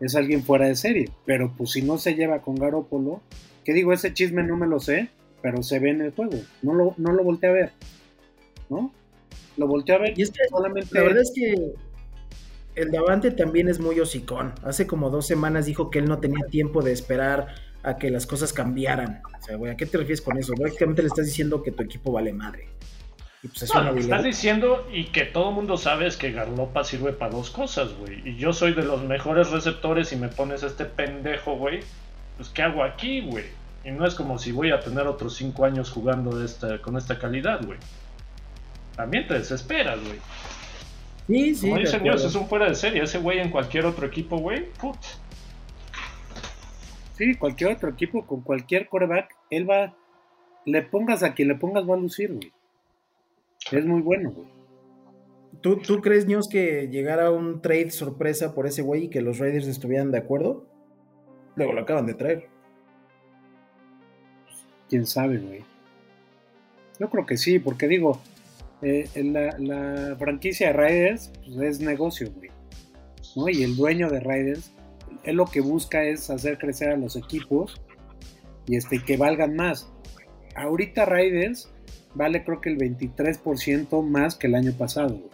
es 0.00 0.14
alguien 0.14 0.42
fuera 0.42 0.66
de 0.66 0.76
serie. 0.76 1.10
Pero 1.24 1.52
pues 1.56 1.70
si 1.70 1.82
no 1.82 1.98
se 1.98 2.14
lleva 2.14 2.42
con 2.42 2.56
Garópolo, 2.56 3.20
que 3.64 3.72
digo, 3.72 3.92
ese 3.92 4.14
chisme 4.14 4.42
no 4.42 4.56
me 4.56 4.66
lo 4.66 4.80
sé, 4.80 5.10
pero 5.42 5.62
se 5.62 5.78
ve 5.78 5.90
en 5.90 6.00
el 6.00 6.12
juego. 6.12 6.38
No 6.62 6.74
lo, 6.74 6.94
no 6.96 7.12
lo 7.12 7.24
volteé 7.24 7.50
a 7.50 7.52
ver, 7.52 7.72
¿no? 8.68 8.92
Lo 9.56 9.66
volteé 9.66 9.94
a 9.94 9.98
ver 9.98 10.18
Y 10.18 10.22
es 10.22 10.30
que 10.30 10.48
solamente... 10.48 10.88
la 10.92 11.02
verdad 11.02 11.22
es 11.22 11.32
que 11.34 11.74
el 12.76 12.90
Davante 12.90 13.30
también 13.30 13.68
es 13.68 13.80
muy 13.80 14.00
hocicón. 14.00 14.54
Hace 14.62 14.86
como 14.86 15.10
dos 15.10 15.26
semanas 15.26 15.66
dijo 15.66 15.90
que 15.90 15.98
él 15.98 16.06
no 16.06 16.18
tenía 16.18 16.44
tiempo 16.50 16.82
de 16.82 16.92
esperar 16.92 17.48
a 17.82 17.96
que 17.96 18.10
las 18.10 18.26
cosas 18.26 18.52
cambiaran. 18.52 19.22
O 19.38 19.42
sea, 19.44 19.56
güey, 19.56 19.72
¿a 19.72 19.76
qué 19.76 19.86
te 19.86 19.98
refieres 19.98 20.20
con 20.20 20.38
eso? 20.38 20.54
Prácticamente 20.54 21.02
le 21.02 21.08
estás 21.08 21.26
diciendo 21.26 21.62
que 21.62 21.72
tu 21.72 21.82
equipo 21.82 22.12
vale 22.12 22.32
madre. 22.32 22.68
Y 23.42 23.48
pues 23.48 23.62
es 23.62 23.74
No, 23.74 23.80
una 23.92 24.00
estás 24.00 24.22
diciendo 24.22 24.86
y 24.92 25.04
que 25.04 25.24
todo 25.24 25.48
el 25.48 25.54
mundo 25.54 25.76
sabe 25.76 26.06
es 26.06 26.16
que 26.16 26.30
Garlopa 26.30 26.84
sirve 26.84 27.12
para 27.12 27.32
dos 27.32 27.50
cosas, 27.50 27.94
güey. 27.94 28.28
Y 28.28 28.36
yo 28.36 28.52
soy 28.52 28.74
de 28.74 28.82
los 28.82 29.02
mejores 29.02 29.50
receptores 29.50 30.12
y 30.12 30.16
me 30.16 30.28
pones 30.28 30.62
a 30.62 30.66
este 30.66 30.84
pendejo, 30.84 31.56
güey. 31.56 31.80
Pues 32.36 32.50
¿qué 32.50 32.62
hago 32.62 32.84
aquí, 32.84 33.22
güey? 33.22 33.44
Y 33.84 33.90
no 33.90 34.06
es 34.06 34.14
como 34.14 34.38
si 34.38 34.52
voy 34.52 34.72
a 34.72 34.80
tener 34.80 35.06
otros 35.06 35.36
cinco 35.36 35.64
años 35.64 35.90
jugando 35.90 36.36
de 36.36 36.44
esta, 36.44 36.82
con 36.82 36.98
esta 36.98 37.18
calidad, 37.18 37.64
güey. 37.64 37.78
También 38.94 39.26
te 39.26 39.34
desesperas, 39.34 39.98
güey. 40.04 40.18
Sí, 41.26 41.54
sí. 41.54 41.68
Como 41.68 41.80
dicen 41.80 42.06
ellos, 42.06 42.24
es 42.24 42.34
un 42.34 42.46
fuera 42.46 42.66
de 42.68 42.74
serie. 42.74 43.02
Ese 43.02 43.18
güey 43.18 43.38
en 43.38 43.50
cualquier 43.50 43.86
otro 43.86 44.06
equipo, 44.06 44.36
güey, 44.36 44.70
put. 44.72 44.98
Sí, 47.16 47.34
cualquier 47.36 47.72
otro 47.72 47.88
equipo 47.88 48.26
con 48.26 48.42
cualquier 48.42 48.88
coreback, 48.88 49.34
él 49.50 49.68
va, 49.68 49.94
le 50.66 50.82
pongas 50.82 51.22
a 51.22 51.34
quien 51.34 51.48
le 51.48 51.54
pongas 51.54 51.88
va 51.88 51.94
a 51.94 51.98
lucir, 51.98 52.32
güey. 52.32 52.52
Es 53.70 53.84
muy 53.84 54.00
bueno, 54.00 54.30
güey. 54.32 54.48
¿Tú, 55.60 55.76
¿Tú 55.76 56.00
crees, 56.00 56.26
Nios, 56.26 56.48
que 56.48 56.88
llegara 56.88 57.30
un 57.30 57.60
trade 57.60 57.90
sorpresa 57.90 58.54
por 58.54 58.66
ese 58.66 58.82
güey 58.82 59.04
y 59.04 59.08
que 59.08 59.20
los 59.20 59.38
Raiders 59.38 59.66
estuvieran 59.66 60.10
de 60.10 60.18
acuerdo? 60.18 60.66
Luego 61.56 61.74
lo 61.74 61.82
acaban 61.82 62.06
de 62.06 62.14
traer. 62.14 62.48
Quién 64.88 65.06
sabe, 65.06 65.38
güey. 65.38 65.64
Yo 66.98 67.10
creo 67.10 67.26
que 67.26 67.36
sí, 67.36 67.58
porque 67.58 67.88
digo, 67.88 68.20
eh, 68.82 69.08
la, 69.16 69.58
la 69.58 70.16
franquicia 70.16 70.68
de 70.68 70.72
Raiders 70.72 71.30
pues, 71.44 71.76
es 71.76 71.80
negocio, 71.80 72.30
güey. 72.34 72.50
¿no? 73.36 73.48
Y 73.48 73.62
el 73.62 73.76
dueño 73.76 74.08
de 74.08 74.20
Raiders, 74.20 74.72
él 75.24 75.36
lo 75.36 75.46
que 75.46 75.60
busca 75.60 76.04
es 76.04 76.30
hacer 76.30 76.58
crecer 76.58 76.90
a 76.90 76.96
los 76.96 77.16
equipos 77.16 77.80
y 78.66 78.76
este, 78.76 79.02
que 79.04 79.16
valgan 79.16 79.54
más. 79.56 79.90
Ahorita 80.54 81.04
Raiders 81.04 81.70
vale 82.14 82.44
creo 82.44 82.60
que 82.60 82.70
el 82.70 82.78
23% 82.78 84.02
más 84.06 84.34
que 84.36 84.46
el 84.46 84.54
año 84.54 84.72
pasado, 84.72 85.10
güey. 85.10 85.30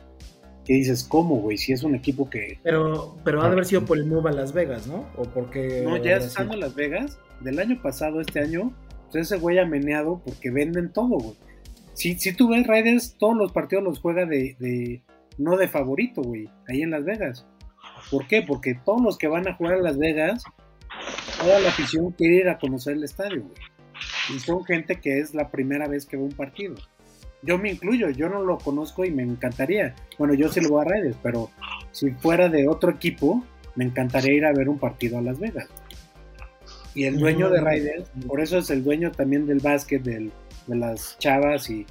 ¿Qué 0.65 0.75
dices? 0.75 1.05
¿Cómo, 1.05 1.37
güey? 1.37 1.57
Si 1.59 1.73
es 1.73 1.85
un 1.85 1.95
equipo 1.95 2.29
que... 2.29 2.59
Pero, 2.65 3.17
pero 3.25 3.41
ha 3.41 3.47
de 3.47 3.53
haber 3.53 3.67
sido 3.67 3.85
por 3.85 3.99
el 3.99 4.07
move 4.07 4.31
a 4.31 4.33
Las 4.33 4.53
Vegas, 4.53 4.89
¿no? 4.89 5.07
O 5.17 5.23
porque. 5.23 5.83
No, 5.85 5.97
ya 5.97 6.17
estando 6.17 6.55
en 6.55 6.61
Las 6.61 6.75
Vegas, 6.75 7.19
del 7.41 7.61
año 7.61 7.81
pasado, 7.81 8.21
este 8.21 8.41
año, 8.41 8.73
pues 9.13 9.27
ese 9.27 9.37
güey 9.41 9.59
ha 9.61 9.65
meneado 9.65 10.21
porque 10.25 10.51
venden 10.51 10.93
todo, 10.93 11.19
güey. 11.19 11.37
Si, 11.93 12.19
si 12.19 12.33
tú 12.35 12.49
ves 12.49 12.67
Raiders, 12.67 13.15
todos 13.17 13.37
los 13.37 13.53
partidos 13.53 13.85
los 13.85 14.01
juega 14.01 14.27
de, 14.27 14.57
de- 14.59 15.03
no 15.39 15.57
de 15.57 15.69
favorito, 15.69 16.21
güey, 16.23 16.51
ahí 16.69 16.83
en 16.83 16.91
Las 16.91 17.05
Vegas. 17.05 17.47
¿Por 18.11 18.27
qué? 18.27 18.43
Porque 18.43 18.75
todos 18.85 19.01
los 19.01 19.17
que 19.19 19.29
van 19.29 19.47
a 19.47 19.55
jugar 19.55 19.75
a 19.75 19.83
Las 19.83 19.97
Vegas, 19.99 20.43
toda 21.41 21.61
la 21.61 21.69
afición 21.69 22.11
quiere 22.11 22.37
ir 22.39 22.49
a 22.49 22.59
conocer 22.59 22.95
el 22.97 23.05
estadio, 23.05 23.43
güey. 23.43 23.55
Y 24.35 24.39
son 24.41 24.65
gente 24.65 24.97
que 25.01 25.21
es 25.21 25.35
la 25.35 25.51
primera 25.51 25.89
vez 25.89 26.07
que 26.07 26.17
ve 26.17 26.23
un 26.23 26.33
partido. 26.33 26.75
Yo 27.43 27.59
me 27.59 27.71
incluyo, 27.71 28.11
yo 28.11 28.29
no 28.29 28.43
lo 28.43 28.59
conozco 28.59 29.05
y 29.05 29.11
me 29.11 29.23
encantaría. 29.23 29.95
Bueno, 30.19 30.35
yo 30.35 30.49
sí 30.49 30.61
lo 30.61 30.71
voy 30.71 30.83
a 30.83 30.89
Raiders, 30.89 31.17
pero 31.23 31.51
si 31.93 32.11
fuera 32.11 32.49
de 32.49 32.69
otro 32.69 32.91
equipo, 32.91 33.45
me 33.77 33.85
encantaría 33.85 34.35
ir 34.35 34.45
a 34.45 34.53
ver 34.53 34.69
un 34.69 34.79
partido 34.79 35.19
a 35.19 35.23
Las 35.23 35.39
Vegas. 35.39 35.69
Y 36.95 37.05
el 37.05 37.19
dueño 37.19 37.51
de 37.51 37.61
Raiders, 37.61 38.11
por 38.27 38.41
eso 38.41 38.59
es 38.59 38.71
el 38.71 38.83
dueño 38.83 39.13
también 39.13 39.47
del 39.47 39.61
básquet, 39.61 40.03
del, 40.03 40.33
de 40.67 40.77
las 40.77 41.19
chavas, 41.19 41.69
y, 41.69 41.87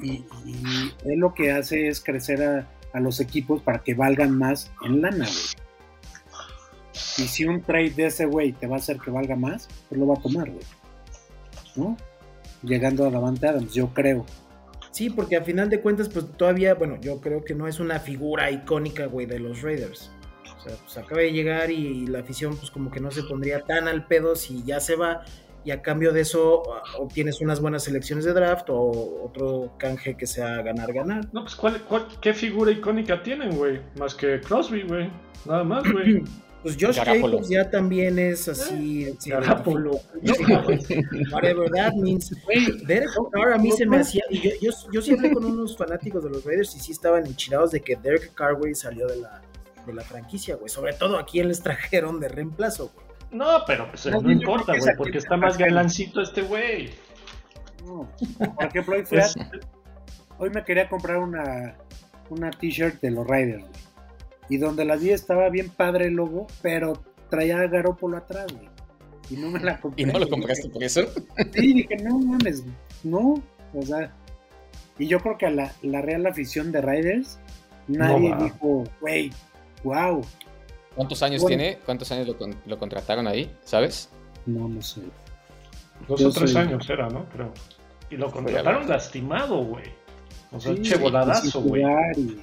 y, 0.00 0.24
y 0.46 0.92
él 1.04 1.18
lo 1.18 1.34
que 1.34 1.52
hace 1.52 1.88
es 1.88 2.02
crecer 2.02 2.42
a, 2.42 2.66
a 2.94 3.00
los 3.00 3.20
equipos 3.20 3.60
para 3.60 3.80
que 3.80 3.92
valgan 3.92 4.36
más 4.36 4.72
en 4.82 5.02
lana, 5.02 5.26
güey. 5.26 5.64
Y 7.18 7.28
si 7.28 7.44
un 7.44 7.60
trade 7.60 7.90
de 7.90 8.06
ese 8.06 8.24
güey 8.24 8.52
te 8.52 8.66
va 8.66 8.76
a 8.76 8.78
hacer 8.78 8.98
que 8.98 9.10
valga 9.10 9.36
más, 9.36 9.68
pues 9.88 10.00
lo 10.00 10.06
va 10.06 10.14
a 10.14 10.22
tomar, 10.22 10.50
güey. 10.50 10.64
¿No? 11.76 11.96
Llegando 12.62 13.06
a 13.06 13.10
Davante 13.10 13.46
Adams, 13.48 13.72
yo 13.74 13.88
creo. 13.92 14.24
Sí, 14.90 15.10
porque 15.10 15.36
a 15.36 15.42
final 15.42 15.68
de 15.70 15.80
cuentas, 15.80 16.08
pues 16.08 16.24
todavía, 16.36 16.74
bueno, 16.74 16.98
yo 17.00 17.20
creo 17.20 17.44
que 17.44 17.54
no 17.54 17.66
es 17.66 17.80
una 17.80 17.98
figura 17.98 18.50
icónica, 18.50 19.06
güey, 19.06 19.26
de 19.26 19.40
los 19.40 19.60
Raiders. 19.62 20.10
O 20.56 20.60
sea, 20.68 20.76
pues 20.76 20.96
acaba 20.96 21.20
de 21.20 21.32
llegar 21.32 21.70
y, 21.70 21.74
y 22.04 22.06
la 22.06 22.20
afición, 22.20 22.56
pues 22.56 22.70
como 22.70 22.90
que 22.90 23.00
no 23.00 23.10
se 23.10 23.22
pondría 23.24 23.60
tan 23.60 23.88
al 23.88 24.06
pedo 24.06 24.36
si 24.36 24.62
ya 24.64 24.80
se 24.80 24.96
va. 24.96 25.24
Y 25.64 25.70
a 25.72 25.80
cambio 25.82 26.12
de 26.12 26.20
eso, 26.20 26.62
obtienes 26.98 27.40
unas 27.40 27.58
buenas 27.60 27.82
selecciones 27.84 28.24
de 28.26 28.34
draft 28.34 28.68
o 28.68 29.24
otro 29.24 29.72
canje 29.78 30.14
que 30.14 30.26
sea 30.26 30.60
ganar-ganar. 30.62 31.26
No, 31.32 31.42
pues 31.42 31.56
¿cuál, 31.56 31.80
cuál- 31.82 32.06
qué 32.20 32.34
figura 32.34 32.70
icónica 32.70 33.22
tienen, 33.22 33.56
güey? 33.56 33.80
Más 33.98 34.14
que 34.14 34.40
Crosby, 34.42 34.82
güey. 34.82 35.10
Nada 35.46 35.64
más, 35.64 35.90
güey. 35.90 36.22
Pues 36.64 36.76
Josh. 36.80 36.96
Jacobs 36.98 37.48
ya 37.50 37.70
también 37.70 38.18
es 38.18 38.48
así. 38.48 39.14
Garapolo. 39.26 40.00
identifica. 40.22 40.64
Whatever 41.32 41.70
that 41.70 41.92
means. 41.92 42.30
Derek 42.86 43.10
Carr 43.32 43.52
a 43.52 43.58
mí 43.58 43.70
se 43.70 43.84
me 43.86 43.98
hacía. 43.98 44.22
Y 44.30 44.40
yo, 44.40 44.50
yo, 44.60 44.70
yo 44.90 45.02
siempre 45.02 45.30
con 45.32 45.44
unos 45.44 45.76
fanáticos 45.76 46.24
de 46.24 46.30
los 46.30 46.42
Raiders 46.44 46.74
y 46.74 46.80
sí 46.80 46.92
estaban 46.92 47.26
enchilados 47.26 47.70
de 47.70 47.80
que 47.80 47.96
Derek 47.96 48.32
Carr, 48.34 48.56
güey, 48.56 48.74
salió 48.74 49.06
de 49.06 49.16
la, 49.18 49.42
de 49.86 49.92
la 49.92 50.02
franquicia, 50.02 50.56
güey. 50.56 50.70
Sobre 50.70 50.94
todo 50.94 51.18
a 51.18 51.26
quién 51.26 51.48
les 51.48 51.62
trajeron 51.62 52.18
de 52.18 52.28
reemplazo, 52.28 52.90
güey. 52.94 53.04
No, 53.30 53.62
pero 53.66 53.86
pues, 53.90 54.06
No, 54.06 54.20
no 54.22 54.32
importa, 54.32 54.72
güey, 54.78 54.96
porque 54.96 55.18
está 55.18 55.36
más 55.36 55.58
galancito 55.58 56.22
este 56.22 56.40
güey. 56.42 56.90
No. 57.84 58.08
Por 58.54 58.64
ejemplo, 58.66 58.96
hoy, 58.96 59.04
fui 59.04 59.18
a- 59.18 59.22
Es- 59.26 59.34
hoy 60.38 60.48
me 60.50 60.64
quería 60.64 60.88
comprar 60.88 61.18
una, 61.18 61.76
una 62.30 62.50
t-shirt 62.50 63.00
de 63.02 63.10
los 63.10 63.26
Raiders, 63.26 63.60
güey. 63.60 63.72
Y 64.48 64.58
donde 64.58 64.84
la 64.84 64.96
vi 64.96 65.10
estaba 65.10 65.48
bien 65.48 65.70
padre 65.70 66.06
el 66.06 66.14
logo, 66.14 66.46
pero 66.62 67.02
traía 67.30 67.60
a 67.60 67.66
Garópolo 67.66 68.16
atrás, 68.18 68.46
güey. 68.52 68.68
Y 69.30 69.36
no 69.36 69.50
me 69.50 69.58
la 69.60 69.80
compré. 69.80 70.02
¿Y 70.02 70.06
no 70.06 70.18
lo 70.18 70.28
compraste 70.28 70.68
por 70.68 70.82
eso? 70.84 71.02
Sí, 71.54 71.72
dije, 71.74 71.96
no 72.02 72.18
mames, 72.18 72.62
no, 73.02 73.42
o 73.72 73.82
sea, 73.82 74.12
y 74.98 75.06
yo 75.06 75.18
creo 75.20 75.38
que 75.38 75.46
a 75.46 75.50
la, 75.50 75.72
la 75.82 76.02
real 76.02 76.26
afición 76.26 76.70
de 76.72 76.80
Raiders, 76.82 77.38
nadie 77.88 78.34
dijo, 78.36 78.84
güey, 79.00 79.32
wow, 79.82 80.22
¿Cuántos 80.94 81.22
años 81.24 81.42
Bueno. 81.42 81.56
tiene? 81.56 81.78
¿Cuántos 81.84 82.12
años 82.12 82.28
lo, 82.28 82.36
lo 82.66 82.78
contrataron 82.78 83.26
ahí? 83.26 83.50
¿Sabes? 83.64 84.10
no, 84.46 84.68
no 84.68 84.80
sé. 84.82 85.00
Dos 86.06 86.20
Yo 86.20 86.28
o 86.28 86.32
tres 86.32 86.52
soy- 86.52 86.62
años 86.62 86.88
era, 86.90 87.08
¿no? 87.08 87.24
Creo. 87.30 87.52
Y 88.10 88.16
lo 88.16 88.30
contrataron 88.30 88.88
lastimado, 88.88 89.64
güey. 89.64 89.86
O 90.52 90.60
sea, 90.60 90.74
Sí, 90.76 90.82
che 90.82 90.96
voladazo, 90.96 91.62
güey. 91.62 91.82
y- 92.16 92.38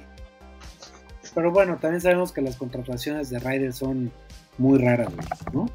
Pero 1.34 1.50
bueno, 1.50 1.78
también 1.80 2.00
sabemos 2.00 2.32
que 2.32 2.40
las 2.42 2.56
contrataciones 2.56 3.30
de 3.30 3.38
Raiders 3.38 3.76
son 3.76 4.12
muy 4.58 4.78
raras, 4.78 5.10
¿no? 5.52 5.68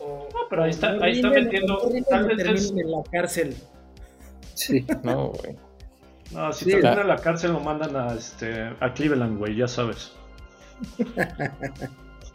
No, 0.00 0.28
pero 0.50 0.64
ahí 0.64 0.70
está, 0.70 0.90
ahí 1.00 1.12
está 1.16 1.30
metiendo. 1.30 1.78
Tal 2.10 2.26
vez 2.26 2.36
terminen 2.36 2.56
es. 2.56 2.70
en 2.72 2.90
la 2.90 3.02
cárcel. 3.10 3.56
Sí. 4.54 4.84
No, 5.02 5.28
güey. 5.30 5.56
No, 6.32 6.52
si 6.52 6.64
Sí. 6.66 6.70
termina 6.72 7.00
en 7.02 7.08
la 7.08 7.16
cárcel 7.16 7.52
lo 7.52 7.60
mandan 7.60 7.94
a 7.96 8.14
este 8.14 8.70
a 8.80 8.92
Cleveland, 8.94 9.38
güey, 9.38 9.56
ya 9.56 9.68
sabes. 9.68 10.12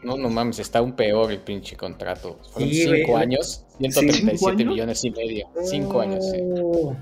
No, 0.04 0.16
no 0.18 0.30
mames, 0.30 0.60
está 0.60 0.82
un 0.82 0.94
peor 0.94 1.32
el 1.32 1.40
pinche 1.40 1.76
contrato. 1.76 2.40
Fueron 2.54 2.70
Sí, 2.72 2.84
cinco 2.84 3.12
güey. 3.14 3.24
años, 3.24 3.66
¿Cinco 3.80 3.92
137 4.00 4.52
años? 4.62 4.72
millones 4.74 5.04
y 5.04 5.12
medio. 5.12 5.48
Cinco 5.64 6.02
años, 6.02 6.24
sí. 6.30 6.38
Oh. 6.64 6.96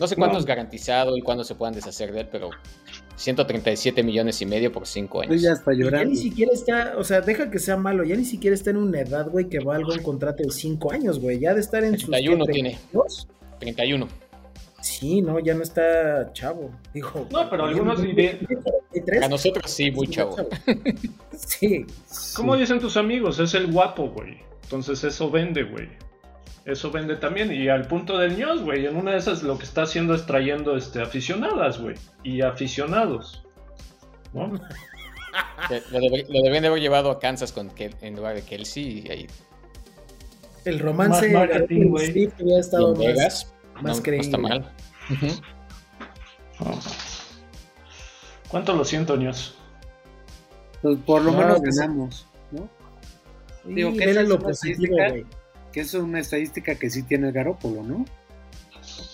No 0.00 0.06
sé 0.06 0.16
cuándo 0.16 0.34
No. 0.34 0.38
es 0.40 0.46
garantizado 0.46 1.16
y 1.16 1.20
cuándo 1.22 1.44
se 1.44 1.54
puedan 1.54 1.74
deshacer 1.74 2.12
de 2.12 2.20
él, 2.20 2.28
pero 2.30 2.50
137 3.16 4.02
millones 4.02 4.40
y 4.42 4.46
medio 4.46 4.72
por 4.72 4.86
cinco 4.86 5.22
Estoy 5.22 5.34
años. 5.36 5.42
ya 5.42 5.52
hasta 5.52 5.72
Y 5.72 5.78
Ya 5.78 5.84
llorando. 5.84 6.10
ni 6.10 6.16
siquiera 6.16 6.52
está, 6.52 6.94
o 6.98 7.04
sea, 7.04 7.20
deja 7.20 7.50
que 7.50 7.58
sea 7.58 7.76
malo, 7.76 8.04
ya 8.04 8.16
ni 8.16 8.24
siquiera 8.24 8.54
está 8.54 8.70
en 8.70 8.78
una 8.78 9.00
edad, 9.00 9.28
güey, 9.30 9.48
que 9.48 9.58
valga 9.60 9.94
un 9.94 10.02
contrato 10.02 10.42
de 10.42 10.50
5 10.50 10.92
años, 10.92 11.20
güey. 11.20 11.38
Ya 11.38 11.54
de 11.54 11.60
estar 11.60 11.84
en 11.84 11.98
sus. 11.98 12.10
31 12.10 12.44
¿qué, 12.46 12.52
tiene. 12.52 12.70
32? 12.92 13.28
31. 13.60 14.08
Sí, 14.80 15.22
no, 15.22 15.38
ya 15.38 15.54
no 15.54 15.62
está 15.62 16.32
chavo. 16.32 16.70
Dijo. 16.92 17.28
No, 17.30 17.48
pero 17.48 17.66
algunos 17.66 18.02
¿tiene 18.02 18.14
diré- 18.40 18.46
33? 18.90 19.22
A 19.22 19.28
nosotros 19.28 19.70
sí, 19.70 19.90
muy 19.92 20.08
chavo. 20.08 20.36
Sí. 21.36 21.86
¿Cómo 22.36 22.56
dicen 22.56 22.78
tus 22.80 22.96
amigos? 22.96 23.38
Es 23.38 23.54
el 23.54 23.70
guapo, 23.72 24.08
güey. 24.10 24.38
Entonces 24.64 25.02
eso 25.04 25.30
vende, 25.30 25.62
güey. 25.64 25.88
Eso 26.64 26.90
vende 26.90 27.16
también. 27.16 27.52
Y 27.52 27.68
al 27.68 27.86
punto 27.86 28.18
del 28.18 28.36
ños, 28.36 28.62
güey. 28.62 28.86
En 28.86 28.96
una 28.96 29.12
de 29.12 29.18
esas 29.18 29.42
lo 29.42 29.58
que 29.58 29.64
está 29.64 29.82
haciendo 29.82 30.14
es 30.14 30.26
trayendo 30.26 30.76
este, 30.76 31.02
aficionadas, 31.02 31.80
güey. 31.80 31.96
Y 32.22 32.40
aficionados. 32.42 33.44
¿No? 34.32 34.52
Lo, 35.90 35.98
lo 36.00 36.42
deben 36.42 36.60
de 36.62 36.68
haber 36.68 36.80
llevado 36.82 37.10
a 37.10 37.18
Kansas 37.18 37.52
con 37.52 37.70
Kel- 37.70 37.94
en 38.02 38.16
lugar 38.16 38.34
de 38.34 38.42
Kelsey 38.42 39.04
y 39.06 39.10
ahí 39.10 39.26
El 40.66 40.78
romance 40.78 41.26
Más 41.30 41.48
marketing, 41.48 41.88
güey. 41.88 42.10
Hubiera 42.10 42.34
y 42.38 42.58
estado 42.58 42.92
en 42.92 42.98
más, 42.98 43.06
Vegas. 43.06 43.54
más 43.76 43.82
no, 43.84 43.94
no 43.96 44.02
creíble. 44.02 44.26
está 44.26 44.36
mal. 44.38 44.72
Oh. 46.60 46.78
¿Cuánto 48.48 48.74
lo 48.74 48.84
siento, 48.84 49.16
Nios? 49.16 49.54
Pues 50.82 50.98
por 51.06 51.22
lo 51.22 51.32
No, 51.32 51.38
menos 51.38 51.58
pues- 51.60 51.76
ganamos, 51.78 52.26
¿no? 52.50 52.68
Digo, 53.64 53.90
esa 53.98 54.20
es 54.22 54.28
lo 54.28 54.38
positivo, 54.38 54.96
güey. 54.96 55.24
Que 55.72 55.80
es 55.80 55.94
una 55.94 56.20
estadística 56.20 56.74
que 56.74 56.90
sí 56.90 57.02
tiene 57.02 57.32
Garópolo, 57.32 57.82
¿no? 57.82 58.04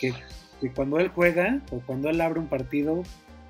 Que, 0.00 0.12
que 0.60 0.72
cuando 0.72 0.98
él 0.98 1.08
juega 1.14 1.60
o 1.70 1.80
cuando 1.80 2.08
él 2.08 2.20
abre 2.20 2.40
un 2.40 2.48
partido, 2.48 3.02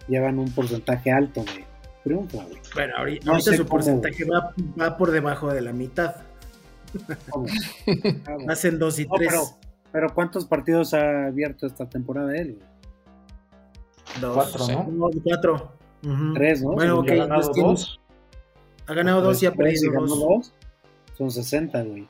llevan 0.08 0.38
un 0.38 0.50
porcentaje 0.52 1.10
alto 1.10 1.42
de 1.44 1.64
triunfo, 2.04 2.38
güey. 2.42 2.58
Bueno, 2.74 2.94
ahorita, 2.98 3.24
No 3.26 3.32
ahorita 3.32 3.50
sé 3.50 3.56
su 3.56 3.62
cómo, 3.64 3.70
porcentaje 3.76 4.24
va, 4.24 4.52
va 4.80 4.96
por 4.96 5.10
debajo 5.10 5.52
de 5.52 5.60
la 5.62 5.72
mitad. 5.72 6.16
Ah. 7.06 8.36
Hacen 8.48 8.78
dos 8.78 8.98
y 8.98 9.04
No, 9.06 9.14
tres. 9.16 9.28
pero, 9.30 9.42
pero 9.92 10.14
¿cuántos 10.14 10.46
partidos 10.46 10.94
ha 10.94 11.26
abierto 11.26 11.66
esta 11.66 11.88
temporada 11.88 12.36
él? 12.36 12.54
güey? 12.58 12.68
Dos. 14.20 14.34
Cuatro, 14.34 14.64
sí. 14.64 14.72
¿no? 14.72 15.10
Cuatro. 15.22 15.72
Ujú. 16.04 16.34
Tres, 16.34 16.62
¿no? 16.62 16.72
Bueno, 16.72 17.00
ok. 17.00 17.10
Ha 17.10 17.14
ganado 17.14 17.52
dos. 17.54 18.00
Ha 18.86 18.94
ganado 18.94 19.20
dos 19.20 19.42
y 19.42 19.46
ha 19.46 19.52
perdido 19.52 19.92
dos. 20.06 20.52
Son 21.16 21.30
60, 21.30 21.82
güey. 21.82 22.08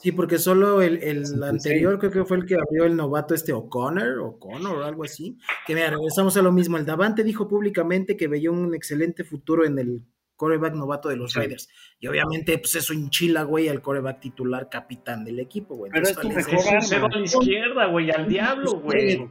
Sí, 0.00 0.10
porque 0.12 0.38
solo 0.38 0.82
el, 0.82 0.94
el 1.02 1.26
66. 1.26 1.42
anterior 1.44 1.98
creo 1.98 2.10
que 2.10 2.24
fue 2.24 2.38
el 2.38 2.46
que 2.46 2.56
abrió 2.56 2.84
el 2.84 2.96
novato 2.96 3.34
este 3.34 3.52
O'Connor, 3.52 4.18
O'Connor 4.18 4.78
o 4.78 4.84
algo 4.84 5.04
así. 5.04 5.38
Que 5.66 5.74
mira, 5.74 5.90
regresamos 5.90 6.36
a 6.36 6.42
lo 6.42 6.50
mismo. 6.50 6.76
El 6.76 6.84
Davante 6.86 7.22
dijo 7.22 7.46
públicamente 7.46 8.16
que 8.16 8.26
veía 8.26 8.50
un 8.50 8.74
excelente 8.74 9.22
futuro 9.22 9.64
en 9.64 9.78
el 9.78 10.02
coreback 10.34 10.74
novato 10.74 11.08
de 11.08 11.14
los 11.16 11.32
Sí. 11.32 11.38
Raiders. 11.38 11.68
Y 12.00 12.08
obviamente, 12.08 12.58
pues 12.58 12.74
eso 12.74 12.92
hinchila, 12.92 13.44
güey, 13.44 13.68
al 13.68 13.80
coreback 13.80 14.18
titular 14.18 14.68
capitán 14.68 15.24
del 15.24 15.38
equipo, 15.38 15.76
güey. 15.76 15.92
Pero 15.92 16.08
Entonces, 16.08 16.36
es 16.38 16.46
tu 16.46 16.50
mejor 16.52 16.68
arma. 16.68 16.80
cero 16.82 17.06
a 17.12 17.16
la 17.16 17.24
izquierda, 17.24 17.86
güey, 17.86 18.10
al 18.10 18.28
diablo, 18.28 18.72
güey. 18.80 19.30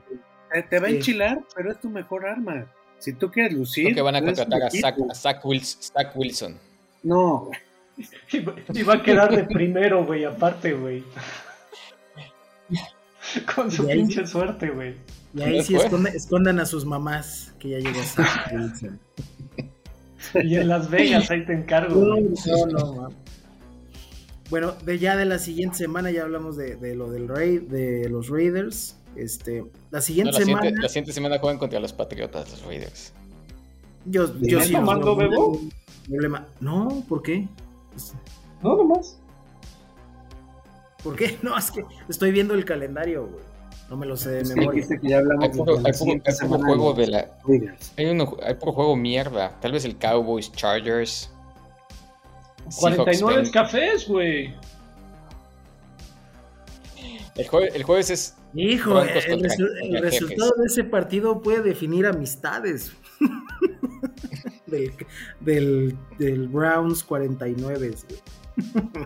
Te, 0.53 0.63
te 0.63 0.79
va 0.79 0.87
a 0.87 0.89
Sí. 0.89 0.95
enchilar, 0.97 1.39
pero 1.53 1.71
es 1.71 1.79
tu 1.81 1.89
mejor 1.89 2.25
arma. 2.25 2.71
Si 2.97 3.11
tú 3.13 3.29
quieres 3.29 3.53
lucir. 3.53 3.85
Creo 3.87 3.95
que 3.95 4.01
van 4.03 4.15
a 4.15 4.21
contratar 4.23 4.61
a 4.63 4.69
Zach, 4.69 4.95
a 5.09 5.13
Zach 5.15 5.41
Wilson. 6.15 6.57
No, 7.03 7.49
Y 8.31 8.39
va- 8.39 8.55
Y 8.73 8.83
va 8.83 8.93
a 8.95 9.03
quedar 9.03 9.35
de 9.35 9.43
primero, 9.43 10.05
güey, 10.05 10.23
aparte, 10.25 10.73
güey. 10.73 11.03
Con 13.55 13.71
su 13.71 13.87
pinche 13.87 14.25
suerte, 14.25 14.69
güey. 14.69 14.95
Y 15.33 15.41
ahí 15.41 15.63
sí 15.63 15.75
escondan 15.75 16.59
a 16.59 16.65
sus 16.65 16.85
mamás, 16.85 17.53
que 17.59 17.69
ya 17.69 17.77
llegó 17.79 17.99
Wilson. 18.51 18.99
Y 20.43 20.55
en 20.55 20.67
Las 20.67 20.89
Vegas, 20.89 21.29
ahí 21.31 21.43
te 21.45 21.53
encargo, 21.53 21.95
No, 21.95 22.15
güey. 22.15 22.33
no, 22.45 22.65
no. 22.93 23.09
Bueno, 24.49 24.73
de 24.85 24.99
ya 24.99 25.15
de 25.15 25.25
la 25.25 25.39
siguiente 25.39 25.77
semana 25.77 26.11
ya 26.11 26.23
hablamos 26.23 26.57
de, 26.57 26.75
de 26.75 26.95
lo 26.95 27.09
del 27.09 27.27
Raid, 27.27 27.63
de 27.63 28.07
los 28.09 28.29
Raiders. 28.29 28.97
Este, 29.15 29.63
la 29.89 29.99
No, 29.99 30.01
siguiente 30.01 30.31
la, 30.33 30.39
semana, 30.39 30.61
siguiente, 30.61 30.81
la 30.83 30.89
siguiente 30.89 31.13
semana 31.13 31.39
juegan 31.39 31.57
contra 31.57 31.79
los 31.79 31.91
Patriotas, 31.93 32.49
los 32.51 32.63
Raiders. 32.65 33.13
yo, 34.05 34.27
yo 34.41 34.59
¿Estás 34.59 34.67
sí 34.67 34.73
tomando, 34.73 35.15
Bebo? 35.15 35.59
Problema. 36.07 36.47
No, 36.59 37.03
¿por 37.09 37.23
qué? 37.23 37.47
No, 38.61 38.75
nomás. 38.77 39.17
¿Por 41.03 41.15
qué? 41.15 41.37
No, 41.43 41.57
es 41.57 41.71
que 41.71 41.83
estoy 42.09 42.31
viendo 42.31 42.53
el 42.53 42.63
calendario, 42.65 43.27
güey. 43.27 43.43
No 43.89 43.97
me 43.97 44.05
lo 44.05 44.15
sé 44.15 44.29
de 44.31 44.55
memoria. 44.55 44.87
que 44.87 44.99
ya 45.09 45.17
hablamos 45.17 45.43
Hay 45.43 45.49
puro, 45.49 45.75
de 45.75 45.81
la 45.81 45.87
hay 45.89 45.91
puro- 45.91 45.97
siguiente 45.97 46.31
hay 46.31 46.37
puro 46.37 46.47
semana 46.47 46.65
juego 46.65 46.93
de 46.93 47.07
la. 47.07 47.37
Hay, 47.97 48.05
uno, 48.05 48.37
hay 48.41 48.53
puro 48.53 48.71
juego 48.71 48.95
mierda. 48.95 49.59
Tal 49.59 49.73
vez 49.73 49.83
el 49.83 49.97
Cowboys, 49.97 50.49
Chargers. 50.53 51.29
Seahawks, 52.69 52.79
49 52.79 53.35
Bengals. 53.35 53.51
cafés, 53.51 54.07
güey. 54.07 54.55
El, 57.35 57.47
jue- 57.49 57.71
el 57.73 57.83
jueves 57.83 58.09
es. 58.11 58.35
Hijo, 58.53 59.01
el, 59.01 59.09
resu- 59.09 59.67
el 59.81 60.01
resultado 60.01 60.51
de 60.57 60.65
ese 60.67 60.83
partido 60.85 61.41
puede 61.41 61.61
definir 61.61 62.05
amistades. 62.05 62.91
del, 64.71 64.93
del, 65.39 65.97
del 66.17 66.47
Browns 66.47 67.03
49. 67.03 67.91
güey. 68.09 69.05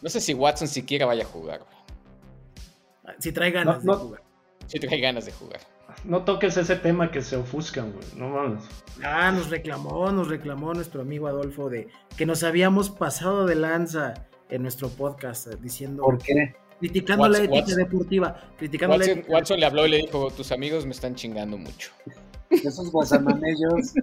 No 0.00 0.08
sé 0.08 0.20
si 0.20 0.34
Watson 0.34 0.68
siquiera 0.68 1.06
vaya 1.06 1.24
a 1.24 1.26
jugar. 1.26 1.60
güey. 1.60 3.16
Si 3.18 3.32
trae 3.32 3.50
ganas 3.50 3.82
No, 3.84 3.92
de 3.96 3.98
jugar. 4.02 4.22
Si 4.66 4.78
trae 4.78 5.00
ganas 5.00 5.26
de 5.26 5.32
jugar. 5.32 5.60
No 6.04 6.24
toques 6.24 6.56
ese 6.56 6.76
tema 6.76 7.10
que 7.10 7.20
se 7.20 7.36
ofuscan, 7.36 7.92
güey. 7.92 8.04
No 8.16 8.28
mames. 8.30 8.62
Ah, 9.04 9.30
nos 9.32 9.50
reclamó, 9.50 10.10
nos 10.10 10.28
reclamó 10.28 10.72
nuestro 10.74 11.02
amigo 11.02 11.26
Adolfo 11.28 11.68
de 11.68 11.88
que 12.16 12.24
nos 12.26 12.42
habíamos 12.42 12.88
pasado 12.90 13.46
de 13.46 13.54
lanza 13.56 14.14
en 14.48 14.62
nuestro 14.62 14.88
podcast 14.88 15.46
eh, 15.48 15.56
diciendo, 15.60 16.02
¿Por 16.02 16.18
qué? 16.18 16.54
criticando 16.78 17.28
la 17.28 17.38
ética 17.38 17.54
Watson- 17.54 17.76
deportiva, 17.76 18.40
criticando 18.58 18.96
la 18.96 19.00
Watson, 19.04 19.18
ética. 19.18 19.32
Watson 19.34 19.60
le 19.60 19.66
habló 19.66 19.86
y 19.86 19.90
le 19.90 19.96
dijo: 19.98 20.30
Tus 20.30 20.50
amigos 20.52 20.84
me 20.86 20.92
están 20.92 21.14
chingando 21.14 21.56
mucho. 21.58 21.90
Esos 22.52 22.90
guasamanellos 22.90 23.94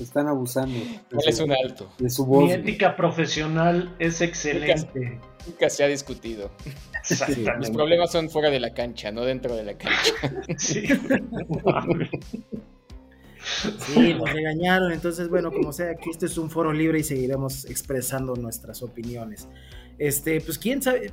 están 0.00 0.28
abusando 0.28 0.74
de 0.74 1.00
¿Cuál 1.10 1.28
es 1.28 1.36
su, 1.36 1.44
un 1.44 1.52
alto? 1.52 1.90
de 1.98 2.10
su 2.10 2.26
voz. 2.26 2.44
Mi 2.44 2.52
ética 2.52 2.96
profesional 2.96 3.94
es 3.98 4.20
excelente. 4.20 5.20
Nunca 5.46 5.70
se 5.70 5.84
ha 5.84 5.88
discutido. 5.88 6.50
Mis 7.58 7.70
problemas 7.70 8.12
son 8.12 8.28
fuera 8.30 8.50
de 8.50 8.60
la 8.60 8.74
cancha, 8.74 9.10
no 9.10 9.24
dentro 9.24 9.56
de 9.56 9.64
la 9.64 9.78
cancha. 9.78 10.12
Sí, 13.78 14.14
nos 14.14 14.30
regañaron, 14.30 14.92
entonces 14.92 15.28
bueno, 15.28 15.50
como 15.50 15.72
sea, 15.72 15.92
aquí 15.92 16.10
este 16.10 16.26
es 16.26 16.36
un 16.36 16.50
foro 16.50 16.72
libre 16.72 16.98
y 16.98 17.02
seguiremos 17.02 17.64
expresando 17.66 18.34
nuestras 18.34 18.82
opiniones. 18.82 19.48
Este, 19.98 20.40
pues 20.40 20.58
quién 20.58 20.82
sabe, 20.82 21.12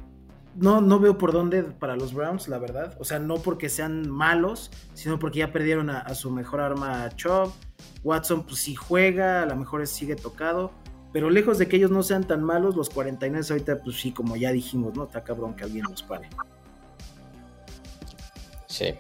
no, 0.55 0.81
no 0.81 0.99
veo 0.99 1.17
por 1.17 1.31
dónde 1.31 1.63
para 1.63 1.95
los 1.95 2.13
Browns, 2.13 2.47
la 2.47 2.57
verdad. 2.57 2.95
O 2.99 3.05
sea, 3.05 3.19
no 3.19 3.35
porque 3.35 3.69
sean 3.69 4.09
malos, 4.09 4.71
sino 4.93 5.19
porque 5.19 5.39
ya 5.39 5.51
perdieron 5.51 5.89
a, 5.89 6.13
su 6.15 6.31
mejor 6.31 6.61
arma 6.61 7.09
Chubb. 7.15 7.51
Watson, 8.03 8.45
pues 8.45 8.59
sí 8.59 8.75
juega, 8.75 9.43
a 9.43 9.45
lo 9.45 9.55
mejor 9.55 9.85
sigue 9.87 10.15
tocado. 10.15 10.71
Pero 11.11 11.29
lejos 11.29 11.57
de 11.57 11.67
que 11.67 11.77
ellos 11.77 11.91
no 11.91 12.03
sean 12.03 12.25
tan 12.25 12.43
malos, 12.43 12.75
los 12.75 12.89
49 12.89 13.45
ahorita, 13.49 13.81
pues 13.81 13.97
sí, 13.99 14.11
como 14.11 14.35
ya 14.35 14.51
dijimos, 14.51 14.95
¿no? 14.95 15.05
Está 15.05 15.23
cabrón 15.23 15.55
que 15.55 15.63
alguien 15.63 15.85
los 15.89 16.03
pare. 16.03 16.29
Sí. 18.67 18.95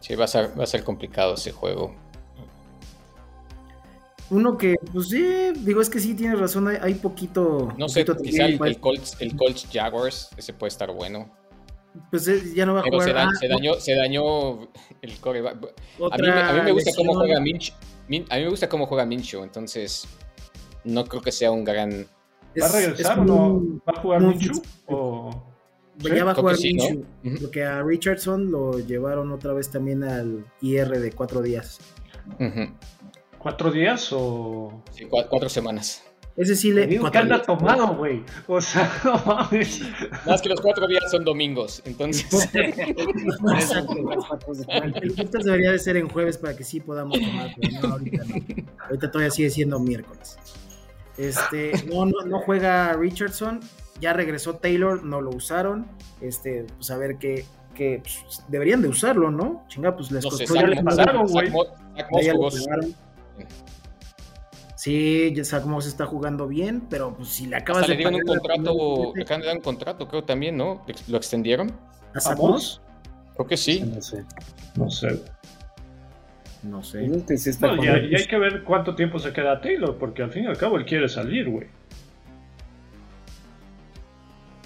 Sí, 0.00 0.14
va 0.14 0.24
a 0.24 0.28
ser, 0.28 0.58
va 0.58 0.64
a 0.64 0.66
ser 0.66 0.82
complicado 0.82 1.34
ese 1.34 1.52
juego. 1.52 1.94
Uno 4.32 4.56
que, 4.56 4.76
pues 4.92 5.08
sí, 5.10 5.22
digo, 5.58 5.80
es 5.82 5.90
que 5.90 6.00
sí 6.00 6.14
tienes 6.14 6.38
razón, 6.38 6.66
hay, 6.68 6.78
hay 6.80 6.94
poquito. 6.94 7.68
No 7.76 7.88
sé, 7.88 8.04
poquito 8.04 8.22
quizá 8.24 8.46
el, 8.46 8.80
Colts, 8.80 9.16
el 9.20 9.36
Colts 9.36 9.68
Jaguars, 9.70 10.30
ese 10.36 10.52
puede 10.54 10.68
estar 10.68 10.90
bueno. 10.92 11.30
Pues 12.10 12.26
eh, 12.28 12.42
ya 12.54 12.64
no 12.64 12.72
va 12.74 12.80
a 12.80 12.82
Pero 12.82 12.94
jugar. 13.00 13.08
se, 13.08 13.14
da- 13.14 13.24
ah, 13.28 13.34
se 13.38 13.48
dañó, 13.48 13.74
se 13.74 13.94
dañó 13.94 14.60
el 15.02 15.16
coreback. 15.20 15.56
A 16.10 16.16
mí, 16.16 16.26
me- 16.26 16.32
a 16.32 16.52
mí 16.54 16.60
me 16.62 16.72
gusta 16.72 16.90
cómo 16.96 17.14
juega 17.14 17.38
Minch. 17.40 17.74
Min- 18.08 18.24
A 18.30 18.36
mí 18.36 18.44
me 18.44 18.48
gusta 18.48 18.68
cómo 18.68 18.86
juega 18.86 19.04
Mincho, 19.04 19.44
entonces 19.44 20.08
no 20.84 21.04
creo 21.04 21.20
que 21.22 21.30
sea 21.30 21.50
un 21.50 21.64
gran. 21.64 21.90
¿Va 21.90 22.64
a 22.64 22.68
es 22.68 22.72
regresar 22.72 23.18
o 23.20 23.24
no? 23.24 23.62
¿Va 23.86 23.92
a 23.98 24.00
jugar 24.00 24.22
Minshew? 24.22 24.62
O... 24.86 25.46
Ya 25.98 26.24
va 26.24 26.30
a 26.32 26.34
jugar 26.34 26.56
sí, 26.56 26.74
porque 27.42 27.62
a 27.64 27.82
Richardson 27.82 28.50
lo 28.50 28.78
llevaron 28.78 29.30
otra 29.30 29.52
vez 29.52 29.70
también 29.70 30.02
al 30.02 30.46
IR 30.62 30.98
de 30.98 31.12
cuatro 31.12 31.42
días. 31.42 31.78
Ujú. 32.40 32.72
¿Cuatro 33.42 33.70
días 33.70 34.08
o...? 34.12 34.82
Sí, 34.92 35.04
cua- 35.06 35.26
cuatro 35.28 35.48
semanas. 35.48 36.04
Ese 36.34 36.56
sí 36.56 36.72
le. 36.72 36.86
Digo 36.86 37.04
que 37.04 37.10
cuatro 37.10 37.20
anda 37.20 37.42
tomado, 37.42 37.94
güey. 37.94 38.24
O 38.46 38.58
sea, 38.58 38.90
no 39.04 39.18
mames. 39.26 39.82
Más 40.26 40.40
que 40.40 40.48
los 40.48 40.62
cuatro 40.62 40.86
días 40.86 41.10
son 41.10 41.24
domingos, 41.24 41.82
entonces. 41.84 42.24
Exacto. 42.54 43.94
El 45.02 45.12
podcast 45.14 45.44
debería 45.44 45.72
de 45.72 45.78
ser 45.78 45.98
en 45.98 46.08
jueves 46.08 46.38
para 46.38 46.56
que 46.56 46.64
sí 46.64 46.80
podamos 46.80 47.18
tomar, 47.20 47.50
pero 47.60 47.80
no, 47.86 47.92
ahorita 47.94 48.24
no. 48.24 48.34
Ahorita 48.86 49.10
todavía 49.10 49.30
sigue 49.30 49.50
siendo 49.50 49.78
miércoles. 49.78 50.38
Este, 51.18 51.72
no, 51.92 52.06
no, 52.06 52.24
no 52.24 52.40
juega 52.40 52.94
Richardson, 52.94 53.60
ya 54.00 54.14
regresó 54.14 54.54
Taylor, 54.56 55.02
no 55.04 55.20
lo 55.20 55.30
usaron. 55.30 55.86
Este, 56.22 56.64
pues 56.76 56.90
a 56.90 56.96
ver 56.96 57.16
qué, 57.18 57.44
qué 57.74 58.00
pues, 58.02 58.42
deberían 58.48 58.80
de 58.80 58.88
usarlo, 58.88 59.30
¿no? 59.30 59.64
Chinga, 59.68 59.94
pues 59.94 60.10
les 60.10 60.24
No 60.24 60.30
sé, 60.30 60.44
costó 60.46 60.54
ya 60.60 60.66
le 60.66 60.76
ya- 60.76 60.82
Moss- 60.82 60.96
pagaron, 60.96 61.26
güey. 61.26 61.52
Sí, 64.76 65.32
ya 65.34 65.44
Zach 65.44 65.64
Moss 65.64 65.86
está 65.86 66.06
jugando 66.06 66.48
bien, 66.48 66.82
pero 66.90 67.14
pues 67.14 67.28
si 67.28 67.46
le 67.46 67.54
acabas 67.56 67.82
Hasta 67.82 67.92
de 67.92 67.98
le 67.98 68.10
dieron 68.10 68.14
un 68.16 68.26
contrato, 68.26 69.12
le 69.14 69.22
acaban 69.22 69.40
de 69.40 69.46
dar 69.46 69.56
un 69.56 69.62
contrato, 69.62 70.08
creo 70.08 70.24
también, 70.24 70.56
¿no? 70.56 70.84
¿Lo 71.06 71.16
extendieron? 71.16 71.70
¿A 72.14 72.20
Zach. 72.20 72.36
Creo 73.34 73.46
que 73.46 73.56
sí. 73.56 73.80
No 73.80 74.02
sé. 74.02 74.24
No 74.74 74.90
sé. 74.90 75.22
No 76.64 76.82
sé. 76.82 77.04
Es 77.04 77.22
que 77.24 77.38
sí 77.38 77.50
está 77.50 77.68
No, 77.68 77.76
con- 77.76 77.86
ya, 77.86 77.92
ya 77.92 78.18
hay 78.18 78.26
que 78.26 78.38
ver 78.38 78.64
cuánto 78.64 78.94
tiempo 78.94 79.18
se 79.18 79.32
queda 79.32 79.60
Taylor, 79.60 79.96
porque 79.98 80.22
al 80.22 80.30
fin 80.30 80.44
y 80.44 80.46
al 80.48 80.56
cabo 80.58 80.76
él 80.78 80.84
quiere 80.84 81.08
salir, 81.08 81.48
güey. 81.48 81.68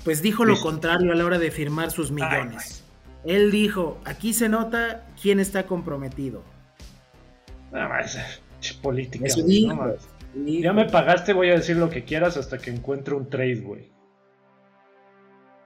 Pues 0.05 0.23
dijo 0.23 0.45
lo 0.45 0.59
contrario 0.61 1.13
a 1.13 1.15
la 1.15 1.25
hora 1.25 1.39
de 1.39 1.51
firmar 1.51 1.91
sus 1.91 2.11
millones. 2.11 2.85
Él 3.25 3.51
dijo, 3.51 3.99
aquí 4.05 4.33
se 4.33 4.49
nota 4.49 5.05
quién 5.21 5.41
está 5.41 5.67
comprometido. 5.67 6.43
Nada 7.73 7.89
más, 7.89 8.17
política. 8.75 9.27
Eso 9.27 9.41
no. 9.41 9.95
Ya 10.45 10.73
me 10.73 10.85
pagaste, 10.85 11.33
voy 11.33 11.51
a 11.51 11.55
decir 11.55 11.77
lo 11.77 11.89
que 11.89 12.05
quieras 12.05 12.37
hasta 12.37 12.59
que 12.59 12.71
encuentre 12.71 13.15
un 13.15 13.29
trade, 13.31 13.61
güey. 13.61 13.91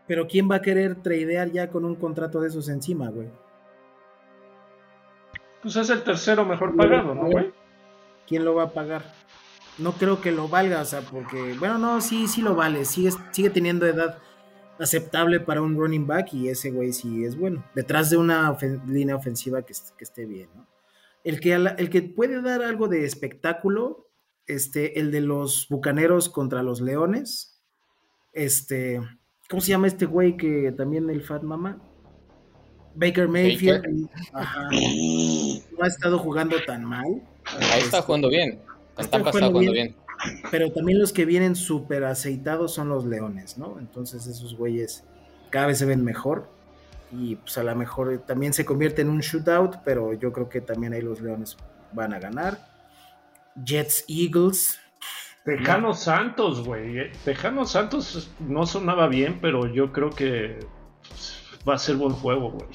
Pero 0.07 0.27
¿quién 0.27 0.51
va 0.51 0.57
a 0.57 0.63
querer 0.63 0.97
tradear 1.03 1.51
ya 1.51 1.69
con 1.71 1.85
un 1.85 1.95
contrato 1.97 2.41
de 2.41 2.49
esos 2.49 2.69
encima, 2.69 3.09
güey? 3.11 3.29
Pues 5.63 5.77
es 5.77 5.91
el 5.91 6.03
tercero 6.03 6.45
mejor 6.45 6.77
pagado, 6.77 7.15
¿no, 7.15 7.27
güey? 7.27 7.53
¿Quién 8.27 8.45
lo 8.45 8.55
va 8.55 8.65
a 8.65 8.73
pagar? 8.73 9.03
No 9.79 9.93
creo 9.93 10.21
que 10.21 10.33
lo 10.33 10.49
valga, 10.49 10.81
o 10.81 10.85
sea, 10.85 11.01
porque, 11.01 11.55
bueno, 11.59 11.79
no, 11.79 12.01
sí, 12.01 12.29
sí 12.29 12.43
lo 12.43 12.55
vale, 12.55 12.85
sigue, 12.85 13.11
sigue 13.31 13.51
teniendo 13.51 13.87
edad 13.87 14.19
aceptable 14.79 15.41
para 15.41 15.63
un 15.63 15.77
running 15.77 16.07
back 16.07 16.33
y 16.33 16.49
ese 16.49 16.71
güey 16.71 16.93
sí 16.93 17.25
es 17.25 17.37
bueno, 17.37 17.65
detrás 17.75 18.09
de 18.09 18.17
una 18.17 18.51
ofen- 18.51 18.85
línea 18.87 19.15
ofensiva 19.17 19.63
que 19.63 19.73
esté 19.99 20.25
bien, 20.27 20.49
¿no? 20.55 20.67
El 21.25 21.41
que, 21.41 21.53
el 21.53 21.91
que 21.91 22.03
puede 22.03 22.41
dar 22.43 22.63
algo 22.63 22.89
de 22.89 23.05
espectáculo, 23.05 24.09
este, 24.47 24.99
el 24.99 25.11
de 25.11 25.21
los 25.21 25.67
Bucaneros 25.69 26.29
contra 26.29 26.63
los 26.63 26.81
Leones, 26.81 27.63
este, 28.33 29.01
¿cómo 29.49 29.61
se 29.61 29.71
llama 29.71 29.87
este 29.87 30.07
güey 30.07 30.37
que 30.37 30.73
también 30.73 31.11
el 31.11 31.23
Fat 31.23 31.43
Mama? 31.43 31.83
Baker 32.95 33.29
Mayfield, 33.29 34.09
ajá, 34.33 34.69
no 34.71 35.85
ha 35.85 35.87
estado 35.87 36.19
jugando 36.19 36.57
tan 36.67 36.85
mal. 36.85 37.23
Ahí 37.73 37.83
está 37.83 38.03
jugando 38.03 38.29
bien. 38.29 38.59
Con 38.95 39.05
Está 39.05 39.17
Tampa 39.19 39.31
está 39.31 39.47
jugando 39.47 39.59
jugando 39.59 39.73
bien. 39.73 39.95
bien. 40.25 40.43
Pero 40.51 40.73
también 40.73 40.99
los 40.99 41.13
que 41.13 41.25
vienen 41.25 41.55
súper 41.55 42.05
aceitados 42.05 42.75
son 42.75 42.89
los 42.89 43.07
leones, 43.07 43.59
¿no? 43.59 43.79
Entonces 43.79 44.27
esos 44.27 44.57
güeyes 44.57 45.05
cada 45.51 45.67
vez 45.67 45.79
se 45.79 45.87
ven 45.87 46.05
mejor. 46.05 46.49
Y 47.13 47.37
pues 47.37 47.59
a 47.59 47.65
lo 47.65 47.75
mejor 47.75 48.23
también 48.27 48.53
se 48.53 48.65
convierte 48.65 49.03
en 49.03 49.09
un 49.11 49.21
shootout, 49.21 49.77
pero 49.85 50.13
yo 50.15 50.33
creo 50.33 50.49
que 50.49 50.61
también 50.61 50.93
ahí 50.93 51.03
los 51.03 51.21
leones 51.21 51.57
van 51.93 52.15
a 52.15 52.21
ganar. 52.21 52.59
Jets 53.65 54.05
Eagles. 54.09 54.79
Tejano 55.45 55.93
Santos, 55.95 56.65
güey. 56.65 56.99
eh. 56.99 57.13
Tejano 57.25 57.65
Santos 57.65 58.31
no 58.39 58.67
sonaba 58.67 59.09
bien, 59.09 59.39
pero 59.41 59.67
yo 59.67 59.93
creo 59.93 60.11
que 60.11 60.61
pues, 61.09 61.43
va 61.69 61.75
a 61.75 61.79
ser 61.79 61.97
buen 61.97 62.13
juego, 62.13 62.51
güey. 62.53 62.69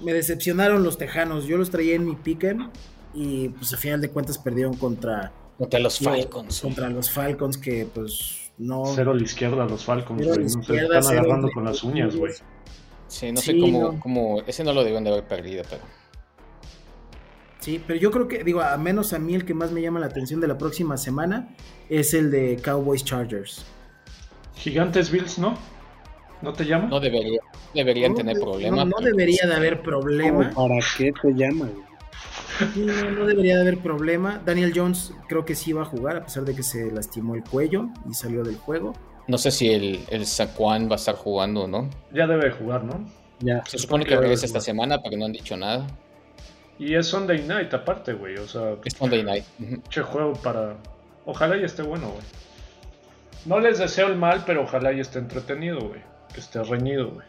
Me 0.00 0.12
decepcionaron 0.12 0.82
los 0.82 0.98
tejanos. 0.98 1.44
Yo 1.46 1.56
los 1.56 1.70
traía 1.70 1.94
en 1.94 2.04
mi 2.06 2.14
pick'em 2.16 2.70
y 3.14 3.50
pues 3.50 3.72
a 3.74 3.76
final 3.76 4.00
de 4.00 4.10
cuentas 4.10 4.38
perdieron 4.38 4.74
contra, 4.76 5.32
Contra 5.56 5.80
los 5.80 5.98
Falcons. 5.98 6.60
contra 6.60 6.88
los 6.88 7.10
Falcons 7.10 7.58
que 7.58 7.86
pues 7.92 8.52
no... 8.58 8.84
Cero 8.94 9.10
a 9.12 9.14
la 9.14 9.22
izquierda 9.22 9.64
los 9.66 9.84
Falcons, 9.84 10.24
güey. 10.26 10.44
No 10.44 10.48
se 10.62 10.76
están 10.76 11.04
agarrando 11.04 11.48
con 11.52 11.64
las 11.64 11.82
uñas, 11.84 12.16
güey. 12.16 12.32
Sí, 13.08 13.32
no 13.32 13.40
Sí, 13.40 13.52
sé 13.52 13.58
cómo, 13.60 13.92
no. 13.92 14.00
cómo. 14.00 14.42
Ese 14.46 14.62
no 14.64 14.72
lo 14.72 14.80
debieron 14.80 15.04
de 15.04 15.10
haber 15.10 15.24
perdido, 15.24 15.64
pero. 15.68 15.82
Sí, 17.60 17.82
pero 17.86 17.98
yo 17.98 18.10
creo 18.10 18.28
que, 18.28 18.44
digo, 18.44 18.60
a 18.62 18.76
menos 18.78 19.12
a 19.12 19.18
mí 19.18 19.34
el 19.34 19.44
que 19.44 19.52
más 19.54 19.72
me 19.72 19.82
llama 19.82 19.98
la 20.00 20.06
atención 20.06 20.40
de 20.40 20.46
la 20.48 20.56
próxima 20.56 20.96
semana 20.96 21.48
es 21.88 22.14
el 22.14 22.30
de 22.30 22.58
Cowboys 22.64 23.04
Chargers. 23.04 23.64
Gigantes 24.56 25.10
Bills, 25.10 25.38
¿no? 25.38 25.56
¿No 26.40 26.52
te 26.52 26.64
llama? 26.64 26.86
No 26.86 27.00
debería, 27.00 27.40
deberían 27.74 28.12
No, 28.12 28.18
tener 28.18 28.36
de- 28.36 28.40
problema. 28.42 28.84
No, 28.84 28.96
debería 29.00 29.46
de 29.46 29.54
haber 29.54 29.82
problema. 29.82 30.50
¿Cómo 30.52 30.68
¿Para 30.68 30.80
qué 30.96 31.12
te 31.20 31.32
llama, 31.34 31.68
no, 32.76 33.10
no 33.10 33.26
debería 33.26 33.56
de 33.56 33.62
haber 33.62 33.78
problema. 33.78 34.40
Daniel 34.44 34.72
Jones 34.74 35.12
creo 35.28 35.44
que 35.44 35.54
sí 35.54 35.72
va 35.72 35.82
a 35.82 35.84
jugar, 35.84 36.16
a 36.16 36.24
pesar 36.24 36.44
de 36.44 36.54
que 36.54 36.62
se 36.62 36.90
lastimó 36.92 37.34
el 37.34 37.42
cuello 37.44 37.88
y 38.08 38.14
salió 38.14 38.44
del 38.44 38.56
juego. 38.56 38.92
No 39.28 39.38
sé 39.38 39.50
si 39.50 39.70
el, 39.70 40.00
el 40.08 40.26
Saquon 40.26 40.88
va 40.88 40.94
a 40.94 40.96
estar 40.96 41.14
jugando 41.14 41.62
o 41.62 41.68
no. 41.68 41.88
Ya 42.12 42.26
debe 42.26 42.50
jugar, 42.50 42.82
¿no? 42.82 43.06
Ya. 43.40 43.62
Se 43.66 43.78
supone 43.78 44.04
que 44.04 44.16
regresa 44.16 44.46
esta 44.46 44.60
semana, 44.60 45.00
pero 45.02 45.16
no 45.16 45.26
han 45.26 45.32
dicho 45.32 45.56
nada. 45.56 45.86
Y 46.78 46.94
es 46.94 47.08
Sunday 47.08 47.42
Night 47.42 47.72
aparte, 47.74 48.12
güey. 48.14 48.36
O 48.38 48.46
sea, 48.46 48.76
Es 48.84 49.00
Monday 49.00 49.22
Night. 49.22 49.44
Che 49.88 50.02
juego 50.02 50.32
para... 50.34 50.76
Ojalá 51.26 51.56
y 51.56 51.64
esté 51.64 51.82
bueno, 51.82 52.08
güey. 52.10 52.24
No 53.44 53.60
les 53.60 53.78
deseo 53.78 54.08
el 54.08 54.16
mal, 54.16 54.44
pero 54.46 54.62
ojalá 54.62 54.92
y 54.92 55.00
esté 55.00 55.18
entretenido, 55.18 55.80
güey. 55.80 56.00
Que 56.32 56.40
esté 56.40 56.62
reñido, 56.62 57.10
güey. 57.10 57.26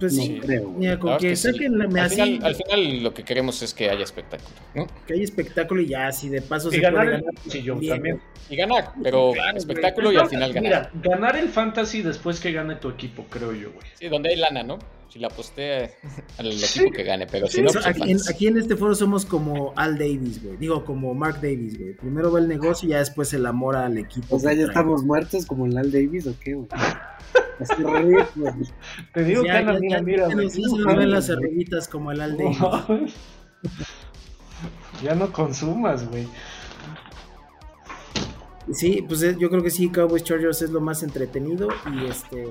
Pues 0.00 0.14
No 0.14 0.22
sí, 0.24 0.40
creo, 0.40 0.68
mira, 0.70 0.98
con 0.98 1.16
que 1.18 1.36
sí. 1.36 1.52
saquen 1.52 1.80
al, 1.80 1.96
así, 1.98 2.16
final, 2.16 2.44
al 2.44 2.54
final 2.56 3.02
lo 3.04 3.14
que 3.14 3.22
queremos 3.24 3.62
es 3.62 3.72
que 3.72 3.88
haya 3.90 4.02
espectáculo, 4.02 4.50
¿no? 4.74 4.86
que 5.06 5.14
haya 5.14 5.22
espectáculo 5.22 5.80
y 5.82 5.86
ya, 5.88 6.10
si 6.10 6.28
de 6.28 6.42
paso 6.42 6.68
Y 6.70 6.72
se 6.72 6.80
ganar 6.80 7.04
puede 7.04 7.16
el 7.18 7.22
ganar. 7.22 7.34
sillón 7.48 7.78
bien. 7.80 7.92
también. 7.94 8.20
Y 8.50 8.56
ganar, 8.56 8.92
pero 9.02 9.32
Claro, 9.32 9.58
espectáculo 9.58 10.08
güey. 10.08 10.16
y 10.16 10.20
al 10.20 10.28
final 10.28 10.52
ganar. 10.52 10.90
Mira, 10.92 11.08
ganar 11.14 11.36
el 11.36 11.48
fantasy 11.48 12.02
después 12.02 12.40
que 12.40 12.52
gane 12.52 12.74
tu 12.76 12.88
equipo, 12.88 13.24
creo 13.30 13.52
yo, 13.52 13.70
güey. 13.70 13.86
Sí, 13.94 14.08
donde 14.08 14.30
hay 14.30 14.36
lana, 14.36 14.62
¿no? 14.64 14.78
Si 15.12 15.18
la 15.18 15.26
aposté 15.26 15.90
al 16.38 16.46
equipo 16.52 16.90
que 16.90 17.02
gane, 17.02 17.26
pero 17.26 17.46
si 17.46 17.60
no, 17.60 17.70
pues 17.70 17.86
aquí, 17.86 18.10
en, 18.10 18.18
aquí 18.30 18.46
en 18.46 18.56
este 18.56 18.76
foro 18.76 18.94
somos 18.94 19.26
como 19.26 19.74
Al 19.76 19.98
Davis, 19.98 20.42
güey. 20.42 20.56
Digo, 20.56 20.86
como 20.86 21.12
Mark 21.12 21.34
Davis, 21.42 21.78
güey. 21.78 21.92
Primero 21.94 22.32
va 22.32 22.38
el 22.38 22.48
negocio 22.48 22.88
y 22.88 22.92
ya 22.92 22.98
después 22.98 23.30
el 23.34 23.44
amor 23.44 23.76
al 23.76 23.98
equipo. 23.98 24.36
O 24.36 24.38
sea, 24.38 24.52
ya 24.52 24.60
trae. 24.60 24.68
estamos 24.68 25.04
muertos 25.04 25.44
como 25.44 25.66
el 25.66 25.76
Al 25.76 25.92
Davis 25.92 26.26
o 26.26 26.34
qué, 26.42 26.54
güey. 26.54 26.68
Así 27.60 27.74
ridículo. 27.74 28.56
Te 29.12 29.24
digo 29.24 29.44
Ya, 29.44 29.58
que 29.60 29.66
ya, 29.66 29.78
mira, 29.78 30.02
mira, 30.02 30.28
ya 30.28 30.34
güey. 30.34 30.48
nos 30.48 30.96
ven 30.96 31.10
las 31.10 31.26
cerrillitas 31.26 31.88
como 31.88 32.10
el 32.10 32.20
Al 32.20 32.36
Davis. 32.38 32.58
Ya 35.02 35.16
no 35.16 35.32
consumas, 35.32 36.08
güey. 36.08 36.28
Sí, 38.72 39.04
pues 39.06 39.22
eh, 39.24 39.36
yo 39.38 39.50
creo 39.50 39.62
que 39.62 39.70
sí, 39.70 39.90
Cowboys 39.90 40.22
Chargers 40.22 40.62
es 40.62 40.70
lo 40.70 40.80
más 40.80 41.02
entretenido. 41.02 41.68
Y 41.92 42.06
este, 42.06 42.44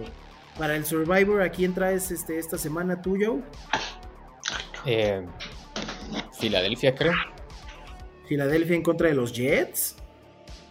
para 0.58 0.76
el 0.76 0.86
Survivor, 0.86 1.42
¿a 1.42 1.50
quién 1.50 1.74
traes 1.74 2.12
este, 2.12 2.38
esta 2.40 2.58
semana 2.58 3.02
tuyo? 3.02 3.40
Eh, 4.86 5.26
Filadelfia, 6.40 6.96
creo. 6.96 7.14
Filadelfia 8.28 8.76
en 8.76 8.84
contra 8.84 9.08
de 9.08 9.14
los 9.16 9.34
Jets. 9.34 9.96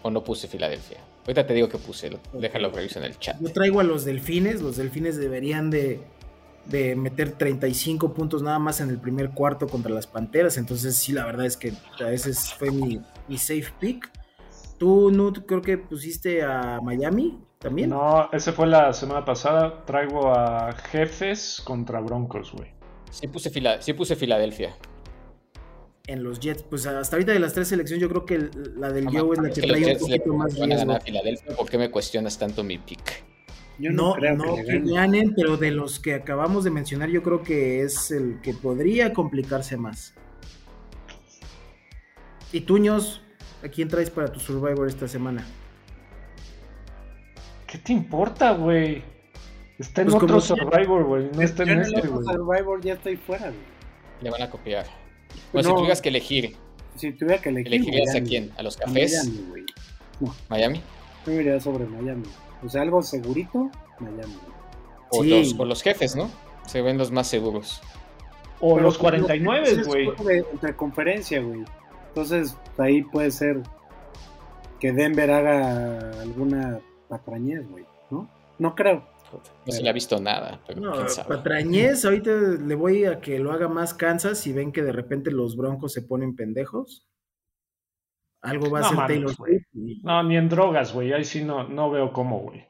O 0.03 0.11
no 0.11 0.23
puse 0.25 0.49
Filadelfia. 0.49 0.99
Ahorita 1.27 1.47
te 1.47 1.55
digo 1.55 1.69
que 1.69 1.79
puse, 1.79 2.11
lo- 2.11 2.21
déjalo 2.33 2.71
reviso 2.71 2.99
en 2.99 3.05
el 3.05 3.19
chat. 3.19 3.37
Yo 3.41 3.53
traigo 3.53 3.81
a 3.81 3.85
los 3.85 4.05
Delfines. 4.05 4.63
Los 4.63 4.77
Delfines 4.77 5.17
deberían 5.19 5.71
de, 5.71 6.01
de 6.67 6.97
meter 6.97 7.33
35 7.33 8.15
puntos 8.15 8.43
nada 8.43 8.59
más 8.59 8.81
en 8.81 8.89
el 8.91 8.99
primer 8.99 9.31
cuarto 9.31 9.69
contra 9.69 9.93
las 9.93 10.07
Panteras. 10.07 10.57
Entonces 10.57 10.97
sí, 10.97 11.13
la 11.13 11.27
verdad 11.27 11.47
es 11.47 11.57
que 11.57 11.73
a 12.05 12.11
ese 12.13 12.33
fue 12.35 12.71
mi, 12.71 13.01
mi 13.29 13.37
safe 13.39 13.67
pick. 13.79 14.11
Tú, 14.79 15.11
Nut, 15.11 15.45
creo 15.47 15.61
que 15.61 15.77
pusiste 15.77 16.43
a 16.43 16.81
Miami 16.83 17.39
también. 17.61 17.91
No, 17.91 18.29
ese 18.33 18.53
fue 18.53 18.67
la 18.67 18.93
semana 18.93 19.25
pasada. 19.25 19.85
Traigo 19.85 20.33
a 20.33 20.73
Jefes 20.91 21.61
contra 21.63 22.01
Broncos, 22.01 22.53
güey. 22.53 22.71
Sí 23.11 23.29
puse, 23.29 23.51
Fila- 23.51 23.83
sí 23.83 23.93
puse 23.93 24.17
Filadelfia. 24.17 24.75
En 26.07 26.25
los 26.25 26.41
Jets, 26.41 26.63
pues 26.63 26.87
hasta 26.87 27.17
ahorita 27.17 27.33
de 27.33 27.39
las 27.39 27.53
tres 27.53 27.69
selecciones, 27.69 28.01
yo 28.03 28.09
creo 28.09 28.25
que 28.25 28.49
la 28.77 28.91
del 28.91 29.05
No, 29.05 29.11
Joe 29.13 29.37
es 29.37 29.43
la 29.43 29.49
que 29.51 29.61
que 29.61 29.67
trae 29.69 29.79
un 29.81 29.85
Jets 29.87 30.09
le 30.09 30.17
poquito 30.19 30.35
más 30.35 30.55
van 30.59 30.63
a 30.63 30.67
riesgo. 30.75 30.87
ganar 30.89 30.97
a 31.03 31.05
Filadelfia. 31.05 31.57
¿Por 31.57 31.69
qué 31.69 31.79
me 31.79 31.91
cuestionas 31.91 32.39
tanto 32.39 32.65
mi 32.65 32.79
pick? 32.79 33.25
Yo 33.79 33.91
no, 33.91 34.09
No, 34.09 34.13
creo 34.15 34.37
no 34.37 34.55
que 34.57 34.65
que 34.65 34.73
le 34.73 34.79
gane. 34.79 34.93
ganen, 34.95 35.35
pero 35.35 35.57
de 35.57 35.71
los 35.71 36.01
que 36.01 36.15
acabamos 36.15 36.65
de 36.65 36.71
mencionar, 36.71 37.11
yo 37.11 37.23
creo 37.23 37.43
que 37.43 37.83
es 37.83 38.11
el 38.11 38.41
que 38.43 38.55
podría 38.55 39.13
complicarse 39.13 39.77
más. 39.77 40.15
Y 42.53 42.63
Tuños, 42.63 43.23
¿a 43.63 43.69
quién 43.69 43.89
traes 43.89 44.11
para 44.11 44.33
tu 44.33 44.41
Survivor 44.41 44.89
esta 44.89 45.07
semana? 45.07 45.47
¿Qué 47.71 47.79
te 47.79 47.93
importa, 47.93 48.53
güey? 48.53 49.03
Está 49.79 50.03
en 50.03 50.09
Pues 50.09 50.23
otro 50.25 50.41
Survivor, 50.41 51.05
güey. 51.05 51.31
No 51.33 51.41
está 51.41 51.63
en 51.63 51.81
este, 51.81 52.01
güey. 52.01 52.25
Survivor 52.25 52.81
ya 52.83 52.95
estoy 52.95 53.17
fuera, 53.17 53.47
güey. 53.47 53.61
Le 54.23 54.31
van 54.31 54.43
a 54.43 54.51
copiar. 54.51 54.87
Bueno, 55.53 55.69
si 55.69 55.73
No. 55.73 55.79
tuvieras 55.79 56.03
que 56.03 56.09
elegir, 56.09 56.57
Si 56.97 57.13
tuviera 57.13 57.41
que 57.41 57.51
elegir. 57.51 57.69
¿elegirías 57.73 58.15
a 58.17 58.21
quién? 58.23 58.51
¿A 58.59 58.63
los 58.65 58.77
A 58.79 58.85
cafés? 58.87 59.25
Miami, 59.25 59.47
güey. 59.49 60.33
¿Miami? 60.49 60.83
Yo 61.25 61.33
me 61.33 61.41
iría 61.43 61.61
sobre 61.61 61.87
Miami. 61.87 62.25
O 62.65 62.69
sea, 62.69 62.83
algo 62.83 63.03
segurito, 63.03 63.71
Miami. 64.01 64.35
O, 65.11 65.23
Sí. 65.23 65.31
los, 65.31 65.59
o 65.59 65.65
los 65.65 65.81
jefes, 65.83 66.17
¿no? 66.17 66.29
Se 66.67 66.83
ven 66.83 66.99
los 66.99 67.11
más 67.13 67.29
seguros. 67.29 67.81
O 68.61 68.75
Pero, 68.75 68.87
los 68.89 68.99
pues, 68.99 69.13
49, 69.13 69.71
es 69.71 69.87
güey. 69.87 70.09
entre 70.53 70.75
conferencia, 70.77 71.41
güey. 71.41 71.65
Entonces, 72.09 72.57
ahí 72.79 73.03
puede 73.03 73.31
ser 73.31 73.63
que 74.81 74.93
Denver 74.93 75.31
haga 75.31 76.21
alguna 76.21 76.81
patrañez, 77.11 77.69
güey, 77.69 77.85
¿no? 78.11 78.31
No 78.59 78.75
creo. 78.75 79.05
No 79.67 79.73
se 79.73 79.83
le 79.83 79.91
ha 79.91 79.93
visto 79.93 80.19
nada, 80.21 80.61
pero 80.67 80.81
No. 80.81 80.93
Patrañez, 81.29 82.05
ahorita 82.05 82.31
le 82.33 82.75
voy 82.75 83.05
a 83.05 83.21
que 83.21 83.39
lo 83.39 83.53
haga 83.53 83.69
más 83.69 83.93
Kansas 83.95 84.39
si 84.39 84.53
ven 84.53 84.73
que 84.73 84.83
de 84.83 84.93
repente 84.93 85.31
los 85.31 85.57
Broncos 85.57 85.93
se 85.93 86.03
ponen 86.03 86.35
pendejos. 86.35 87.07
Algo 88.43 88.71
va 88.71 88.81
a 88.81 88.93
mames, 88.93 89.07
Taylor. 89.07 89.35
Swift. 89.35 89.67
y- 89.75 90.01
No, 90.03 90.23
ni 90.23 90.37
en 90.37 90.49
drogas, 90.49 90.95
güey. 90.95 91.13
Ahí 91.13 91.25
sí 91.25 91.45
no, 91.45 91.69
no 91.69 91.91
veo 91.91 92.13
cómo, 92.13 92.41
güey. 92.41 92.65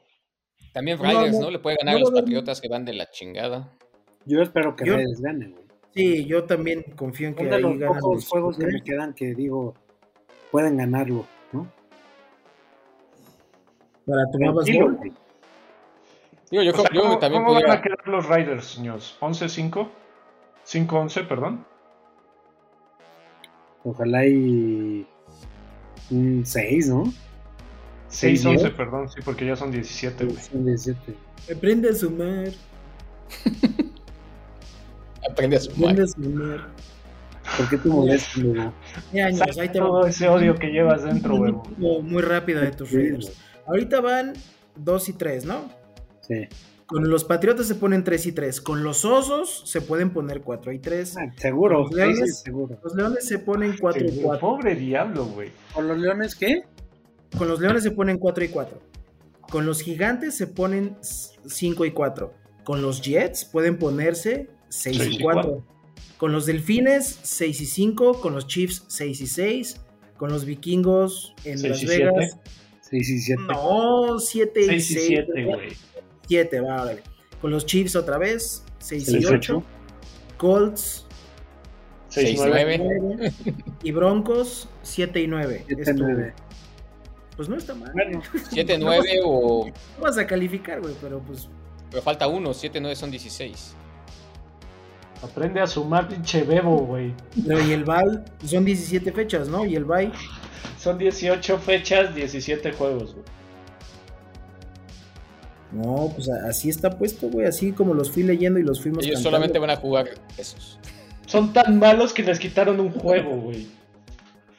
También 0.73 0.99
Riders, 0.99 1.33
no, 1.33 1.41
¿no? 1.41 1.51
Le 1.51 1.59
puede 1.59 1.77
ganar 1.77 1.93
no 1.95 2.07
a 2.07 2.09
los. 2.11 2.11
Patriotas 2.19 2.59
que 2.61 2.67
van 2.67 2.83
de 2.85 2.93
la 2.93 3.09
chingada. 3.09 3.71
Yo 4.25 4.41
espero 4.41 4.75
que 4.75 4.85
Yo- 4.85 4.97
gane, 5.19 5.47
güey. 5.49 5.61
Sí, 5.93 6.25
yo 6.25 6.43
también 6.45 6.83
confío 6.95 7.27
en 7.29 7.33
que 7.35 7.41
Son 7.43 7.49
de 7.49 7.55
ahí 7.55 7.61
los 7.63 7.77
ganan 7.77 7.99
pocos 7.99 8.15
los 8.15 8.27
juegos 8.27 8.57
que 8.57 8.65
me 8.67 8.81
quedan 8.83 9.13
que 9.13 9.33
digo, 9.33 9.73
pueden 10.51 10.77
ganarlo, 10.77 11.25
¿no? 11.51 11.69
Para 14.11 14.29
tu 14.31 14.39
Babas 14.39 14.65
Tranquilo, 14.65 14.91
güey. 14.97 15.13
Digo, 16.51 16.63
yo, 16.63 16.71
O 16.71 16.75
sea, 16.75 16.89
yo 16.93 17.01
¿cómo, 17.01 17.19
también 17.19 17.43
cómo 17.43 17.53
van 17.53 17.63
pudiera. 17.63 17.79
a 17.79 17.81
quedar 17.81 18.07
los 18.07 18.27
Riders, 18.27 18.65
señores? 18.65 19.15
¿11-5? 19.21 19.89
¿5-11, 20.65 21.27
perdón? 21.27 21.65
Ojalá 23.83 24.25
y 24.27 25.07
un 26.11 26.43
6, 26.45 26.89
¿no? 26.89 27.05
6, 28.07 28.41
¿Seis, 28.41 28.45
11, 28.45 28.63
diez? 28.65 28.75
perdón, 28.75 29.09
sí, 29.09 29.21
porque 29.23 29.45
ya 29.45 29.55
son 29.55 29.71
17, 29.71 30.25
güey. 30.25 30.37
Son 30.37 30.65
17. 30.65 31.15
Aprende 31.55 31.89
a 31.89 31.93
sumar. 31.95 32.49
Aprende 35.31 35.55
a 35.57 35.59
sumar. 35.59 35.91
Aprende 35.91 36.03
a 36.03 36.07
sumar. 36.07 36.67
¿Por 37.57 37.69
qué 37.69 37.77
te 37.77 37.89
molestas? 37.89 38.43
Qué 39.11 39.21
años, 39.21 39.57
ahí 39.57 39.69
te 39.69 39.79
va. 39.79 39.87
Todo 39.87 40.07
ese 40.07 40.27
odio 40.29 40.55
que 40.55 40.67
llevas 40.67 41.03
dentro, 41.03 41.37
güey. 41.37 41.53
Muy 41.77 42.21
rápido 42.21 42.61
de 42.61 42.71
tus 42.71 42.91
güey. 42.91 43.17
Ahorita 43.71 44.01
van 44.01 44.33
2 44.75 45.09
y 45.09 45.13
3, 45.13 45.45
¿no? 45.45 45.69
Sí. 46.21 46.47
Con 46.85 47.09
los 47.09 47.23
Patriotas 47.23 47.67
se 47.67 47.75
ponen 47.75 48.03
3 48.03 48.25
y 48.25 48.31
3. 48.33 48.59
Con 48.59 48.83
los 48.83 49.05
Osos 49.05 49.63
se 49.65 49.79
pueden 49.79 50.11
poner 50.11 50.41
4 50.41 50.73
y 50.73 50.79
3. 50.79 51.15
Ah, 51.17 51.31
seguro, 51.37 51.83
Los 51.83 51.91
Leones- 51.93 52.37
sí, 52.39 52.43
seguro. 52.45 52.77
Los 52.83 52.95
Leones 52.95 53.25
se 53.27 53.39
ponen 53.39 53.75
4 53.79 54.05
y 54.05 54.09
Sí, 54.09 54.19
4. 54.21 54.39
Pobre 54.41 54.75
diablo, 54.75 55.25
güey. 55.25 55.51
¿Con 55.73 55.87
los 55.87 55.97
leones 55.97 56.35
qué? 56.35 56.63
Con 57.37 57.47
los 57.47 57.61
Leones 57.61 57.83
se 57.83 57.91
ponen 57.91 58.17
4 58.17 58.43
y 58.43 58.49
4. 58.49 58.81
Con 59.49 59.65
los 59.65 59.81
Gigantes 59.81 60.35
se 60.35 60.47
ponen 60.47 60.97
5 61.01 61.85
y 61.85 61.91
4. 61.91 62.33
Con 62.65 62.81
los 62.81 63.01
Jets 63.01 63.45
pueden 63.45 63.79
ponerse 63.79 64.49
6 64.69 64.97
Seis 64.97 65.13
y 65.13 65.15
y 65.15 65.23
4. 65.23 65.65
Con 66.17 66.33
los 66.33 66.45
Delfines 66.45 67.19
6 67.23 67.61
y 67.61 67.65
5. 67.65 68.19
Con 68.19 68.33
los 68.35 68.47
Chiefs 68.47 68.83
6 68.89 69.21
y 69.21 69.27
6. 69.27 69.81
Con 70.17 70.29
los 70.31 70.43
Vikingos 70.45 71.33
en 71.45 71.61
Las 71.69 71.83
Vegas. 71.85 72.37
6 72.91 73.09
y 73.09 73.19
7. 73.19 73.43
No, 73.47 74.19
7 74.19 74.61
y 74.61 74.65
6 74.65 74.91
y 74.91 74.93
6. 74.93 75.05
7, 75.07 75.45
güey. 75.45 75.69
7, 76.27 76.61
va, 76.61 76.83
órale. 76.83 77.03
Con 77.41 77.51
los 77.51 77.65
Chiefs 77.65 77.95
otra 77.95 78.17
vez, 78.17 78.63
6 78.79 79.03
y 79.07 79.11
Seis, 79.11 79.25
8. 79.25 79.63
Colts 80.37 81.05
6 82.09 82.27
Seis, 82.27 82.41
9. 82.45 82.77
9. 82.79 83.33
y 83.83 83.91
Broncos 83.91 84.67
7 84.83 85.21
y 85.21 85.27
9. 85.27 85.65
7 85.67 85.93
9. 85.95 86.33
Pues 87.37 87.49
no 87.49 87.55
está 87.55 87.73
mal. 87.73 87.91
Bueno, 87.93 88.21
7, 88.51 88.77
9 88.77 89.21
o. 89.23 89.67
No 89.97 90.03
vas 90.03 90.17
a 90.17 90.27
calificar, 90.27 90.81
güey, 90.81 90.93
pero 91.01 91.19
pues. 91.19 91.47
Pero 91.89 92.03
falta 92.03 92.27
uno, 92.27 92.53
7, 92.53 92.79
9 92.81 92.95
son 92.95 93.09
16. 93.09 93.75
Aprende 95.23 95.59
a 95.61 95.67
sumar, 95.67 96.07
pinche 96.07 96.43
bebo, 96.43 96.79
güey. 96.79 97.13
Pero 97.47 97.63
y 97.65 97.71
el 97.71 97.83
bye 97.83 98.19
son 98.45 98.65
17 98.65 99.11
fechas, 99.11 99.47
¿no? 99.47 99.65
Y 99.65 99.75
el 99.75 99.85
bye. 99.85 100.11
Son 100.79 100.97
18 100.97 101.57
fechas, 101.59 102.13
17 102.15 102.71
juegos, 102.73 103.13
güey. 103.13 103.25
No, 105.71 106.11
pues 106.13 106.29
así 106.29 106.69
está 106.69 106.97
puesto, 106.97 107.29
güey. 107.29 107.47
Así 107.47 107.71
como 107.71 107.93
los 107.93 108.11
fui 108.11 108.23
leyendo 108.23 108.59
y 108.59 108.63
los 108.63 108.81
fuimos 108.81 109.03
Ellos 109.05 109.15
cantando. 109.15 109.29
solamente 109.37 109.59
van 109.59 109.69
a 109.69 109.77
jugar 109.77 110.09
esos. 110.37 110.77
Son 111.27 111.53
tan 111.53 111.79
malos 111.79 112.11
que 112.13 112.23
les 112.23 112.39
quitaron 112.39 112.79
un 112.79 112.91
juego, 112.91 113.37
güey. 113.37 113.67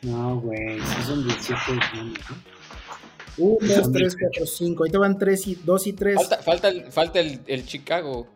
no, 0.03 0.40
güey, 0.40 0.80
sí 0.80 1.03
son 1.07 1.24
17 1.26 1.61
leones, 1.94 2.18
¿no? 2.30 2.36
1, 3.38 3.59
2, 3.61 3.72
Son 3.84 3.92
3, 3.92 4.16
4, 4.20 4.46
5. 4.46 4.82
Ahorita 4.82 4.98
van 4.98 5.18
3 5.18 5.46
y 5.48 5.55
2 5.57 5.86
y 5.86 5.92
3. 5.94 6.16
Falta, 6.16 6.38
falta, 6.38 6.68
el, 6.68 6.92
falta 6.92 7.20
el, 7.20 7.40
el 7.46 7.64
Chicago. 7.66 8.26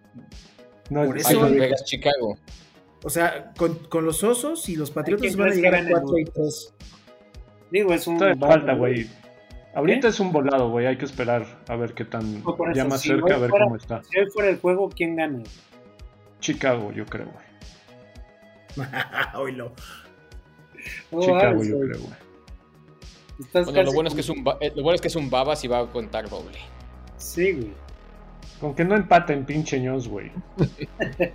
No, 0.90 1.04
Por 1.04 1.18
es- 1.18 1.28
eso- 1.30 1.44
Ay, 1.44 1.54
Vegas, 1.58 1.84
Chicago. 1.84 2.36
O 3.02 3.10
sea, 3.10 3.52
con, 3.56 3.74
con 3.88 4.04
los 4.06 4.22
osos 4.24 4.68
y 4.68 4.76
los 4.76 4.90
patriotas 4.90 5.34
van 5.36 5.50
a 5.50 5.54
llegar 5.54 5.74
a 5.74 5.78
gane 5.78 5.90
el 5.92 6.00
4 6.00 6.18
y 6.18 6.24
3. 6.24 6.74
Digo, 7.70 7.92
es 7.92 8.06
un. 8.06 8.18
Todavía 8.18 8.46
falta, 8.46 8.74
güey. 8.74 9.08
Ahorita 9.74 10.08
es 10.08 10.20
un 10.20 10.32
volado, 10.32 10.70
güey. 10.70 10.86
Hay 10.86 10.96
que 10.96 11.04
esperar 11.04 11.44
a 11.68 11.76
ver 11.76 11.92
qué 11.94 12.04
tan. 12.04 12.42
No, 12.42 12.56
Ya 12.74 12.82
eso, 12.82 12.88
más 12.88 13.00
si 13.00 13.08
cerca, 13.08 13.34
a 13.34 13.38
ver 13.38 13.50
fuera- 13.50 13.64
cómo 13.66 13.76
está. 13.76 14.02
Si 14.04 14.18
hoy 14.18 14.26
fuera 14.32 14.48
el 14.48 14.58
juego, 14.58 14.88
¿quién 14.88 15.16
gana? 15.16 15.42
Chicago, 16.40 16.92
yo 16.92 17.04
creo, 17.06 17.26
güey. 17.26 18.88
Oílo. 19.34 19.72
Oh, 21.10 21.20
Chicago, 21.20 21.62
yo 21.62 21.80
creo, 21.80 22.00
güey. 22.00 22.26
Bueno, 23.64 23.82
lo 23.82 23.92
bueno, 23.92 24.08
es 24.08 24.14
que 24.14 24.20
es 24.22 24.28
un, 24.30 24.44
eh, 24.60 24.72
lo 24.74 24.82
bueno 24.82 24.94
es 24.94 25.00
que 25.02 25.08
es 25.08 25.16
un 25.16 25.28
babas 25.28 25.62
y 25.64 25.68
va 25.68 25.80
a 25.80 25.86
contar 25.86 26.28
doble. 26.30 26.58
Sí, 27.18 27.52
güey. 27.52 27.72
Con 28.60 28.74
que 28.74 28.84
no 28.84 28.94
empaten, 28.94 29.44
pinche 29.44 29.78
ños, 29.78 30.08
güey. 30.08 30.30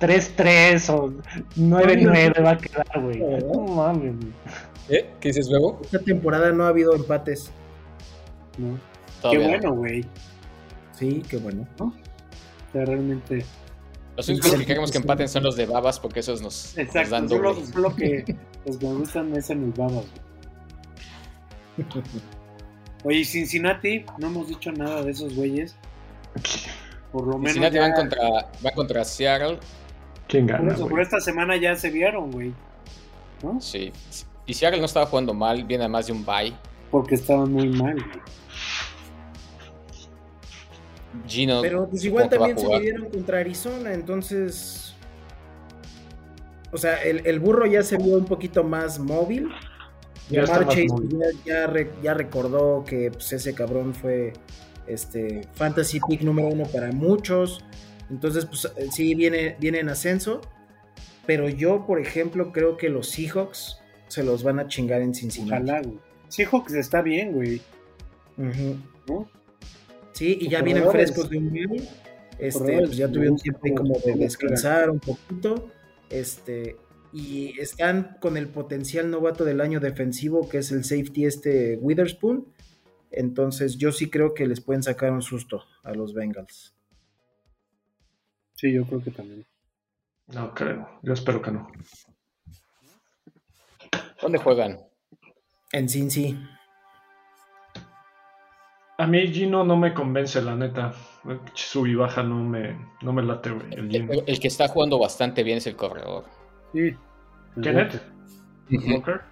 3-3 0.00 0.88
o 0.90 1.12
9-9 1.56 2.44
va 2.44 2.50
a 2.52 2.58
quedar, 2.58 2.86
güey. 3.02 3.18
No 3.18 3.60
mames, 3.74 4.14
güey. 4.16 4.32
¿Eh? 4.88 5.10
¿Qué 5.20 5.28
dices 5.28 5.48
luego? 5.50 5.80
Esta 5.82 5.98
temporada 5.98 6.52
no 6.52 6.64
ha 6.64 6.68
habido 6.68 6.94
empates. 6.94 7.50
¿no? 8.58 8.78
Qué 9.30 9.38
no. 9.38 9.48
bueno, 9.48 9.74
güey. 9.74 10.04
Sí, 10.92 11.22
qué 11.28 11.38
bueno. 11.38 11.66
O 11.78 11.92
sea, 12.72 12.84
realmente. 12.84 13.44
Los 14.16 14.28
únicos 14.28 14.54
que 14.54 14.66
queremos 14.66 14.92
que 14.92 14.98
empaten 14.98 15.28
son 15.28 15.42
los 15.42 15.56
de 15.56 15.66
babas 15.66 15.98
porque 15.98 16.20
esos 16.20 16.40
nos, 16.40 16.74
nos 16.76 16.78
Exacto. 16.78 17.10
dan 17.10 17.28
Solo, 17.28 17.54
doble. 17.54 17.66
solo 17.66 17.96
que 17.96 18.36
los 18.64 18.76
que 18.76 18.86
me 18.86 18.94
gustan 18.94 19.34
es 19.36 19.50
en 19.50 19.66
mis 19.66 19.76
babas, 19.76 20.04
güey. 21.76 21.86
Oye, 23.04 23.24
Cincinnati, 23.24 24.04
no 24.18 24.28
hemos 24.28 24.48
dicho 24.48 24.70
nada 24.72 25.02
de 25.02 25.10
esos 25.10 25.34
güeyes. 25.34 25.74
Por 27.12 27.22
lo 27.26 27.32
menos. 27.38 27.52
Cincinnati 27.52 27.74
ya- 27.76 27.82
van 27.82 27.92
contra, 27.92 28.20
van 28.62 28.74
contra 28.74 29.04
Seattle. 29.04 29.58
¿Quién 30.28 30.46
por, 30.46 30.56
gana, 30.58 30.74
eso, 30.74 30.88
por 30.88 31.00
esta 31.00 31.20
semana 31.20 31.56
ya 31.56 31.74
se 31.76 31.90
vieron, 31.90 32.30
güey. 32.30 32.54
¿No? 33.42 33.60
Sí. 33.60 33.92
Y 34.46 34.54
Seattle 34.54 34.80
no 34.80 34.86
estaba 34.86 35.06
jugando 35.06 35.32
mal, 35.34 35.64
viene 35.64 35.84
además 35.84 36.06
de 36.06 36.12
un 36.12 36.24
bye. 36.24 36.54
Porque 36.90 37.14
estaban 37.14 37.52
muy 37.52 37.68
mal. 37.68 37.96
Gino. 41.26 41.62
Pero 41.62 41.88
pues 41.88 42.04
igual 42.04 42.28
también 42.28 42.58
se 42.58 42.66
midieron 42.68 43.08
contra 43.10 43.38
Arizona, 43.38 43.92
entonces. 43.92 44.94
O 46.72 46.76
sea, 46.76 47.02
el, 47.04 47.24
el 47.26 47.38
burro 47.38 47.66
ya 47.66 47.82
se 47.82 47.96
vio 47.96 48.16
un 48.16 48.24
poquito 48.24 48.64
más 48.64 48.98
móvil. 48.98 49.48
Ya 50.28 50.42
más 50.42 50.60
Chase 50.66 50.86
móvil. 50.88 51.18
ya, 51.18 51.26
ya 51.44 51.66
re- 51.66 51.92
ya 52.02 52.14
recordó 52.14 52.84
que 52.84 53.10
pues, 53.12 53.32
ese 53.32 53.54
cabrón 53.54 53.94
fue 53.94 54.32
este 54.86 55.46
fantasy 55.54 56.00
pick 56.08 56.22
número 56.22 56.48
uno 56.48 56.64
para 56.64 56.90
muchos. 56.92 57.64
Entonces, 58.10 58.44
pues 58.44 58.70
eh, 58.76 58.88
sí, 58.90 59.14
viene, 59.14 59.56
viene 59.60 59.78
en 59.78 59.88
ascenso. 59.88 60.40
Pero 61.26 61.48
yo, 61.48 61.86
por 61.86 62.00
ejemplo, 62.00 62.52
creo 62.52 62.76
que 62.76 62.88
los 62.88 63.08
Seahawks 63.10 63.80
se 64.14 64.22
los 64.22 64.44
van 64.44 64.60
a 64.60 64.68
chingar 64.68 65.02
en 65.02 65.12
Cincinnati. 65.12 65.64
Ojalá, 65.64 65.82
güey. 65.82 65.98
Seahawks 66.28 66.74
está 66.74 67.02
bien, 67.02 67.32
güey. 67.32 67.60
Sí, 70.12 70.38
y 70.40 70.48
ya 70.48 70.62
vienen 70.62 70.88
frescos 70.88 71.28
de 71.28 71.38
un 71.38 71.50
bye. 71.50 71.88
Este, 72.38 72.78
pues 72.78 72.96
ya 72.96 73.10
tuvieron 73.10 73.36
tiempo 73.36 73.60
como 73.76 73.98
de 73.98 74.14
descansar 74.14 74.88
un 74.88 75.00
poquito. 75.00 75.68
Este, 76.10 76.76
y 77.12 77.58
están 77.58 78.16
con 78.20 78.36
el 78.36 78.48
potencial 78.48 79.10
novato 79.10 79.44
del 79.44 79.60
año 79.60 79.80
defensivo, 79.80 80.48
que 80.48 80.58
es 80.58 80.70
el 80.70 80.84
safety 80.84 81.26
este 81.26 81.76
Witherspoon. 81.80 82.46
Entonces, 83.10 83.76
yo 83.78 83.90
sí 83.90 84.10
creo 84.10 84.32
que 84.32 84.46
les 84.46 84.60
pueden 84.60 84.84
sacar 84.84 85.10
un 85.10 85.22
susto 85.22 85.64
a 85.82 85.92
los 85.92 86.14
Bengals. 86.14 86.76
Sí, 88.54 88.72
yo 88.72 88.84
creo 88.86 89.02
que 89.02 89.10
también. 89.10 89.44
No 90.28 90.54
creo. 90.54 90.88
Yo 91.02 91.12
espero 91.12 91.42
que 91.42 91.50
no. 91.50 91.68
¿Dónde 94.20 94.38
juegan? 94.38 94.80
En 95.72 95.88
Cincy. 95.88 96.38
A 98.96 99.06
mí 99.06 99.26
Gino 99.32 99.64
no 99.64 99.76
me 99.76 99.92
convence, 99.92 100.40
la 100.40 100.54
neta. 100.54 100.92
Sub 101.54 101.86
y 101.86 101.94
baja 101.94 102.22
no 102.22 102.36
me, 102.36 102.76
no 103.02 103.12
me 103.12 103.22
late, 103.22 103.50
güey. 103.50 103.74
El 103.74 103.90
Gino. 103.90 104.12
El, 104.12 104.24
el 104.26 104.40
que 104.40 104.48
está 104.48 104.68
jugando 104.68 104.98
bastante 104.98 105.42
bien 105.42 105.58
es 105.58 105.66
el 105.66 105.74
corredor. 105.74 106.24
Sí. 106.72 106.94
Kenneth. 107.60 108.00
Walker. 108.70 109.22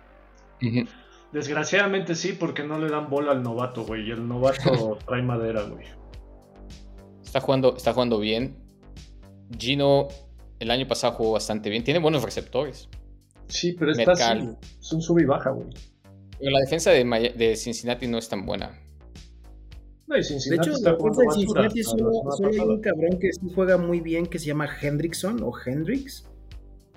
Desgraciadamente 1.33 2.15
sí, 2.15 2.33
porque 2.33 2.63
no 2.63 2.79
le 2.79 2.91
dan 2.91 3.09
bola 3.09 3.33
al 3.33 3.43
novato, 3.43 3.85
güey. 3.85 4.09
Y 4.09 4.11
el 4.11 4.27
novato 4.27 4.99
trae 5.07 5.23
madera, 5.23 5.63
güey. 5.63 5.87
Está 7.23 7.41
jugando, 7.41 7.77
está 7.77 7.93
jugando 7.93 8.19
bien. 8.19 8.59
Gino 9.59 10.09
el 10.59 10.71
año 10.71 10.87
pasado 10.87 11.15
jugó 11.15 11.33
bastante 11.33 11.71
bien. 11.71 11.85
Tiene 11.85 12.01
buenos 12.01 12.23
receptores. 12.23 12.89
Sí, 13.53 13.73
pero 13.79 13.93
está 13.93 14.13
así. 14.13 14.23
Metcalf. 14.23 14.45
güey. 14.45 14.57
Es 14.81 14.93
un 14.93 15.03
sub 15.03 15.19
y 15.21 15.25
baja, 15.25 15.51
güey. 15.51 15.69
Pero 16.39 16.51
la 16.51 16.61
defensa 16.61 16.91
de, 16.91 17.05
Maya- 17.05 17.33
de 17.33 17.55
Cincinnati 17.57 18.07
no 18.07 18.19
es 18.19 18.29
tan 18.29 18.45
buena. 18.47 18.79
No, 20.07 20.17
y 20.17 20.19
De 20.19 20.25
Cincinnati 20.25 20.69
hecho, 20.69 20.77
está 20.77 20.91
la 20.93 20.97
jugando 20.97 21.19
defensa 21.21 21.39
de 21.39 21.47
Cincinnati 21.47 21.81
hasta 21.81 22.37
solo, 22.37 22.49
hay 22.51 22.59
un 22.59 22.81
cabrón 22.81 23.19
que 23.21 23.33
sí 23.33 23.53
juega 23.55 23.79
muy 23.79 24.01
bien 24.01 24.27
que 24.27 24.39
se 24.39 24.47
llama 24.47 24.69
Hendrickson 24.81 25.43
o 25.43 25.53
Hendrix. 25.65 26.27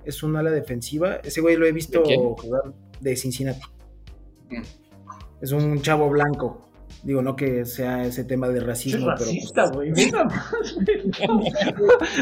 Es 0.04 0.24
un 0.24 0.36
ala 0.36 0.52
defensiva. 0.52 1.16
Ese 1.24 1.42
güey 1.42 1.56
lo 1.56 1.66
he 1.66 1.72
visto 1.72 2.02
¿De 2.04 2.16
jugar 2.18 2.74
de 3.00 3.16
Cincinnati. 3.16 3.62
Mm. 4.50 4.62
Es 5.42 5.52
un 5.52 5.82
chavo 5.82 6.10
blanco. 6.10 6.65
Digo, 7.04 7.22
no 7.22 7.36
que 7.36 7.66
sea 7.66 8.04
ese 8.04 8.24
tema 8.24 8.48
de 8.50 8.58
Es 8.60 8.66
racismo, 8.66 9.06
pero. 9.06 9.18
racista, 9.18 9.72
pues, 9.72 9.94
güey. 9.94 10.12
Más, 10.12 10.74
güey. 10.76 11.52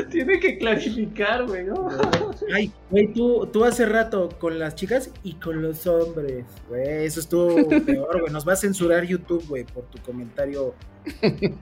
Tiene 0.12 0.40
que 0.40 0.58
clarificar, 0.58 1.46
güey. 1.48 1.64
¿no? 1.66 1.88
Ay, 2.54 2.72
güey, 2.92 3.14
tú, 3.14 3.48
tú 3.48 3.64
hace 3.64 3.86
rato 3.86 4.30
con 4.40 4.60
las 4.60 4.76
chicas 4.76 5.10
y 5.24 5.36
con 5.36 5.62
los 5.62 5.88
hombres. 5.88 6.46
Güey, 6.68 7.06
eso 7.06 7.22
estuvo 7.22 7.56
peor, 7.86 8.20
güey. 8.22 8.34
Nos 8.34 8.46
va 8.48 8.54
a 8.54 8.58
censurar 8.58 9.06
YouTube, 9.06 9.46
güey, 9.48 9.64
por 9.64 9.86
tu 9.86 10.02
comentario. 10.02 10.74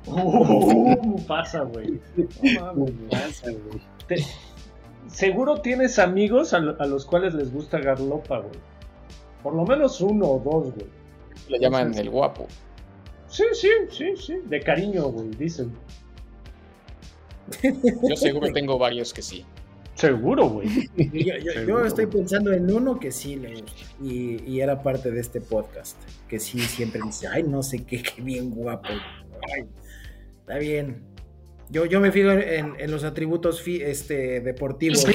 Uh, 0.08 1.22
pasa, 1.28 1.62
güey. 1.62 2.00
No 2.44 2.62
mames, 2.62 2.86
¿Qué 2.86 2.92
güey. 2.92 3.10
pasa, 3.10 3.52
güey? 3.52 3.82
Te- 4.08 4.26
Seguro 5.08 5.62
tienes 5.62 6.00
amigos 6.00 6.54
a, 6.54 6.60
lo- 6.60 6.80
a 6.82 6.86
los 6.86 7.06
cuales 7.06 7.34
les 7.34 7.52
gusta 7.52 7.80
Garlopa, 7.80 8.40
güey. 8.40 8.60
Por 9.44 9.54
lo 9.56 9.66
menos 9.66 10.00
uno 10.02 10.26
o 10.26 10.40
dos, 10.40 10.74
güey. 10.74 10.88
Le 11.50 11.60
llaman 11.60 11.94
el 11.96 12.10
guapo. 12.10 12.48
Sí, 13.32 13.44
sí, 13.54 13.70
sí, 13.90 14.14
sí. 14.18 14.36
De 14.46 14.60
cariño, 14.60 15.06
güey, 15.06 15.30
dicen. 15.32 15.72
Yo 18.10 18.16
seguro 18.16 18.52
tengo 18.54 18.78
varios 18.78 19.14
que 19.14 19.22
sí. 19.22 19.46
Seguro, 19.96 20.48
güey. 20.50 20.68
Yo, 20.98 21.04
yo- 21.14 21.38
yo 21.38 21.52
Seguro, 21.52 21.86
estoy 21.86 22.06
güey. 22.06 22.18
pensando 22.20 22.54
en 22.54 22.72
uno 22.72 23.00
que 23.00 23.12
sí 23.12 23.36
le. 23.36 23.64
Y, 24.02 24.42
y 24.50 24.62
era 24.62 24.82
parte 24.82 25.12
de 25.12 25.20
este 25.20 25.42
podcast. 25.42 25.98
Que 26.28 26.40
sí 26.40 26.60
siempre 26.60 27.02
dice, 27.06 27.28
ay, 27.28 27.44
no 27.44 27.62
sé 27.62 27.84
qué, 27.84 28.02
qué 28.02 28.22
bien 28.22 28.52
guapo. 28.52 28.88
Ay, 28.90 29.66
está 30.40 30.58
bien. 30.58 31.04
Yo, 31.70 31.86
yo 31.86 32.00
me 32.02 32.12
fijo 32.12 32.32
en, 32.32 32.74
en 32.80 32.92
los 32.92 33.04
atributos 33.06 33.62
fi- 33.62 33.82
este, 33.82 34.42
deportivos. 34.42 35.04
Sí, 35.06 35.14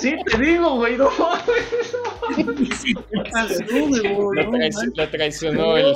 sí, 0.00 0.16
te 0.24 0.38
digo, 0.42 0.76
güey, 0.76 0.96
no 0.96 1.08
mames. 1.18 1.96
Lo, 2.36 2.44
No, 2.44 2.52
traici- 4.50 4.50
manches, 4.50 4.90
lo 4.96 5.08
traicionó 5.10 5.76
el. 5.76 5.94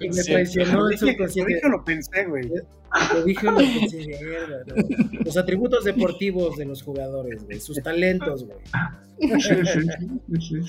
Me 0.00 0.22
traicionó 0.24 0.88
el 0.88 0.98
Dije- 0.98 1.12
subconsciente. 1.12 1.54
dije, 1.54 1.68
lo 1.68 1.84
pensé, 1.84 2.24
güey. 2.26 2.48
Lo 3.14 3.22
dije, 3.24 3.46
lo 3.46 3.56
pensé. 3.56 4.18
Los 5.24 5.36
atributos 5.36 5.84
deportivos 5.84 6.56
de 6.56 6.64
los 6.64 6.82
jugadores, 6.82 7.44
güey. 7.44 7.60
Sus 7.60 7.80
talentos, 7.82 8.44
güey. 8.46 8.58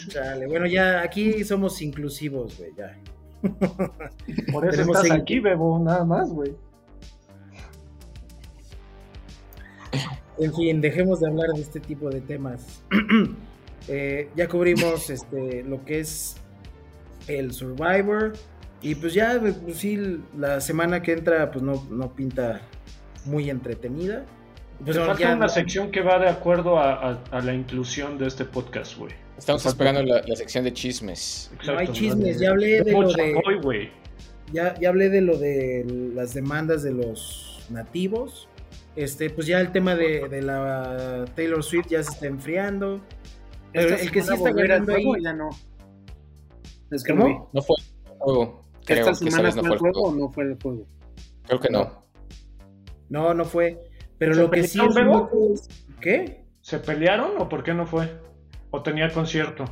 Chale, 0.09 0.47
bueno, 0.47 0.65
ya 0.67 1.01
aquí 1.01 1.43
somos 1.43 1.81
inclusivos, 1.81 2.57
güey, 2.57 2.71
ya. 2.77 2.97
Por 4.51 4.65
eso 4.65 4.71
Tenemos 4.71 4.97
estás 4.97 5.05
en- 5.05 5.13
aquí, 5.21 5.39
Bebo, 5.39 5.79
nada 5.79 6.03
más, 6.05 6.29
güey. 6.29 6.53
En 10.37 10.53
fin, 10.53 10.81
dejemos 10.81 11.19
de 11.19 11.27
hablar 11.27 11.47
de 11.55 11.61
este 11.61 11.79
tipo 11.79 12.09
de 12.09 12.21
temas. 12.21 12.83
Eh, 13.87 14.29
ya 14.35 14.47
cubrimos 14.47 15.09
este, 15.09 15.63
lo 15.63 15.83
que 15.85 15.99
es 15.99 16.35
el 17.27 17.53
Survivor. 17.53 18.33
Y 18.81 18.95
pues 18.95 19.13
ya, 19.13 19.37
pues 19.39 19.55
sí, 19.77 20.19
la 20.37 20.61
semana 20.61 21.01
que 21.01 21.11
entra, 21.13 21.51
pues 21.51 21.63
no, 21.63 21.85
no 21.89 22.13
pinta 22.15 22.61
muy 23.25 23.49
entretenida. 23.49 24.25
Pues 24.83 24.91
Te 24.95 24.99
bueno, 24.99 25.07
falta 25.07 25.29
ya- 25.29 25.35
una 25.35 25.49
sección 25.49 25.91
que 25.91 26.01
va 26.01 26.17
de 26.19 26.29
acuerdo 26.29 26.79
a, 26.79 26.93
a- 26.93 27.23
a 27.31 27.41
la 27.41 27.53
inclusión 27.53 28.17
de 28.17 28.27
este 28.27 28.45
podcast, 28.45 28.97
güey. 28.97 29.11
Estamos 29.37 29.65
esperando 29.65 30.03
la, 30.03 30.21
la 30.25 30.35
sección 30.35 30.63
de 30.63 30.73
chismes. 30.73 31.49
No 31.65 31.71
hay 31.73 31.87
Exacto, 31.87 31.93
chismes, 31.93 32.39
ya 32.39 32.49
hablé 32.51 32.81
de 32.83 32.91
lo 32.91 33.11
de. 33.11 33.33
güey. 33.61 33.89
ya, 34.53 34.77
ya 34.79 34.89
hablé 34.89 35.09
de 35.09 35.21
lo 35.21 35.37
de 35.37 36.11
las 36.13 36.33
demandas 36.33 36.83
de 36.83 36.91
los 36.91 37.65
nativos. 37.69 38.47
Este, 38.95 39.29
pues 39.29 39.47
ya 39.47 39.59
el 39.61 39.71
tema 39.71 39.95
de, 39.95 40.27
de 40.29 40.41
la 40.41 41.25
Taylor 41.35 41.63
Swift 41.63 41.87
ya 41.89 42.03
se 42.03 42.11
está 42.11 42.27
enfriando. 42.27 43.01
El 43.73 44.11
que 44.11 44.21
sí 44.21 44.33
está 44.33 44.51
ganando 44.51 44.93
ahí. 44.93 45.03
juego, 45.03 45.23
ya 45.23 45.33
no. 45.33 45.49
Es 46.91 47.03
que 47.03 47.13
no. 47.13 47.49
No 47.53 47.61
fue 47.61 47.75
el 47.79 48.17
juego. 48.17 48.65
Creo 48.85 48.99
¿Esta 49.09 49.15
semana 49.15 49.49
no 49.51 49.61
fue 49.63 49.73
el 49.73 49.77
juego 49.79 49.99
o 49.99 50.03
juego. 50.09 50.17
no 50.17 50.29
fue 50.33 50.43
el 50.45 50.57
juego? 50.61 50.87
Creo 51.45 51.59
que 51.59 51.69
no. 51.69 52.03
No, 53.09 53.33
no 53.33 53.45
fue. 53.45 53.79
Pero 54.17 54.33
¿Se 54.33 54.41
lo 54.41 54.49
que 54.51 54.63
sí 54.67 54.79
es 54.79 54.95
es- 54.95 55.69
¿Qué? 56.01 56.45
¿Se 56.61 56.79
pelearon 56.79 57.31
o 57.37 57.47
por 57.49 57.63
qué 57.63 57.73
no 57.73 57.85
fue? 57.85 58.09
¿O 58.71 58.81
tenía 58.83 59.11
concierto? 59.11 59.65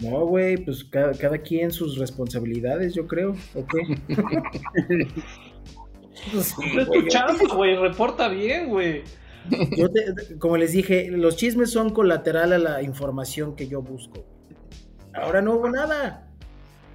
No, 0.00 0.26
güey, 0.26 0.56
pues 0.56 0.84
cada, 0.84 1.12
cada 1.12 1.38
quien 1.38 1.70
sus 1.70 1.98
responsabilidades, 1.98 2.94
yo 2.94 3.06
creo. 3.06 3.34
¿O 3.54 3.64
qué? 3.66 3.98
Pues 6.32 6.46
sí, 6.46 6.62
Es 6.78 6.86
güey, 6.86 7.00
tu 7.00 7.02
yo- 7.02 7.08
chamba, 7.08 7.54
güey, 7.54 7.76
reporta 7.76 8.28
bien, 8.28 8.68
güey. 8.70 9.02
Yo 9.76 9.88
como 10.38 10.56
les 10.56 10.72
dije, 10.72 11.10
los 11.10 11.36
chismes 11.36 11.70
son 11.70 11.90
colateral 11.90 12.52
a 12.52 12.58
la 12.58 12.82
información 12.82 13.56
que 13.56 13.68
yo 13.68 13.82
busco. 13.82 14.24
Ahora 15.14 15.42
no 15.42 15.54
hubo 15.54 15.70
nada. 15.70 16.22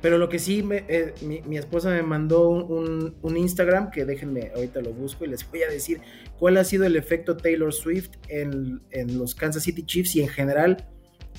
Pero 0.02 0.18
lo 0.18 0.30
que 0.30 0.40
sí, 0.40 0.68
eh, 0.72 1.14
mi, 1.22 1.58
esposa 1.58 1.90
me 1.92 2.02
mandó 2.02 2.50
un 2.50 3.38
Instagram 3.38 3.92
que 3.92 4.04
déjenme, 4.04 4.52
ahorita 4.56 4.82
lo 4.82 4.94
busco 4.94 5.26
y 5.26 5.28
les 5.28 5.48
voy 5.50 5.62
a 5.62 5.70
decir 5.70 6.02
cuál 6.40 6.58
ha 6.58 6.64
sido 6.64 6.86
el 6.86 6.96
efecto 6.96 7.38
Taylor 7.38 7.72
Swift 7.72 8.10
en, 8.28 8.82
en 8.90 9.20
los 9.20 9.36
Kansas 9.36 9.62
City 9.62 9.84
Chiefs 9.84 10.16
y 10.16 10.22
en 10.22 10.28
general 10.28 10.88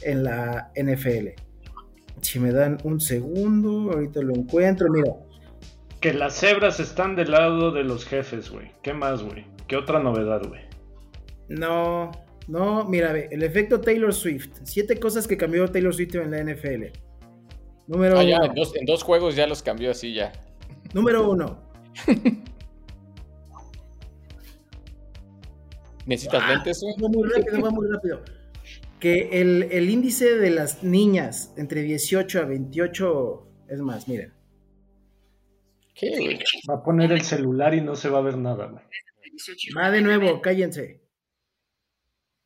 en 0.03 0.23
la 0.25 0.71
NFL. 0.77 1.29
Si 2.21 2.39
me 2.39 2.53
dan 2.53 2.79
un 2.85 3.01
segundo, 3.01 3.91
ahorita 3.93 4.23
lo 4.23 4.35
encuentro. 4.35 4.89
Mira, 4.91 5.13
Que 6.01 6.15
las 6.15 6.39
cebras 6.39 6.79
están 6.79 7.17
del 7.17 7.33
lado 7.33 7.73
de 7.73 7.83
los 7.83 8.07
jefes, 8.07 8.49
güey. 8.49 8.71
¿Qué 8.83 8.95
más, 8.95 9.25
güey? 9.25 9.45
¿Qué 9.67 9.77
otra 9.77 9.99
novedad, 9.99 10.43
güey? 10.49 10.61
No, 11.59 12.11
no, 12.49 12.85
mira, 12.89 13.13
ve, 13.13 13.29
el 13.31 13.43
efecto 13.43 13.81
Taylor 13.81 14.13
Swift. 14.13 14.51
Siete 14.65 14.99
cosas 14.99 15.27
que 15.27 15.37
cambió 15.37 15.69
Taylor 15.71 15.95
Swift 15.95 16.15
en 16.17 16.31
la 16.31 16.43
NFL. 16.43 16.87
Número 17.87 18.19
Ah, 18.19 18.25
ya, 18.25 18.37
uno. 18.39 18.47
en 18.47 18.55
dos, 18.55 18.77
en 18.77 18.87
dos 18.87 19.03
juegos 19.03 19.37
ya 19.37 19.47
los 19.47 19.63
cambió 19.63 19.91
así 19.91 20.15
ya. 20.15 20.33
Número 20.95 21.29
uno. 21.31 21.59
¿Necesitas 26.07 26.49
lentes, 26.49 26.81
güey? 26.81 26.95
Va 27.03 27.09
muy 27.09 27.29
rápido, 27.29 27.61
va 27.63 27.71
muy 27.71 27.89
rápido. 27.89 28.23
Que 28.99 29.41
el, 29.41 29.65
el 29.71 29.91
índice 29.91 30.37
de 30.37 30.51
las 30.51 30.83
niñas 30.83 31.53
entre 31.57 31.83
18 31.83 32.41
a 32.41 32.45
28 32.45 33.47
es 33.69 33.81
más, 33.81 34.09
miren. 34.09 34.33
¿Qué, 35.95 36.11
güey? 36.19 36.39
Va 36.69 36.75
a 36.75 36.83
poner 36.83 37.13
el 37.13 37.23
celular 37.23 37.75
y 37.75 37.81
no 37.81 37.95
se 37.95 38.09
va 38.09 38.19
a 38.19 38.23
ver 38.23 38.37
nada, 38.37 38.67
güey. 38.67 38.83
Va 39.77 39.91
de 39.91 40.03
nuevo, 40.03 40.41
cállense. 40.41 41.02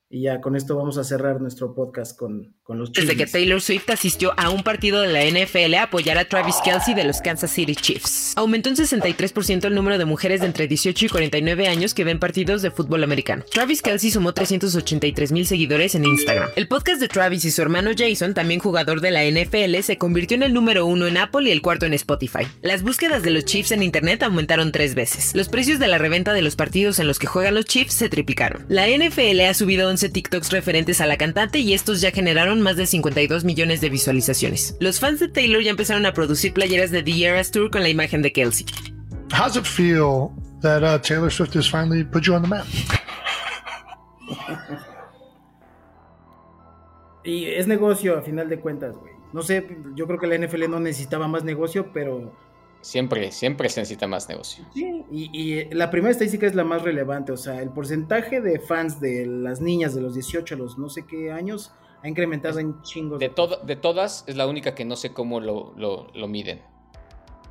Y 0.08 0.22
ya 0.22 0.40
con 0.40 0.54
esto 0.54 0.76
vamos 0.76 0.98
a 0.98 1.04
cerrar 1.04 1.40
nuestro 1.40 1.74
podcast 1.74 2.16
con, 2.16 2.54
con 2.62 2.78
los 2.78 2.92
Desde 2.92 3.16
que. 3.16 3.26
Taylor 3.26 3.60
Swift 3.60 3.90
asistió 3.90 4.32
a 4.38 4.50
un 4.50 4.62
partido 4.62 5.02
de 5.02 5.12
la 5.12 5.24
NFL 5.24 5.74
a 5.74 5.82
apoyar 5.84 6.16
a 6.16 6.26
Travis 6.26 6.54
Kelsey 6.64 6.94
de 6.94 7.02
los 7.02 7.20
Kansas 7.20 7.50
City 7.50 7.74
Chiefs. 7.74 8.32
Aumentó 8.36 8.70
un 8.70 8.76
63% 8.76 9.64
el 9.64 9.74
número 9.74 9.98
de 9.98 10.04
mujeres 10.04 10.40
de 10.40 10.46
entre 10.46 10.68
18 10.68 11.06
y 11.06 11.08
49 11.08 11.66
años 11.66 11.92
que 11.92 12.04
ven 12.04 12.20
partidos 12.20 12.62
de 12.62 12.70
fútbol 12.70 13.02
americano. 13.02 13.44
Travis 13.50 13.82
Kelsey 13.82 14.12
sumó 14.12 14.32
383 14.32 15.32
mil 15.32 15.44
seguidores 15.44 15.96
en 15.96 16.04
Instagram. 16.04 16.50
El 16.54 16.68
podcast 16.68 17.00
de 17.00 17.08
Travis 17.08 17.44
y 17.44 17.50
su 17.50 17.60
hermano 17.62 17.90
Jason, 17.96 18.32
también 18.32 18.60
jugador 18.60 19.00
de 19.00 19.10
la 19.10 19.24
NFL, 19.24 19.80
se 19.82 19.98
convirtió 19.98 20.36
en 20.36 20.44
el 20.44 20.54
número 20.54 20.86
uno 20.86 21.08
en 21.08 21.16
Apple 21.16 21.48
y 21.48 21.50
el 21.50 21.62
cuarto 21.62 21.84
en 21.84 21.94
Spotify. 21.94 22.46
Las 22.62 22.84
búsquedas 22.84 23.24
de 23.24 23.30
los 23.30 23.44
Chiefs 23.44 23.72
en 23.72 23.82
Internet 23.82 24.22
aumentaron 24.22 24.70
tres 24.70 24.94
veces. 24.94 25.34
Los 25.34 25.48
precios 25.48 25.80
de 25.80 25.88
la 25.88 25.98
reventa 25.98 26.32
de 26.32 26.42
los 26.42 26.54
partidos 26.54 27.00
en 27.00 27.08
los 27.08 27.18
que 27.18 27.26
juegan 27.26 27.56
los 27.56 27.64
Chiefs 27.64 27.94
se 27.94 28.08
triplicaron. 28.08 28.64
La 28.68 28.86
NFL 28.86 29.40
ha 29.40 29.54
subido 29.54 29.95
11 29.96 30.10
TikToks 30.10 30.52
referentes 30.52 31.00
a 31.00 31.06
la 31.06 31.16
cantante 31.16 31.58
y 31.58 31.72
estos 31.72 32.02
ya 32.02 32.10
generaron 32.10 32.60
más 32.60 32.76
de 32.76 32.84
52 32.84 33.44
millones 33.44 33.80
de 33.80 33.88
visualizaciones. 33.88 34.76
Los 34.78 35.00
fans 35.00 35.20
de 35.20 35.28
Taylor 35.28 35.62
ya 35.62 35.70
empezaron 35.70 36.04
a 36.04 36.12
producir 36.12 36.52
playeras 36.52 36.90
de 36.90 37.02
The 37.02 37.24
Eras 37.24 37.50
Tour 37.50 37.70
con 37.70 37.82
la 37.82 37.88
imagen 37.88 38.20
de 38.20 38.30
Kelsey. 38.30 38.66
How's 39.32 39.56
it 39.56 39.64
feel 39.64 40.28
that 40.60 40.82
uh, 40.82 41.00
Taylor 41.00 41.32
Swift 41.32 41.56
has 41.56 41.66
finally 41.66 42.04
put 42.04 42.24
you 42.24 42.34
on 42.34 42.42
the 42.42 42.48
map? 42.48 42.66
Y 47.24 47.46
es 47.46 47.66
negocio 47.66 48.18
a 48.18 48.22
final 48.22 48.50
de 48.50 48.60
cuentas, 48.60 48.96
güey. 48.98 49.14
No 49.32 49.40
sé, 49.40 49.66
yo 49.94 50.06
creo 50.06 50.18
que 50.18 50.26
la 50.26 50.36
NFL 50.36 50.68
no 50.68 50.78
necesitaba 50.78 51.26
más 51.26 51.42
negocio, 51.42 51.90
pero 51.94 52.36
Siempre, 52.86 53.32
siempre 53.32 53.68
se 53.68 53.80
necesita 53.80 54.06
más 54.06 54.28
negocio. 54.28 54.64
Sí, 54.72 55.04
y, 55.10 55.30
y 55.32 55.64
la 55.74 55.90
primera 55.90 56.12
estadística 56.12 56.46
es 56.46 56.54
la 56.54 56.62
más 56.62 56.82
relevante, 56.82 57.32
o 57.32 57.36
sea, 57.36 57.60
el 57.60 57.70
porcentaje 57.70 58.40
de 58.40 58.60
fans 58.60 59.00
de 59.00 59.26
las 59.26 59.60
niñas 59.60 59.92
de 59.96 60.02
los 60.02 60.14
18 60.14 60.54
a 60.54 60.58
los 60.58 60.78
no 60.78 60.88
sé 60.88 61.04
qué 61.04 61.32
años 61.32 61.72
ha 62.04 62.08
incrementado 62.08 62.60
en 62.60 62.80
chingos. 62.82 63.18
De, 63.18 63.28
to- 63.28 63.56
de 63.64 63.74
todas, 63.74 64.22
es 64.28 64.36
la 64.36 64.46
única 64.46 64.76
que 64.76 64.84
no 64.84 64.94
sé 64.94 65.12
cómo 65.12 65.40
lo, 65.40 65.72
lo- 65.76 66.06
lo 66.14 66.28
miden. 66.28 66.62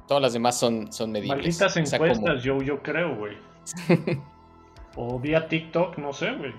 Todas 0.07 0.23
las 0.23 0.31
demás 0.31 0.57
son, 0.57 0.93
son 0.93 1.11
medibles. 1.11 1.37
Malditas 1.37 1.75
O 1.75 1.85
sea, 1.85 1.99
¿cómo? 1.99 2.11
encuestas, 2.13 2.41
yo, 2.41 2.61
yo 2.61 2.81
creo, 2.81 3.17
güey. 3.17 3.35
o 4.95 5.19
vía 5.19 5.49
TikTok, 5.49 5.97
no 5.97 6.13
sé, 6.13 6.31
güey. 6.33 6.53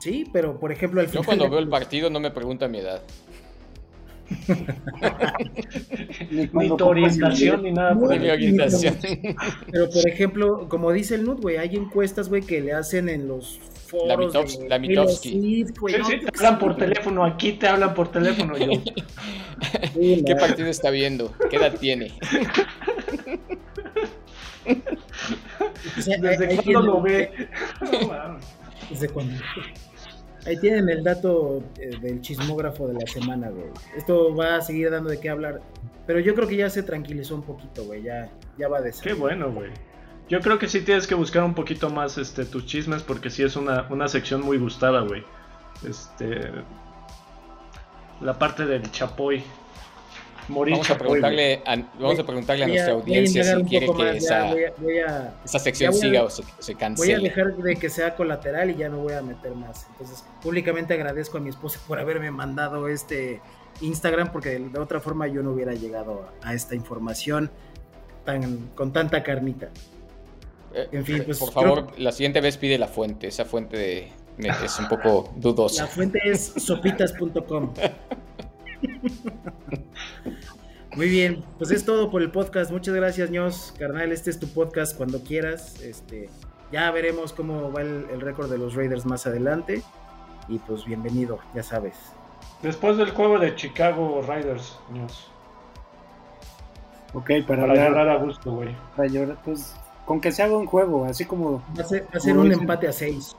Sí, 0.00 0.28
pero 0.32 0.58
por 0.58 0.72
ejemplo 0.72 1.00
al 1.00 1.06
Yo 1.06 1.12
final 1.12 1.24
cuando 1.26 1.44
de- 1.44 1.50
veo 1.50 1.58
el 1.60 1.68
partido 1.68 2.10
no 2.10 2.18
me 2.20 2.30
pregunta 2.30 2.66
mi 2.66 2.78
edad. 2.78 3.02
Ni 6.30 6.76
tu 6.76 6.84
orientación 6.84 7.62
ni 7.62 7.72
nada 7.72 7.94
por 7.98 8.10
Ni 8.10 8.16
el 8.16 8.22
mi 8.22 8.30
orientación. 8.30 8.96
Pero 9.70 9.90
por 9.90 10.08
ejemplo, 10.08 10.68
como 10.68 10.92
dice 10.92 11.16
el 11.16 11.24
Nut, 11.24 11.40
güey, 11.40 11.56
hay 11.56 11.76
encuestas, 11.76 12.28
güey, 12.28 12.42
que 12.42 12.60
le 12.60 12.72
hacen 12.72 13.08
en 13.08 13.28
los 13.28 13.60
La 14.06 14.14
foros 14.14 14.58
la 14.68 14.78
güey, 14.78 14.90
Sí, 14.90 14.94
no, 14.94 15.08
sí, 15.08 15.74
yo 15.86 16.20
te 16.20 16.26
hablan 16.36 16.58
por 16.58 16.76
teléfono, 16.76 17.24
aquí 17.24 17.52
te 17.52 17.68
hablan 17.68 17.94
por 17.94 18.10
teléfono, 18.10 18.56
yo. 18.56 18.72
Sí, 19.94 20.22
¿Qué 20.26 20.36
partido 20.36 20.68
está 20.68 20.90
viendo? 20.90 21.32
¿Qué 21.50 21.56
edad 21.56 21.74
tiene? 21.78 22.12
o 25.98 26.02
sea, 26.02 26.18
¿Desde 26.18 26.56
cuándo 26.56 26.82
lo 26.82 27.02
ve? 27.02 27.30
No. 27.80 28.38
¿Desde 28.90 29.08
cuándo? 29.08 29.34
Ahí 30.46 30.58
tienen 30.58 30.88
el 30.90 31.02
dato 31.02 31.62
eh, 31.78 31.96
del 32.00 32.20
chismógrafo 32.20 32.86
de 32.86 32.94
la 32.94 33.06
semana, 33.06 33.48
güey. 33.48 33.66
Esto 33.96 34.34
va 34.34 34.56
a 34.56 34.60
seguir 34.60 34.90
dando 34.90 35.10
de 35.10 35.18
qué 35.18 35.30
hablar. 35.30 35.62
Pero 36.06 36.20
yo 36.20 36.34
creo 36.34 36.46
que 36.46 36.56
ya 36.56 36.68
se 36.68 36.82
tranquilizó 36.82 37.34
un 37.34 37.42
poquito, 37.42 37.84
güey. 37.84 38.02
Ya, 38.02 38.30
ya 38.58 38.68
va 38.68 38.80
de 38.82 38.92
ser. 38.92 39.02
Qué 39.02 39.14
bueno, 39.14 39.50
güey. 39.50 39.70
Yo 40.28 40.40
creo 40.40 40.58
que 40.58 40.68
sí 40.68 40.82
tienes 40.82 41.06
que 41.06 41.14
buscar 41.14 41.44
un 41.44 41.54
poquito 41.54 41.90
más 41.90 42.18
este, 42.18 42.44
tus 42.44 42.66
chismes 42.66 43.02
porque 43.02 43.30
sí 43.30 43.42
es 43.42 43.56
una, 43.56 43.86
una 43.90 44.08
sección 44.08 44.42
muy 44.42 44.58
gustada, 44.58 45.00
güey. 45.00 45.22
Este. 45.86 46.50
La 48.20 48.38
parte 48.38 48.66
del 48.66 48.90
chapoy. 48.90 49.42
Morir 50.48 50.72
Vamos 50.72 50.90
a 50.90 50.98
preguntarle 50.98 51.62
a, 51.66 51.76
vamos 51.98 52.18
a, 52.18 52.24
preguntarle 52.24 52.64
a 52.64 52.68
nuestra 52.68 52.92
a 52.92 52.96
audiencia 52.96 53.44
si 53.56 53.64
quiere 53.64 53.86
que 53.86 53.92
más, 53.92 54.16
esa, 54.16 54.50
voy 54.52 54.64
a- 54.64 54.72
voy 54.78 54.98
a- 54.98 55.34
esa 55.44 55.58
sección 55.58 55.90
voy 55.92 56.00
siga 56.00 56.22
o 56.24 56.30
se, 56.30 56.42
se 56.58 56.72
Voy 56.72 56.74
a 56.74 56.78
cancele. 56.78 57.22
dejar 57.28 57.56
de 57.56 57.76
que 57.76 57.88
sea 57.90 58.14
colateral 58.16 58.70
y 58.70 58.76
ya 58.76 58.88
no 58.88 58.98
voy 58.98 59.12
a 59.14 59.22
meter 59.22 59.54
más. 59.54 59.86
Entonces, 59.92 60.24
públicamente 60.42 60.94
agradezco 60.94 61.38
a 61.38 61.40
mi 61.40 61.50
esposa 61.50 61.80
por 61.86 61.98
haberme 61.98 62.30
mandado 62.30 62.88
este 62.88 63.40
Instagram, 63.80 64.30
porque 64.32 64.58
de 64.58 64.78
otra 64.78 65.00
forma 65.00 65.26
yo 65.26 65.42
no 65.42 65.50
hubiera 65.52 65.72
llegado 65.74 66.28
a, 66.42 66.54
esta 66.54 66.74
información 66.74 67.50
tan, 68.24 68.68
con 68.74 68.92
tanta 68.92 69.22
carnita. 69.22 69.70
Eh, 70.74 70.88
en 70.92 71.04
fin, 71.04 71.22
pues, 71.24 71.38
Por 71.38 71.50
creo- 71.52 71.62
favor, 71.62 71.86
la 71.98 72.12
siguiente 72.12 72.40
vez 72.40 72.56
pide 72.56 72.78
la 72.78 72.88
fuente. 72.88 73.28
Esa 73.28 73.44
fuente 73.44 73.76
de- 73.76 74.12
es 74.36 74.78
un 74.80 74.88
poco 74.88 75.30
La 75.32 75.40
dudosa. 75.40 75.86
fuente 75.86 76.18
es 76.24 76.54
sopitas.com. 76.56 77.72
Muy 80.96 81.08
bien, 81.08 81.44
pues 81.58 81.70
es 81.72 81.84
todo 81.84 82.10
por 82.10 82.22
el 82.22 82.30
podcast. 82.30 82.70
Muchas 82.70 82.94
gracias, 82.94 83.30
ños. 83.30 83.74
Carnal, 83.78 84.12
este 84.12 84.30
es 84.30 84.38
tu 84.38 84.46
podcast 84.48 84.96
cuando 84.96 85.20
quieras. 85.22 85.80
Este, 85.80 86.28
ya 86.70 86.90
veremos 86.92 87.32
cómo 87.32 87.72
va 87.72 87.82
el, 87.82 88.06
el 88.12 88.20
récord 88.20 88.48
de 88.50 88.58
los 88.58 88.74
Raiders 88.74 89.04
más 89.04 89.26
adelante. 89.26 89.82
Y 90.48 90.58
pues 90.58 90.84
bienvenido, 90.84 91.38
ya 91.54 91.62
sabes. 91.62 91.94
Después 92.62 92.96
del 92.96 93.10
juego 93.10 93.38
de 93.38 93.54
Chicago 93.56 94.22
Riders, 94.22 94.78
News. 94.92 95.26
Ok, 97.12 97.26
para, 97.46 97.46
Para 97.46 97.62
hablar- 97.64 97.88
llorar 97.90 98.08
a 98.10 98.16
gusto, 98.16 98.52
güey. 98.52 98.74
para 98.96 99.08
llorar, 99.08 99.38
pues 99.44 99.74
con 100.06 100.20
que 100.20 100.30
se 100.32 100.42
haga 100.42 100.56
un 100.56 100.66
juego, 100.66 101.04
así 101.06 101.24
como. 101.24 101.62
Va 101.78 101.82
a 101.82 101.86
ser, 101.86 102.04
va 102.04 102.08
a 102.18 102.20
ser 102.20 102.32
Como 102.32 102.42
un 102.42 102.48
dicen- 102.50 102.60
empate 102.62 102.88
a 102.88 102.92
seis. 102.92 103.34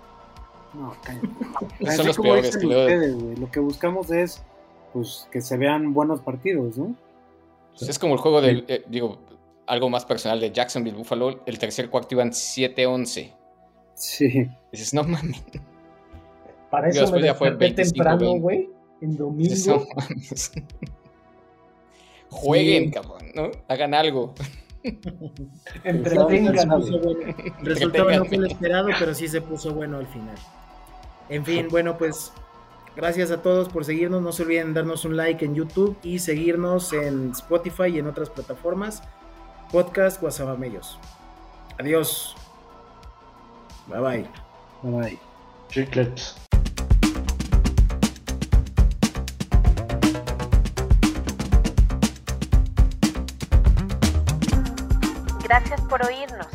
No, 0.74 0.93
cállate. 1.03 1.28
Son 1.80 1.88
Así 1.88 2.03
los 2.03 2.18
peores, 2.18 2.55
ustedes, 2.55 3.16
güey, 3.16 3.36
Lo 3.38 3.49
que 3.49 3.59
buscamos 3.61 4.11
es 4.11 4.41
pues 4.95 5.27
que 5.29 5.41
se 5.41 5.57
vean 5.57 5.93
buenos 5.93 6.21
partidos, 6.21 6.77
¿no? 6.77 6.95
Pues 7.77 7.89
es 7.89 7.99
como 7.99 8.13
el 8.13 8.19
juego 8.21 8.39
del, 8.39 8.63
eh, 8.69 8.85
digo, 8.87 9.17
algo 9.67 9.89
más 9.89 10.05
personal 10.05 10.39
de 10.39 10.51
Jacksonville 10.53 10.95
Buffalo. 10.95 11.41
El 11.45 11.59
tercer 11.59 11.89
cuarto 11.89 12.15
iban 12.15 12.31
7-11. 12.31 13.33
Sí. 13.95 14.49
Dices, 14.71 14.93
no 14.93 15.03
mames. 15.03 15.43
Para 16.71 16.87
eso 16.89 17.01
después 17.01 17.21
me 17.21 17.27
ya 17.27 17.35
fue 17.35 17.49
desperté 17.51 17.75
25, 17.83 17.93
temprano, 17.93 18.19
20. 18.19 18.39
güey. 18.39 18.69
En 19.01 19.17
domingo. 19.17 19.49
dices, 19.49 19.67
no 19.67 19.83
mames. 19.95 20.51
Jueguen, 22.29 22.85
Sí. 22.85 22.91
cabrón, 22.91 23.25
¿no? 23.35 23.51
Hagan 23.67 23.93
algo. 23.93 24.33
Entretengan. 25.83 26.55
Resultado 26.55 26.79
no 26.79 26.85
fue 26.85 27.03
el 27.63 27.81
Entreténganme. 27.81 28.47
esperado, 28.47 28.87
pero 28.97 29.13
sí 29.13 29.27
se 29.27 29.41
puso 29.41 29.73
bueno 29.73 29.97
al 29.97 30.07
final. 30.07 30.35
En 31.27 31.43
fin, 31.43 31.67
bueno, 31.69 31.97
pues 31.97 32.31
gracias 32.95 33.31
a 33.31 33.41
todos 33.41 33.69
por 33.69 33.85
seguirnos. 33.85 34.21
No 34.21 34.31
se 34.31 34.43
olviden 34.43 34.73
darnos 34.73 35.05
un 35.05 35.17
like 35.17 35.43
en 35.45 35.55
YouTube 35.55 35.97
y 36.03 36.19
seguirnos 36.19 36.93
en 36.93 37.31
Spotify 37.31 37.87
y 37.87 37.99
en 37.99 38.07
otras 38.07 38.29
plataformas. 38.29 39.03
Podcast 39.71 40.21
Guasamamellos. 40.21 40.99
Adiós. 41.79 42.35
Bye 43.87 43.99
bye. 43.99 44.29
Bye 44.83 45.01
bye. 45.01 45.19
Chiclets. 45.69 46.35
Gracias 55.43 55.81
por 55.81 56.03
oírnos. 56.03 56.54